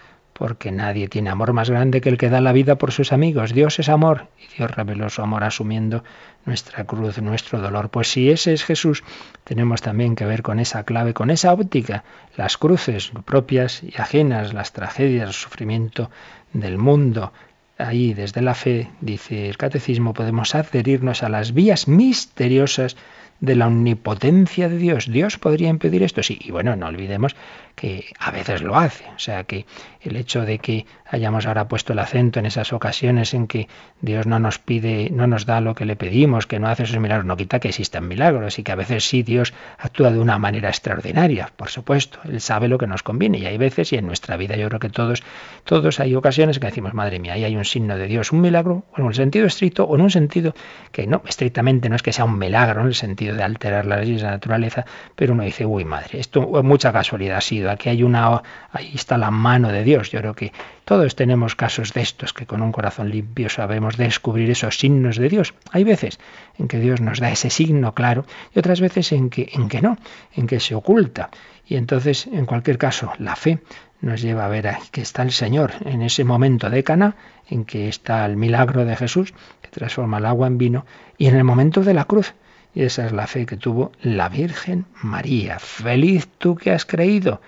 porque 0.42 0.72
nadie 0.72 1.08
tiene 1.08 1.30
amor 1.30 1.54
más 1.54 1.70
grande 1.70 2.02
que 2.02 2.10
el 2.10 2.18
que 2.18 2.32
da 2.32 2.42
la 2.42 2.52
vida 2.52 2.80
por 2.80 2.92
sus 2.92 3.14
amigos. 3.14 3.54
Dios 3.54 3.78
es 3.78 3.90
amor 3.90 4.26
y 4.40 4.58
Dios 4.58 4.72
reveló 4.72 5.08
su 5.12 5.22
amor 5.22 5.44
asumiendo 5.44 6.04
nuestra 6.48 6.84
cruz, 6.86 7.22
nuestro 7.22 7.60
dolor. 7.62 7.92
Pues 7.92 8.08
si 8.08 8.32
ese 8.32 8.52
es 8.54 8.64
Jesús, 8.64 9.04
tenemos 9.44 9.84
también 9.84 10.16
que 10.16 10.26
ver 10.26 10.42
con 10.42 10.60
esa 10.60 10.84
clave, 10.84 11.14
con 11.14 11.30
esa 11.30 11.54
óptica, 11.54 12.06
las 12.38 12.58
cruces 12.58 13.12
propias 13.24 13.84
y 13.84 13.94
ajenas, 14.02 14.52
las 14.52 14.74
tragedias, 14.74 15.28
el 15.28 15.34
sufrimiento 15.36 16.10
del 16.54 16.80
mundo. 16.80 17.34
Ahí, 17.78 18.16
desde 18.16 18.42
la 18.42 18.56
fe, 18.56 18.90
dice 19.00 19.48
el 19.48 19.58
catecismo, 19.58 20.16
podemos 20.16 20.56
adherirnos 20.56 21.22
a 21.22 21.30
las 21.30 21.54
vías 21.54 21.88
misteriosas 21.88 22.98
de 23.42 23.56
la 23.56 23.68
omnipotencia 23.68 24.70
de 24.70 24.78
Dios. 24.78 25.12
¿Dios 25.12 25.38
podría 25.38 25.70
impedir 25.70 26.04
esto? 26.04 26.22
Sí, 26.24 26.40
y 26.40 26.52
bueno, 26.52 26.76
no 26.76 26.86
olvidemos 26.86 27.36
que 27.76 28.06
a 28.20 28.30
veces 28.32 28.62
lo 28.62 28.76
hace. 28.78 29.06
O 29.16 29.20
sea 29.20 29.44
que 29.44 29.66
el 30.02 30.16
hecho 30.16 30.46
de 30.46 30.60
que 30.60 30.86
hayamos 31.10 31.48
ahora 31.48 31.68
puesto 31.68 31.94
el 31.94 32.00
acento 32.00 32.40
en 32.40 32.46
esas 32.46 32.72
ocasiones 32.72 33.34
en 33.34 33.48
que 33.48 33.68
Dios 34.00 34.28
no 34.28 34.40
nos 34.40 34.60
pide, 34.60 35.10
no 35.12 35.26
nos 35.26 35.46
da 35.46 35.60
lo 35.60 35.74
que 35.74 35.86
le 35.86 35.96
pedimos, 35.96 36.46
que 36.46 36.60
no 36.60 36.68
hace 36.68 36.84
esos 36.84 37.00
milagros, 37.00 37.26
no 37.26 37.36
quita 37.36 37.60
que 37.60 37.70
existan 37.70 38.08
milagros 38.08 38.60
y 38.60 38.64
que 38.64 38.72
a 38.72 38.76
veces 38.76 39.08
sí 39.08 39.24
Dios 39.24 39.54
actúa 39.78 40.12
de 40.12 40.20
una 40.20 40.38
manera 40.38 40.70
extraordinaria, 40.70 41.52
por 41.56 41.70
supuesto. 41.70 42.20
Él 42.26 42.42
sabe 42.42 42.68
lo 42.68 42.78
que 42.78 42.88
nos 42.88 43.02
conviene 43.02 43.40
y 43.40 43.48
hay 43.48 43.58
veces 43.58 43.92
y 43.92 43.98
en 43.98 44.06
nuestra 44.06 44.38
vida 44.38 44.56
yo 44.56 44.68
creo 44.68 44.80
que 44.80 44.90
todos, 44.90 45.24
todos 45.64 46.00
hay 46.00 46.14
ocasiones 46.16 46.60
que 46.60 46.68
decimos, 46.68 46.94
madre 46.94 47.20
mía, 47.20 47.34
ahí 47.34 47.44
hay 47.44 47.56
un 47.56 47.66
signo 47.66 47.98
de 47.98 48.06
Dios, 48.08 48.32
un 48.32 48.42
milagro, 48.42 48.84
en 48.96 49.04
un 49.04 49.14
sentido 49.16 49.48
estricto 49.48 49.86
o 49.86 49.96
en 49.96 50.02
un 50.02 50.12
sentido 50.12 50.54
que 50.92 51.08
no, 51.08 51.24
estrictamente 51.28 51.90
no 51.90 51.96
es 51.96 52.04
que 52.04 52.14
sea 52.14 52.26
un 52.26 52.38
milagro 52.38 52.82
en 52.82 52.88
el 52.88 52.96
sentido 52.96 53.31
de 53.36 53.44
alterar 53.44 53.86
las 53.86 54.00
leyes 54.00 54.22
de 54.22 54.26
la 54.26 54.32
naturaleza, 54.32 54.86
pero 55.16 55.34
uno 55.34 55.44
dice, 55.44 55.66
uy 55.66 55.86
madre, 55.86 56.20
esto 56.20 56.60
es 56.60 56.64
mucha 56.64 56.92
casualidad 56.92 57.38
ha 57.38 57.42
sido, 57.42 57.72
aquí 57.72 57.90
hay 57.90 58.04
una, 58.04 58.42
ahí 58.72 58.92
está 58.94 59.18
la 59.18 59.32
mano 59.32 59.70
de 59.70 59.84
Dios. 59.84 60.12
Yo 60.12 60.20
creo 60.20 60.34
que 60.34 60.52
todos 60.86 61.16
tenemos 61.16 61.56
casos 61.56 61.94
de 61.94 62.02
estos, 62.02 62.34
que 62.34 62.46
con 62.46 62.62
un 62.62 62.72
corazón 62.72 63.10
limpio 63.10 63.50
sabemos 63.50 63.98
descubrir 63.98 64.50
esos 64.50 64.78
signos 64.78 65.18
de 65.18 65.30
Dios. 65.30 65.54
Hay 65.72 65.84
veces 65.84 66.20
en 66.58 66.68
que 66.68 66.80
Dios 66.80 67.02
nos 67.02 67.20
da 67.20 67.32
ese 67.32 67.50
signo 67.50 67.94
claro 67.94 68.26
y 68.54 68.60
otras 68.60 68.82
veces 68.82 69.12
en 69.12 69.30
que, 69.30 69.50
en 69.54 69.70
que 69.70 69.82
no, 69.82 69.98
en 70.36 70.48
que 70.48 70.60
se 70.60 70.76
oculta. 70.76 71.30
Y 71.68 71.76
entonces, 71.76 72.28
en 72.28 72.46
cualquier 72.46 72.78
caso, 72.78 73.14
la 73.18 73.36
fe 73.36 73.60
nos 74.02 74.22
lleva 74.22 74.46
a 74.46 74.50
ver 74.50 74.70
que 74.92 75.02
está 75.02 75.22
el 75.22 75.32
Señor 75.32 75.74
en 75.86 76.02
ese 76.02 76.24
momento 76.24 76.70
de 76.70 76.84
Cana, 76.84 77.16
en 77.48 77.66
que 77.66 77.88
está 77.88 78.26
el 78.26 78.36
milagro 78.36 78.84
de 78.84 78.96
Jesús, 78.96 79.34
que 79.62 79.70
transforma 79.70 80.18
el 80.18 80.26
agua 80.26 80.48
en 80.48 80.58
vino, 80.58 80.86
y 81.18 81.28
en 81.28 81.36
el 81.36 81.44
momento 81.44 81.82
de 81.84 81.94
la 81.94 82.06
cruz. 82.06 82.34
Y 82.74 82.84
esa 82.84 83.06
es 83.06 83.12
la 83.12 83.28
fe 83.28 83.46
que 83.46 83.58
tuvo 83.58 83.92
la 84.02 84.30
Virgen 84.30 84.86
María. 85.02 85.60
Feliz 85.60 86.28
tú 86.38 86.56
que 86.56 86.72
has 86.72 86.86
creído, 86.86 87.42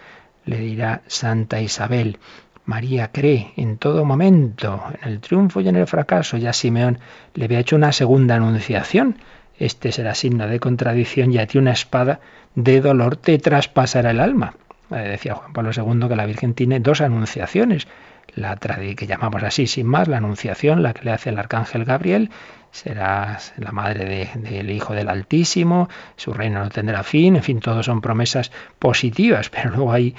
le 0.45 0.57
dirá 0.57 1.01
Santa 1.07 1.61
Isabel. 1.61 2.19
María 2.65 3.11
cree 3.11 3.53
en 3.57 3.77
todo 3.77 4.05
momento, 4.05 4.81
en 5.01 5.09
el 5.09 5.19
triunfo 5.19 5.61
y 5.61 5.67
en 5.67 5.75
el 5.75 5.87
fracaso. 5.87 6.37
Ya 6.37 6.53
Simeón 6.53 6.99
le 7.33 7.45
había 7.45 7.59
hecho 7.59 7.75
una 7.75 7.91
segunda 7.91 8.35
anunciación. 8.35 9.17
Este 9.59 9.91
será 9.91 10.15
signo 10.15 10.47
de 10.47 10.59
contradicción 10.59 11.31
y 11.31 11.37
a 11.37 11.47
ti 11.47 11.57
una 11.57 11.71
espada 11.71 12.19
de 12.55 12.81
dolor 12.81 13.17
te 13.17 13.37
traspasará 13.37 14.11
el 14.11 14.19
alma. 14.19 14.55
Eh, 14.91 14.95
decía 14.95 15.35
Juan 15.35 15.53
Pablo 15.53 15.71
II 15.75 16.07
que 16.07 16.15
la 16.15 16.25
Virgen 16.25 16.53
tiene 16.53 16.79
dos 16.79 17.01
anunciaciones. 17.01 17.87
La 18.35 18.55
que 18.55 19.05
llamamos 19.05 19.43
así 19.43 19.67
sin 19.67 19.85
más, 19.85 20.07
la 20.07 20.17
anunciación, 20.17 20.81
la 20.81 20.93
que 20.93 21.03
le 21.03 21.11
hace 21.11 21.29
el 21.29 21.37
arcángel 21.37 21.85
Gabriel, 21.85 22.31
serás 22.73 23.53
la 23.57 23.71
madre 23.71 24.31
del 24.33 24.71
Hijo 24.71 24.93
del 24.95 25.07
Altísimo, 25.07 25.89
su 26.17 26.33
reino 26.33 26.63
no 26.63 26.69
tendrá 26.69 27.03
fin, 27.03 27.35
en 27.35 27.43
fin, 27.43 27.59
todos 27.59 27.85
son 27.85 28.01
promesas 28.01 28.51
positivas, 28.79 29.49
pero 29.51 29.69
luego 29.69 29.93
hay, 29.93 30.15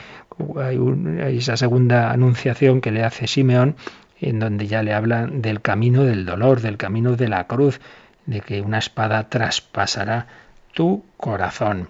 hay, 0.62 1.36
esa 1.36 1.56
segunda 1.56 2.12
anunciación 2.12 2.80
que 2.80 2.92
le 2.92 3.02
hace 3.02 3.26
Simeón, 3.26 3.74
en 4.20 4.38
donde 4.38 4.68
ya 4.68 4.84
le 4.84 4.94
habla 4.94 5.26
del 5.26 5.60
camino 5.60 6.04
del 6.04 6.24
dolor, 6.24 6.60
del 6.60 6.76
camino 6.76 7.16
de 7.16 7.28
la 7.28 7.48
cruz, 7.48 7.80
de 8.26 8.40
que 8.40 8.62
una 8.62 8.78
espada 8.78 9.28
traspasará 9.28 10.28
tu 10.72 11.04
corazón. 11.16 11.88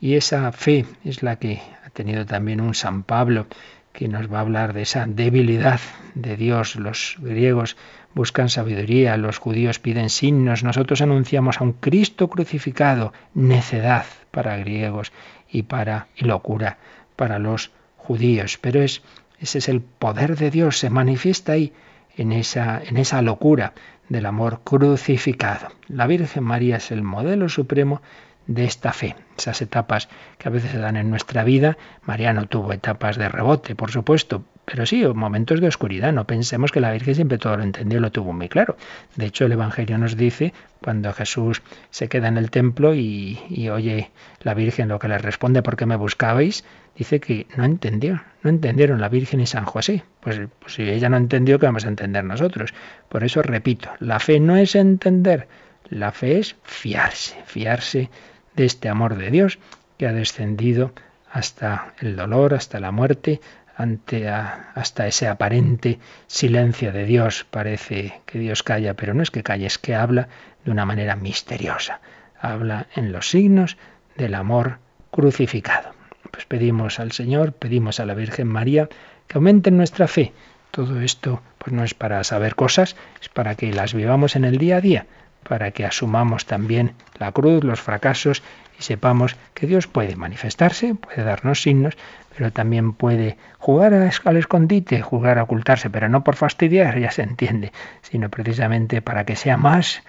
Y 0.00 0.14
esa 0.14 0.52
fe 0.52 0.86
es 1.04 1.24
la 1.24 1.36
que 1.36 1.60
ha 1.84 1.90
tenido 1.90 2.24
también 2.24 2.60
un 2.60 2.74
San 2.74 3.02
Pablo, 3.02 3.48
que 3.94 4.08
nos 4.08 4.30
va 4.30 4.38
a 4.38 4.40
hablar 4.40 4.72
de 4.74 4.82
esa 4.82 5.06
debilidad 5.06 5.80
de 6.14 6.36
Dios. 6.36 6.74
Los 6.76 7.16
griegos 7.20 7.76
buscan 8.12 8.50
sabiduría, 8.50 9.16
los 9.16 9.38
judíos 9.38 9.78
piden 9.78 10.10
signos, 10.10 10.64
nosotros 10.64 11.00
anunciamos 11.00 11.60
a 11.60 11.64
un 11.64 11.72
Cristo 11.72 12.28
crucificado, 12.28 13.12
necedad 13.34 14.04
para 14.32 14.56
griegos 14.58 15.12
y 15.48 15.62
para 15.62 16.08
y 16.16 16.24
locura 16.24 16.76
para 17.16 17.38
los 17.38 17.70
judíos, 17.96 18.58
pero 18.60 18.82
es 18.82 19.00
ese 19.38 19.58
es 19.58 19.68
el 19.68 19.80
poder 19.80 20.36
de 20.36 20.50
Dios, 20.50 20.78
se 20.78 20.90
manifiesta 20.90 21.52
ahí 21.52 21.72
en 22.16 22.32
esa 22.32 22.82
en 22.84 22.96
esa 22.96 23.22
locura 23.22 23.74
del 24.08 24.26
amor 24.26 24.60
crucificado. 24.64 25.68
La 25.88 26.06
Virgen 26.06 26.44
María 26.44 26.76
es 26.76 26.90
el 26.90 27.02
modelo 27.02 27.48
supremo 27.48 28.02
de 28.46 28.64
esta 28.64 28.92
fe, 28.92 29.16
esas 29.38 29.62
etapas 29.62 30.08
que 30.38 30.48
a 30.48 30.50
veces 30.50 30.72
se 30.72 30.78
dan 30.78 30.96
en 30.96 31.10
nuestra 31.10 31.44
vida. 31.44 31.76
María 32.04 32.32
no 32.32 32.46
tuvo 32.46 32.72
etapas 32.72 33.16
de 33.16 33.28
rebote, 33.28 33.74
por 33.74 33.90
supuesto, 33.90 34.44
pero 34.64 34.86
sí, 34.86 35.04
momentos 35.06 35.60
de 35.60 35.68
oscuridad. 35.68 36.12
No 36.12 36.26
pensemos 36.26 36.72
que 36.72 36.80
la 36.80 36.92
Virgen 36.92 37.14
siempre 37.14 37.38
todo 37.38 37.56
lo 37.56 37.62
entendió, 37.62 38.00
lo 38.00 38.12
tuvo 38.12 38.32
muy 38.32 38.48
claro. 38.48 38.76
De 39.16 39.26
hecho, 39.26 39.46
el 39.46 39.52
Evangelio 39.52 39.98
nos 39.98 40.16
dice, 40.16 40.52
cuando 40.80 41.12
Jesús 41.12 41.62
se 41.90 42.08
queda 42.08 42.28
en 42.28 42.36
el 42.36 42.50
templo 42.50 42.94
y, 42.94 43.68
oye 43.70 44.10
la 44.42 44.54
Virgen 44.54 44.88
lo 44.88 44.98
que 44.98 45.08
le 45.08 45.18
responde, 45.18 45.62
¿por 45.62 45.76
qué 45.76 45.86
me 45.86 45.96
buscabais? 45.96 46.64
Dice 46.96 47.20
que 47.20 47.46
no 47.56 47.64
entendió, 47.64 48.22
no 48.42 48.50
entendieron 48.50 49.00
la 49.00 49.08
Virgen 49.08 49.40
y 49.40 49.46
San 49.46 49.64
José. 49.64 50.04
Pues, 50.20 50.40
pues 50.58 50.74
si 50.74 50.82
ella 50.82 51.08
no 51.08 51.16
entendió, 51.16 51.58
¿qué 51.58 51.66
vamos 51.66 51.84
a 51.84 51.88
entender 51.88 52.24
nosotros? 52.24 52.72
Por 53.08 53.24
eso 53.24 53.42
repito, 53.42 53.90
la 54.00 54.20
fe 54.20 54.40
no 54.40 54.56
es 54.56 54.74
entender, 54.74 55.48
la 55.90 56.12
fe 56.12 56.38
es 56.38 56.56
fiarse, 56.62 57.36
fiarse 57.46 58.10
de 58.54 58.64
este 58.64 58.88
amor 58.88 59.16
de 59.16 59.30
Dios 59.30 59.58
que 59.98 60.06
ha 60.06 60.12
descendido 60.12 60.92
hasta 61.30 61.94
el 62.00 62.16
dolor, 62.16 62.54
hasta 62.54 62.80
la 62.80 62.92
muerte, 62.92 63.40
ante 63.76 64.28
hasta 64.28 65.06
ese 65.06 65.26
aparente 65.26 65.98
silencio 66.26 66.92
de 66.92 67.04
Dios. 67.04 67.46
Parece 67.50 68.20
que 68.26 68.38
Dios 68.38 68.62
calla, 68.62 68.94
pero 68.94 69.14
no 69.14 69.22
es 69.22 69.30
que 69.30 69.42
calle, 69.42 69.66
es 69.66 69.78
que 69.78 69.94
habla 69.94 70.28
de 70.64 70.70
una 70.70 70.86
manera 70.86 71.16
misteriosa. 71.16 72.00
Habla 72.40 72.86
en 72.94 73.12
los 73.12 73.30
signos 73.30 73.76
del 74.16 74.34
amor 74.34 74.78
crucificado. 75.10 75.90
Pues 76.30 76.46
pedimos 76.46 77.00
al 77.00 77.12
Señor, 77.12 77.52
pedimos 77.52 78.00
a 78.00 78.06
la 78.06 78.14
Virgen 78.14 78.48
María 78.48 78.88
que 79.26 79.38
aumenten 79.38 79.76
nuestra 79.76 80.08
fe. 80.08 80.32
Todo 80.70 81.00
esto 81.00 81.42
pues 81.58 81.72
no 81.72 81.84
es 81.84 81.94
para 81.94 82.22
saber 82.24 82.54
cosas, 82.54 82.96
es 83.20 83.28
para 83.28 83.54
que 83.54 83.72
las 83.72 83.94
vivamos 83.94 84.36
en 84.36 84.44
el 84.44 84.58
día 84.58 84.76
a 84.76 84.80
día, 84.80 85.06
para 85.44 85.70
que 85.70 85.84
asumamos 85.84 86.46
también 86.46 86.92
la 87.18 87.32
cruz, 87.32 87.62
los 87.62 87.80
fracasos 87.80 88.42
y 88.78 88.82
sepamos 88.82 89.36
que 89.54 89.66
Dios 89.66 89.86
puede 89.86 90.16
manifestarse, 90.16 90.94
puede 90.94 91.22
darnos 91.22 91.62
signos, 91.62 91.96
pero 92.36 92.50
también 92.50 92.92
puede 92.92 93.36
jugar 93.58 93.94
al 93.94 94.36
escondite, 94.36 95.00
jugar 95.02 95.38
a 95.38 95.44
ocultarse, 95.44 95.90
pero 95.90 96.08
no 96.08 96.24
por 96.24 96.36
fastidiar, 96.36 96.98
ya 97.00 97.10
se 97.10 97.22
entiende, 97.22 97.72
sino 98.02 98.28
precisamente 98.28 99.02
para 99.02 99.24
que 99.24 99.36
sea 99.36 99.56
más 99.56 100.02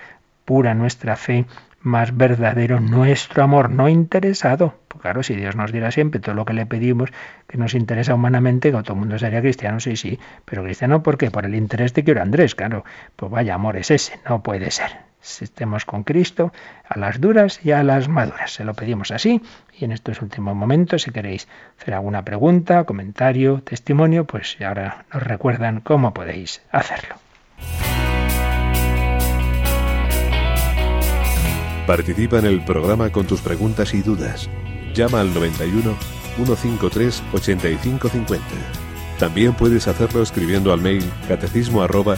pura 0.46 0.74
nuestra 0.74 1.16
fe, 1.16 1.46
más 1.82 2.18
verdadero 2.18 2.80
nuestro 2.80 3.44
amor, 3.44 3.70
no 3.70 3.88
interesado. 3.88 4.74
Pues 4.88 5.02
claro, 5.04 5.22
si 5.22 5.36
Dios 5.36 5.56
nos 5.56 5.72
diera 5.72 5.92
siempre 5.92 6.20
todo 6.20 6.34
lo 6.34 6.46
que 6.46 6.54
le 6.54 6.66
pedimos, 6.66 7.12
que 7.48 7.58
nos 7.58 7.76
interesa 7.76 8.16
humanamente, 8.16 8.72
que 8.72 8.82
todo 8.82 8.94
el 8.94 9.00
mundo 9.00 9.20
sería 9.20 9.42
cristiano, 9.42 9.80
sí, 9.80 9.96
sí. 9.96 10.20
Pero 10.46 10.64
cristiano, 10.64 11.04
¿por 11.04 11.18
qué? 11.18 11.30
Por 11.30 11.46
el 11.46 11.54
interés 11.54 11.94
de 11.94 12.04
quiero 12.04 12.24
Andrés, 12.24 12.56
claro. 12.56 12.86
Pues 13.16 13.32
vaya, 13.32 13.54
amor 13.54 13.78
es 13.78 13.92
ese, 13.92 14.20
no 14.28 14.42
puede 14.42 14.72
ser 14.72 15.15
estemos 15.42 15.86
con 15.86 16.04
Cristo 16.04 16.54
a 16.88 17.00
las 17.00 17.20
duras 17.20 17.60
y 17.64 17.72
a 17.72 17.84
las 17.84 18.08
maduras. 18.08 18.52
Se 18.54 18.64
lo 18.64 18.74
pedimos 18.74 19.12
así 19.12 19.42
y 19.78 19.86
en 19.86 19.92
estos 19.92 20.22
últimos 20.22 20.56
momentos, 20.56 21.04
si 21.04 21.12
queréis 21.12 21.48
hacer 21.80 21.94
alguna 21.94 22.24
pregunta, 22.24 22.84
comentario, 22.84 23.62
testimonio, 23.62 24.26
pues 24.26 24.58
ahora 24.62 25.06
nos 25.14 25.24
recuerdan 25.24 25.82
cómo 25.82 26.14
podéis 26.14 26.62
hacerlo. 26.72 27.16
Participa 31.88 32.40
en 32.40 32.46
el 32.46 32.66
programa 32.66 33.12
con 33.12 33.28
tus 33.28 33.42
preguntas 33.42 33.94
y 33.94 34.02
dudas. 34.02 34.50
Llama 34.96 35.22
al 35.22 35.34
91 35.34 35.96
153 36.36 37.24
8550. 37.34 38.46
También 39.20 39.54
puedes 39.54 39.88
hacerlo 39.88 40.24
escribiendo 40.24 40.74
al 40.74 40.82
mail 40.82 41.04
catecismo 41.28 41.82
arroba 41.82 42.18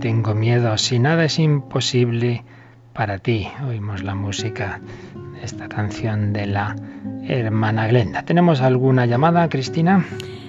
tengo 0.00 0.34
miedo. 0.34 0.76
Si 0.78 0.98
nada 0.98 1.24
es 1.24 1.38
imposible 1.38 2.44
para 2.92 3.18
ti. 3.18 3.48
Oímos 3.66 4.02
la 4.02 4.14
música 4.14 4.80
de 5.34 5.44
esta 5.44 5.68
canción 5.68 6.32
de 6.32 6.46
la 6.46 6.76
hermana 7.24 7.86
Glenda. 7.86 8.22
¿Tenemos 8.22 8.60
alguna 8.60 9.06
llamada, 9.06 9.48
Cristina? 9.48 10.04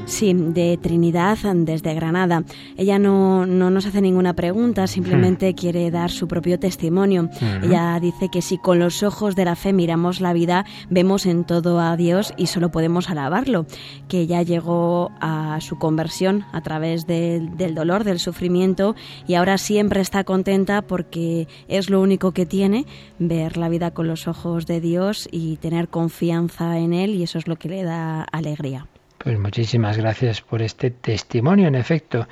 Sí, 0.08 0.34
de 0.34 0.80
Trinidad 0.82 1.38
desde 1.54 1.94
Granada. 1.94 2.46
Ella 2.78 2.98
no, 2.98 3.46
no 3.46 3.70
nos 3.70 3.86
hace 3.86 4.02
ninguna 4.02 4.34
pregunta, 4.34 4.88
simplemente 4.88 5.52
hmm. 5.52 5.54
quiere 5.54 5.92
dar 5.92 6.12
su 6.12 6.30
propio 6.30 6.58
testimonio. 6.58 7.30
Ella 7.62 8.00
dice 8.00 8.30
que 8.30 8.42
si 8.42 8.58
con 8.58 8.80
los 8.80 9.04
ojos 9.04 9.36
de 9.36 9.44
la 9.44 9.58
fe 9.58 9.74
miramos 9.74 10.22
la 10.22 10.32
vida, 10.32 10.66
vemos 10.90 11.26
en 11.26 11.44
todo 11.44 11.82
a 11.82 11.98
Dios 11.98 12.34
y 12.38 12.48
solo 12.48 12.72
podemos 12.72 13.10
alabarlo. 13.10 13.66
Que 14.08 14.22
ella 14.22 14.42
llegó 14.44 15.12
a 15.20 15.60
su 15.60 15.78
conversión 15.78 16.46
a 16.54 16.62
través 16.62 17.06
del 17.06 17.76
dolor, 17.76 18.06
del 18.06 18.20
sufrimiento 18.20 18.96
y 19.28 19.34
ahora 19.34 19.58
siempre 19.58 20.00
está 20.00 20.24
contenta 20.24 20.84
porque 20.84 21.50
es 21.68 21.90
lo 21.90 22.02
único 22.02 22.32
que 22.32 22.46
tiene, 22.46 22.86
ver 23.20 23.58
la 23.58 23.68
vida 23.68 23.92
con 23.92 24.08
los 24.08 24.30
ojos 24.30 24.68
de 24.68 24.80
Dios 24.80 25.28
y 25.32 25.58
tener 25.58 25.90
confianza 25.90 26.80
en 26.80 26.94
Él 26.94 27.14
y 27.14 27.24
eso 27.24 27.38
es 27.38 27.48
lo 27.48 27.58
que 27.58 27.68
le 27.68 27.84
da 27.84 28.24
alegría. 28.24 28.88
Pues 29.28 29.40
muchísimas 29.40 29.98
gracias 29.98 30.40
por 30.40 30.62
este 30.62 30.90
testimonio. 30.90 31.68
En 31.68 31.76
efecto, 31.76 32.30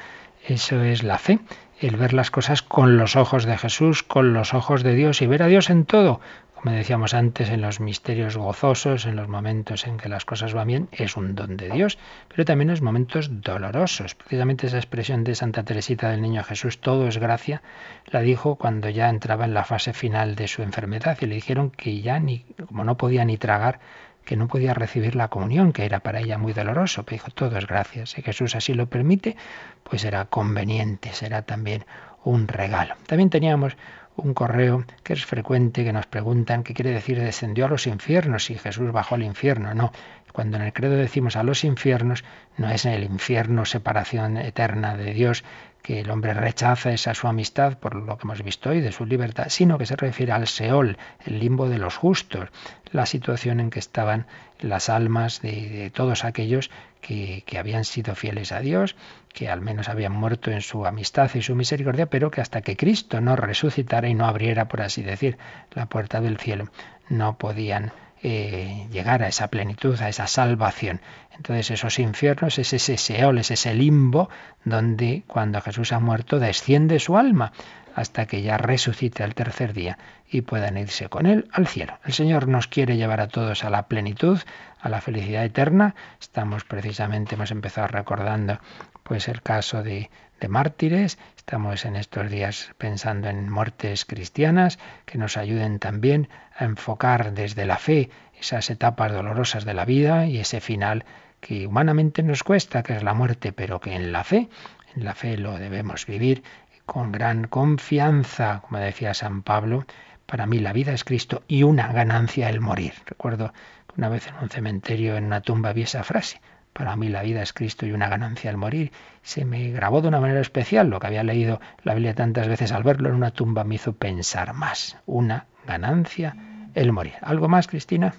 eso 0.48 0.82
es 0.82 1.04
la 1.04 1.18
fe, 1.18 1.39
el 1.82 1.98
ver 1.98 2.14
las 2.14 2.32
cosas 2.32 2.62
con 2.62 2.96
los 2.96 3.18
ojos 3.18 3.43
de 3.43 3.58
Jesús, 3.58 4.02
con 4.02 4.32
los 4.32 4.54
ojos 4.54 4.82
de 4.82 4.96
Dios 4.96 5.22
y 5.22 5.28
ver 5.28 5.43
a 5.43 5.48
Dios 5.48 5.70
en 5.70 5.84
todo. 5.84 6.22
Como 6.54 6.72
decíamos 6.72 7.14
antes, 7.14 7.50
en 7.50 7.62
los 7.62 7.82
misterios 7.82 8.38
gozosos, 8.38 9.06
en 9.06 9.18
los 9.18 9.28
momentos 9.28 9.86
en 9.88 9.98
que 9.98 10.08
las 10.08 10.24
cosas 10.24 10.54
van 10.54 10.68
bien, 10.68 10.89
es 10.93 11.18
un 11.18 11.36
don 11.36 11.58
de 11.58 11.70
Dios, 11.70 11.98
pero 12.30 12.46
también 12.46 12.70
en 12.70 12.76
los 12.76 12.82
momentos 12.82 13.41
dolorosos. 13.41 14.16
Precisamente 14.16 14.68
esa 14.68 14.78
expresión 14.78 15.26
de 15.26 15.36
Santa 15.36 15.64
Teresita 15.64 16.10
del 16.10 16.22
Niño 16.22 16.46
Jesús, 16.46 16.80
todo 16.80 17.10
es 17.10 17.18
gracia, 17.18 17.62
la 18.06 18.22
dijo 18.22 18.56
cuando 18.56 18.88
ya 18.88 19.10
entraba 19.10 19.43
en 19.43 19.54
la 19.54 19.66
fase 19.66 19.91
final 19.91 20.36
de 20.36 20.48
su 20.48 20.64
enfermedad 20.64 21.18
y 21.20 21.26
le 21.26 21.36
dijeron 21.36 21.72
que 21.72 22.00
ya 22.00 22.22
ni, 22.22 22.46
como 22.68 22.86
no 22.86 22.96
podía 22.96 23.26
ni 23.26 23.38
tragar, 23.38 23.82
que 24.26 24.36
no 24.36 24.48
podía 24.48 24.74
recibir 24.74 25.16
la 25.16 25.30
comunión, 25.30 25.72
que 25.72 25.86
era 25.86 26.00
para 26.00 26.20
ella 26.20 26.38
muy 26.38 26.54
doloroso, 26.54 27.04
pero 27.04 27.16
dijo, 27.16 27.32
todo 27.32 27.58
es 27.58 27.68
gracias. 27.68 28.12
Si 28.12 28.22
Jesús 28.22 28.56
así 28.56 28.74
lo 28.74 28.88
permite, 28.88 29.38
pues 29.84 30.02
será 30.02 30.26
conveniente, 30.26 31.14
será 31.14 31.44
también 31.44 31.86
un 32.24 32.48
regalo. 32.48 32.96
También 33.08 33.30
teníamos 33.30 33.78
un 34.18 34.34
correo 34.34 34.86
que 35.04 35.14
es 35.14 35.26
frecuente, 35.26 35.84
que 35.84 35.94
nos 35.94 36.06
preguntan 36.06 36.64
qué 36.64 36.74
quiere 36.74 36.92
decir 36.92 37.20
descendió 37.20 37.66
a 37.66 37.70
los 37.70 37.88
infiernos, 37.88 38.46
si 38.46 38.56
Jesús 38.56 38.92
bajó 38.92 39.16
al 39.16 39.24
infierno. 39.24 39.74
No, 39.74 39.92
Cuando 40.34 40.58
en 40.58 40.64
el 40.64 40.74
credo 40.74 40.96
decimos 40.96 41.36
a 41.36 41.44
los 41.44 41.64
infiernos, 41.64 42.24
no 42.58 42.70
es 42.70 42.86
el 42.86 43.04
infierno 43.04 43.66
separación 43.66 44.38
eterna 44.38 44.98
de 44.98 45.14
Dios, 45.14 45.44
que 45.86 46.00
el 46.00 46.10
hombre 46.10 46.34
rechaza 46.34 46.92
esa 46.94 47.14
su 47.14 47.28
amistad 47.28 47.78
por 47.78 47.94
lo 47.94 48.18
que 48.18 48.24
hemos 48.24 48.42
visto 48.42 48.72
hoy 48.72 48.82
de 48.82 48.92
su 48.92 49.06
libertad, 49.06 49.50
sino 49.50 49.78
que 49.78 49.86
se 49.86 49.96
refiere 49.96 50.32
al 50.32 50.48
Seol, 50.48 50.98
el 51.24 51.38
limbo 51.38 51.70
de 51.70 51.78
los 51.78 51.96
justos, 51.96 52.50
la 52.92 53.06
situación 53.06 53.60
en 53.60 53.70
que 53.70 53.78
estaban 53.78 54.26
las 54.60 54.90
almas 54.90 55.44
de, 55.44 55.92
todos 55.94 56.26
aquellos 56.26 56.72
que, 57.02 57.44
que, 57.46 57.60
habían 57.60 57.86
sido 57.86 58.16
fieles 58.16 58.52
a 58.52 58.62
Dios, 58.62 58.96
que 59.32 59.48
al 59.48 59.62
menos 59.62 59.88
habían 59.88 60.14
muerto 60.14 60.50
en 60.50 60.62
su 60.62 60.88
amistad 60.88 61.30
y 61.36 61.44
su 61.44 61.54
misericordia, 61.54 62.08
pero 62.08 62.32
que 62.32 62.42
hasta 62.42 62.62
que 62.62 62.76
Cristo 62.76 63.22
no 63.22 63.36
resucitara 63.36 64.10
y 64.10 64.16
no 64.16 64.26
abriera, 64.26 64.68
por 64.68 64.82
así 64.82 65.04
decir, 65.04 65.38
la 65.76 65.86
puerta 65.86 66.20
del 66.20 66.40
cielo, 66.40 66.66
no 67.10 67.38
podían 67.38 67.92
eh, 68.28 68.88
llegar 68.92 69.22
a 69.22 69.28
esa 69.28 69.50
plenitud, 69.50 70.02
a 70.02 70.10
esa 70.10 70.26
salvación. 70.26 71.00
Entonces 71.38 71.70
esos 71.70 72.00
infiernos 72.00 72.58
es 72.58 72.74
ese 72.74 72.98
Seol, 72.98 73.38
es 73.38 73.52
ese 73.52 73.76
limbo 73.76 74.32
donde 74.64 75.22
cuando 75.28 75.62
Jesús 75.62 75.92
ha 75.92 76.00
muerto 76.00 76.40
desciende 76.40 77.00
su 77.00 77.20
alma 77.20 77.52
hasta 77.94 78.26
que 78.26 78.42
ya 78.42 78.58
resucite 78.58 79.24
al 79.24 79.36
tercer 79.36 79.74
día 79.74 80.00
y 80.28 80.42
puedan 80.42 80.76
irse 80.76 81.08
con 81.08 81.28
él 81.28 81.48
al 81.52 81.68
cielo. 81.68 82.00
El 82.04 82.14
Señor 82.14 82.48
nos 82.48 82.66
quiere 82.66 82.98
llevar 82.98 83.22
a 83.22 83.28
todos 83.28 83.64
a 83.64 83.70
la 83.70 83.88
plenitud, 83.88 84.40
a 84.82 84.90
la 84.90 85.02
felicidad 85.02 85.46
eterna. 85.46 85.94
Estamos 86.20 86.64
precisamente, 86.64 87.36
hemos 87.36 87.52
empezado 87.52 87.90
recordando 87.90 88.60
pues 89.04 89.28
el 89.28 89.44
caso 89.44 89.84
de, 89.84 90.10
de 90.40 90.48
mártires, 90.48 91.18
estamos 91.38 91.86
en 91.86 91.96
estos 91.96 92.30
días 92.30 92.72
pensando 92.78 93.30
en 93.30 93.50
muertes 93.50 94.06
cristianas 94.06 94.80
que 95.06 95.18
nos 95.18 95.38
ayuden 95.38 95.80
también 95.80 96.30
a 96.58 96.66
enfocar 96.66 97.34
desde 97.34 97.66
la 97.66 97.78
fe 97.78 98.10
esas 98.40 98.70
etapas 98.70 99.12
dolorosas 99.12 99.66
de 99.66 99.74
la 99.74 99.86
vida 99.86 100.26
y 100.28 100.40
ese 100.40 100.62
final 100.62 101.06
que 101.40 101.68
humanamente 101.68 102.24
nos 102.24 102.44
cuesta, 102.44 102.84
que 102.84 102.96
es 102.96 103.04
la 103.04 103.14
muerte, 103.14 103.54
pero 103.54 103.80
que 103.80 103.96
en 103.96 104.12
la 104.12 104.24
fe, 104.24 104.50
en 104.96 105.06
la 105.06 105.14
fe 105.14 105.38
lo 105.38 105.58
debemos 105.58 106.06
vivir 106.06 106.44
con 106.86 107.12
gran 107.12 107.48
confianza, 107.48 108.62
como 108.62 108.80
decía 108.80 109.14
San 109.14 109.42
Pablo, 109.42 109.86
para 110.26 110.46
mí 110.46 110.60
la 110.60 110.74
vida 110.74 110.94
es 110.94 111.04
Cristo 111.04 111.44
y 111.48 111.64
una 111.64 111.92
ganancia 111.92 112.50
el 112.50 112.62
morir. 112.62 112.94
Recuerdo 113.06 113.54
que 113.88 113.94
una 113.98 114.10
vez 114.10 114.28
en 114.28 114.36
un 114.42 114.50
cementerio, 114.50 115.18
en 115.18 115.26
una 115.26 115.42
tumba, 115.42 115.74
vi 115.74 115.84
esa 115.84 116.04
frase. 116.04 116.42
Para 116.76 116.98
mí 116.98 117.08
la 117.08 117.24
vida 117.24 117.42
es 117.42 117.54
Cristo 117.54 117.86
y 117.86 117.94
una 117.94 118.10
ganancia 118.10 118.50
el 118.50 118.58
morir. 118.58 118.92
Se 119.22 119.46
me 119.46 119.72
grabó 119.72 120.02
de 120.02 120.10
una 120.10 120.20
manera 120.20 120.42
especial. 120.42 120.90
Lo 120.90 121.00
que 121.00 121.08
había 121.08 121.24
leído 121.24 121.62
la 121.84 121.94
Biblia 121.94 122.14
tantas 122.14 122.50
veces 122.50 122.74
al 122.74 122.84
verlo 122.84 123.08
en 123.08 123.16
una 123.16 123.32
tumba 123.32 123.64
me 123.64 123.76
hizo 123.76 123.94
pensar 123.94 124.54
más. 124.54 124.98
Una 125.06 125.46
ganancia 125.66 126.36
el 126.74 126.92
morir. 126.92 127.14
¿Algo 127.22 127.48
más, 127.48 127.68
Cristina? 127.68 128.14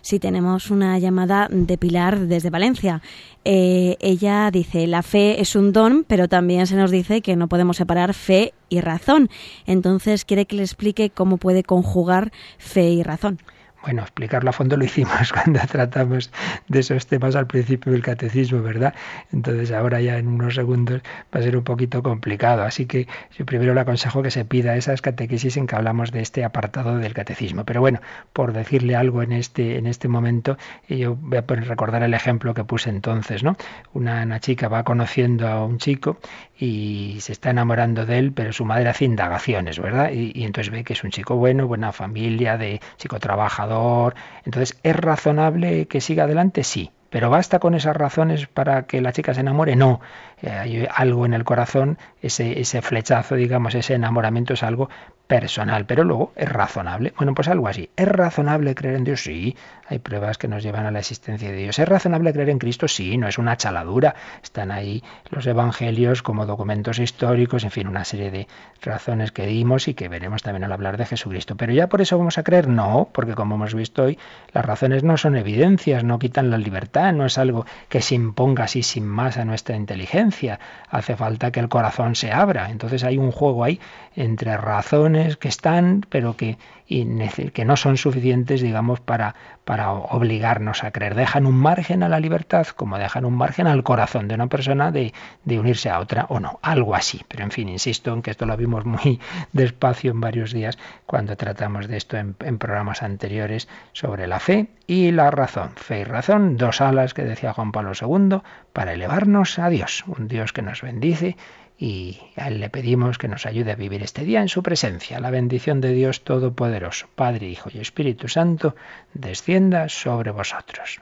Sí, 0.00 0.18
tenemos 0.18 0.72
una 0.72 0.98
llamada 0.98 1.46
de 1.52 1.78
Pilar 1.78 2.18
desde 2.18 2.50
Valencia. 2.50 3.00
Eh, 3.44 3.96
ella 4.00 4.50
dice, 4.50 4.88
la 4.88 5.04
fe 5.04 5.40
es 5.40 5.54
un 5.54 5.72
don, 5.72 6.04
pero 6.04 6.26
también 6.26 6.66
se 6.66 6.74
nos 6.74 6.90
dice 6.90 7.22
que 7.22 7.36
no 7.36 7.46
podemos 7.46 7.76
separar 7.76 8.12
fe 8.12 8.54
y 8.68 8.80
razón. 8.80 9.30
Entonces 9.66 10.24
quiere 10.24 10.46
que 10.46 10.56
le 10.56 10.62
explique 10.62 11.10
cómo 11.10 11.36
puede 11.36 11.62
conjugar 11.62 12.32
fe 12.58 12.90
y 12.90 13.04
razón. 13.04 13.38
Bueno, 13.82 14.02
explicarlo 14.02 14.50
a 14.50 14.52
fondo 14.52 14.76
lo 14.76 14.84
hicimos 14.90 15.32
cuando 15.32 15.60
tratamos 15.60 16.30
de 16.68 16.80
esos 16.80 17.06
temas 17.06 17.34
al 17.36 17.46
principio 17.46 17.92
del 17.92 18.02
catecismo, 18.02 18.62
¿verdad? 18.62 18.94
Entonces 19.32 19.72
ahora 19.72 20.00
ya 20.00 20.18
en 20.18 20.28
unos 20.28 20.54
segundos 20.54 21.02
va 21.34 21.40
a 21.40 21.42
ser 21.42 21.56
un 21.56 21.64
poquito 21.64 22.02
complicado. 22.02 22.62
Así 22.62 22.86
que 22.86 23.08
yo 23.36 23.46
primero 23.46 23.74
le 23.74 23.80
aconsejo 23.80 24.22
que 24.22 24.30
se 24.30 24.44
pida 24.44 24.76
esas 24.76 25.00
catequesis 25.00 25.56
en 25.56 25.66
que 25.66 25.76
hablamos 25.76 26.12
de 26.12 26.20
este 26.20 26.44
apartado 26.44 26.98
del 26.98 27.14
catecismo. 27.14 27.64
Pero 27.64 27.80
bueno, 27.80 28.00
por 28.32 28.52
decirle 28.52 28.96
algo 28.96 29.22
en 29.22 29.32
este, 29.32 29.78
en 29.78 29.86
este 29.86 30.08
momento, 30.08 30.58
yo 30.88 31.16
voy 31.16 31.38
a 31.38 31.42
recordar 31.42 32.02
el 32.02 32.14
ejemplo 32.14 32.54
que 32.54 32.64
puse 32.64 32.90
entonces, 32.90 33.42
¿no? 33.42 33.56
Una, 33.94 34.22
una 34.22 34.40
chica 34.40 34.68
va 34.68 34.84
conociendo 34.84 35.48
a 35.48 35.64
un 35.64 35.78
chico 35.78 36.18
y 36.60 37.16
se 37.20 37.32
está 37.32 37.50
enamorando 37.50 38.06
de 38.06 38.18
él, 38.18 38.32
pero 38.32 38.52
su 38.52 38.64
madre 38.64 38.90
hace 38.90 39.06
indagaciones, 39.06 39.78
¿verdad? 39.80 40.10
Y, 40.12 40.44
entonces 40.44 40.70
ve 40.70 40.84
que 40.84 40.92
es 40.92 41.02
un 41.02 41.10
chico 41.10 41.36
bueno, 41.36 41.66
buena 41.66 41.92
familia, 41.92 42.58
de 42.58 42.80
chico 42.98 43.18
trabajador 43.18 44.14
entonces, 44.44 44.78
¿es 44.82 44.96
razonable 44.96 45.86
que 45.86 46.00
siga 46.00 46.24
adelante? 46.24 46.64
Sí. 46.64 46.90
¿Pero 47.10 47.28
basta 47.28 47.58
con 47.58 47.74
esas 47.74 47.96
razones 47.96 48.46
para 48.46 48.84
que 48.84 49.00
la 49.00 49.12
chica 49.12 49.34
se 49.34 49.40
enamore? 49.40 49.74
No. 49.74 50.00
Eh, 50.42 50.50
hay 50.50 50.88
algo 50.94 51.26
en 51.26 51.34
el 51.34 51.42
corazón, 51.42 51.98
ese, 52.22 52.60
ese 52.60 52.82
flechazo, 52.82 53.34
digamos, 53.34 53.74
ese 53.74 53.94
enamoramiento 53.94 54.54
es 54.54 54.62
algo 54.62 54.88
personal, 55.26 55.86
pero 55.86 56.04
luego 56.04 56.32
es 56.36 56.48
razonable. 56.48 57.12
Bueno, 57.16 57.34
pues 57.34 57.48
algo 57.48 57.66
así. 57.66 57.90
¿Es 57.96 58.06
razonable 58.06 58.76
creer 58.76 58.94
en 58.94 59.04
Dios? 59.04 59.22
Sí, 59.22 59.56
hay 59.90 59.98
pruebas 59.98 60.38
que 60.38 60.46
nos 60.46 60.62
llevan 60.62 60.86
a 60.86 60.92
la 60.92 61.00
existencia 61.00 61.50
de 61.50 61.56
Dios. 61.56 61.78
¿Es 61.80 61.88
razonable 61.88 62.32
creer 62.32 62.50
en 62.50 62.60
Cristo? 62.60 62.86
Sí, 62.86 63.18
no 63.18 63.26
es 63.26 63.38
una 63.38 63.56
chaladura. 63.56 64.14
Están 64.40 64.70
ahí 64.70 65.02
los 65.30 65.44
evangelios 65.48 66.22
como 66.22 66.46
documentos 66.46 67.00
históricos, 67.00 67.64
en 67.64 67.72
fin, 67.72 67.88
una 67.88 68.04
serie 68.04 68.30
de 68.30 68.46
razones 68.82 69.32
que 69.32 69.46
dimos 69.46 69.88
y 69.88 69.94
que 69.94 70.08
veremos 70.08 70.44
también 70.44 70.62
al 70.62 70.72
hablar 70.72 70.96
de 70.96 71.06
Jesucristo. 71.06 71.56
Pero 71.56 71.72
ya 71.72 71.88
por 71.88 72.00
eso 72.00 72.16
vamos 72.16 72.38
a 72.38 72.44
creer, 72.44 72.68
no, 72.68 73.08
porque 73.10 73.34
como 73.34 73.56
hemos 73.56 73.74
visto 73.74 74.04
hoy, 74.04 74.16
las 74.52 74.64
razones 74.64 75.02
no 75.02 75.16
son 75.16 75.36
evidencias, 75.36 76.04
no 76.04 76.20
quitan 76.20 76.50
la 76.50 76.58
libertad, 76.58 77.12
no 77.12 77.26
es 77.26 77.36
algo 77.36 77.66
que 77.88 78.00
se 78.00 78.14
imponga 78.14 78.64
así 78.64 78.84
sin 78.84 79.04
más 79.04 79.38
a 79.38 79.44
nuestra 79.44 79.74
inteligencia. 79.74 80.60
Hace 80.88 81.16
falta 81.16 81.50
que 81.50 81.58
el 81.58 81.68
corazón 81.68 82.14
se 82.14 82.30
abra. 82.30 82.70
Entonces 82.70 83.02
hay 83.02 83.18
un 83.18 83.32
juego 83.32 83.64
ahí 83.64 83.80
entre 84.14 84.56
razones 84.56 85.36
que 85.36 85.48
están, 85.48 86.06
pero 86.08 86.36
que, 86.36 86.58
que 86.86 87.64
no 87.64 87.76
son 87.76 87.96
suficientes, 87.96 88.60
digamos, 88.60 89.00
para, 89.00 89.34
para 89.80 89.92
obligarnos 89.92 90.84
a 90.84 90.90
creer. 90.90 91.14
Dejan 91.14 91.46
un 91.46 91.56
margen 91.56 92.02
a 92.02 92.10
la 92.10 92.20
libertad, 92.20 92.66
como 92.66 92.98
dejan 92.98 93.24
un 93.24 93.34
margen 93.34 93.66
al 93.66 93.82
corazón 93.82 94.28
de 94.28 94.34
una 94.34 94.46
persona 94.46 94.92
de, 94.92 95.14
unirse 95.46 95.88
a 95.88 96.00
otra 96.00 96.26
o 96.28 96.38
no, 96.38 96.58
algo 96.60 96.94
así. 96.94 97.22
Pero 97.28 97.44
en 97.44 97.50
fin, 97.50 97.66
insisto 97.70 98.12
en 98.12 98.20
que 98.20 98.30
esto 98.30 98.44
lo 98.44 98.58
vimos 98.58 98.84
muy 98.84 99.20
despacio 99.54 100.10
en 100.10 100.20
varios 100.20 100.52
días 100.52 100.76
cuando 101.06 101.34
tratamos 101.34 101.88
de 101.88 101.96
esto 101.96 102.18
en, 102.18 102.36
en 102.40 102.58
programas 102.58 103.02
anteriores 103.02 103.68
sobre 103.92 104.26
la 104.26 104.38
fe 104.38 104.68
y 104.86 105.12
la 105.12 105.30
razón. 105.30 105.70
Fe 105.76 106.00
y 106.00 106.04
razón, 106.04 106.58
dos 106.58 106.82
alas 106.82 107.14
que 107.14 107.24
decía 107.24 107.54
Juan 107.54 107.72
Pablo 107.72 107.92
II, 107.98 108.42
para 108.74 108.92
elevarnos 108.92 109.58
a 109.58 109.70
Dios, 109.70 110.04
un 110.06 110.28
Dios 110.28 110.52
que 110.52 110.60
nos 110.60 110.82
bendice 110.82 111.38
y 111.80 112.18
a 112.36 112.48
Él 112.48 112.60
le 112.60 112.68
pedimos 112.68 113.16
que 113.16 113.26
nos 113.26 113.46
ayude 113.46 113.72
a 113.72 113.74
vivir 113.74 114.02
este 114.02 114.22
día 114.22 114.42
en 114.42 114.48
su 114.48 114.62
presencia. 114.62 115.18
La 115.18 115.30
bendición 115.30 115.80
de 115.80 115.94
Dios 115.94 116.22
Todopoderoso, 116.22 117.08
Padre, 117.14 117.48
Hijo 117.48 117.70
y 117.72 117.78
Espíritu 117.78 118.28
Santo, 118.28 118.76
descienda 119.14 119.88
sobre 119.88 120.30
vosotros. 120.30 121.00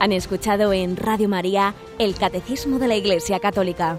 Han 0.00 0.12
escuchado 0.12 0.72
en 0.72 0.96
Radio 0.96 1.28
María 1.28 1.74
el 1.98 2.14
Catecismo 2.14 2.78
de 2.78 2.88
la 2.88 2.96
Iglesia 2.96 3.40
Católica 3.40 3.98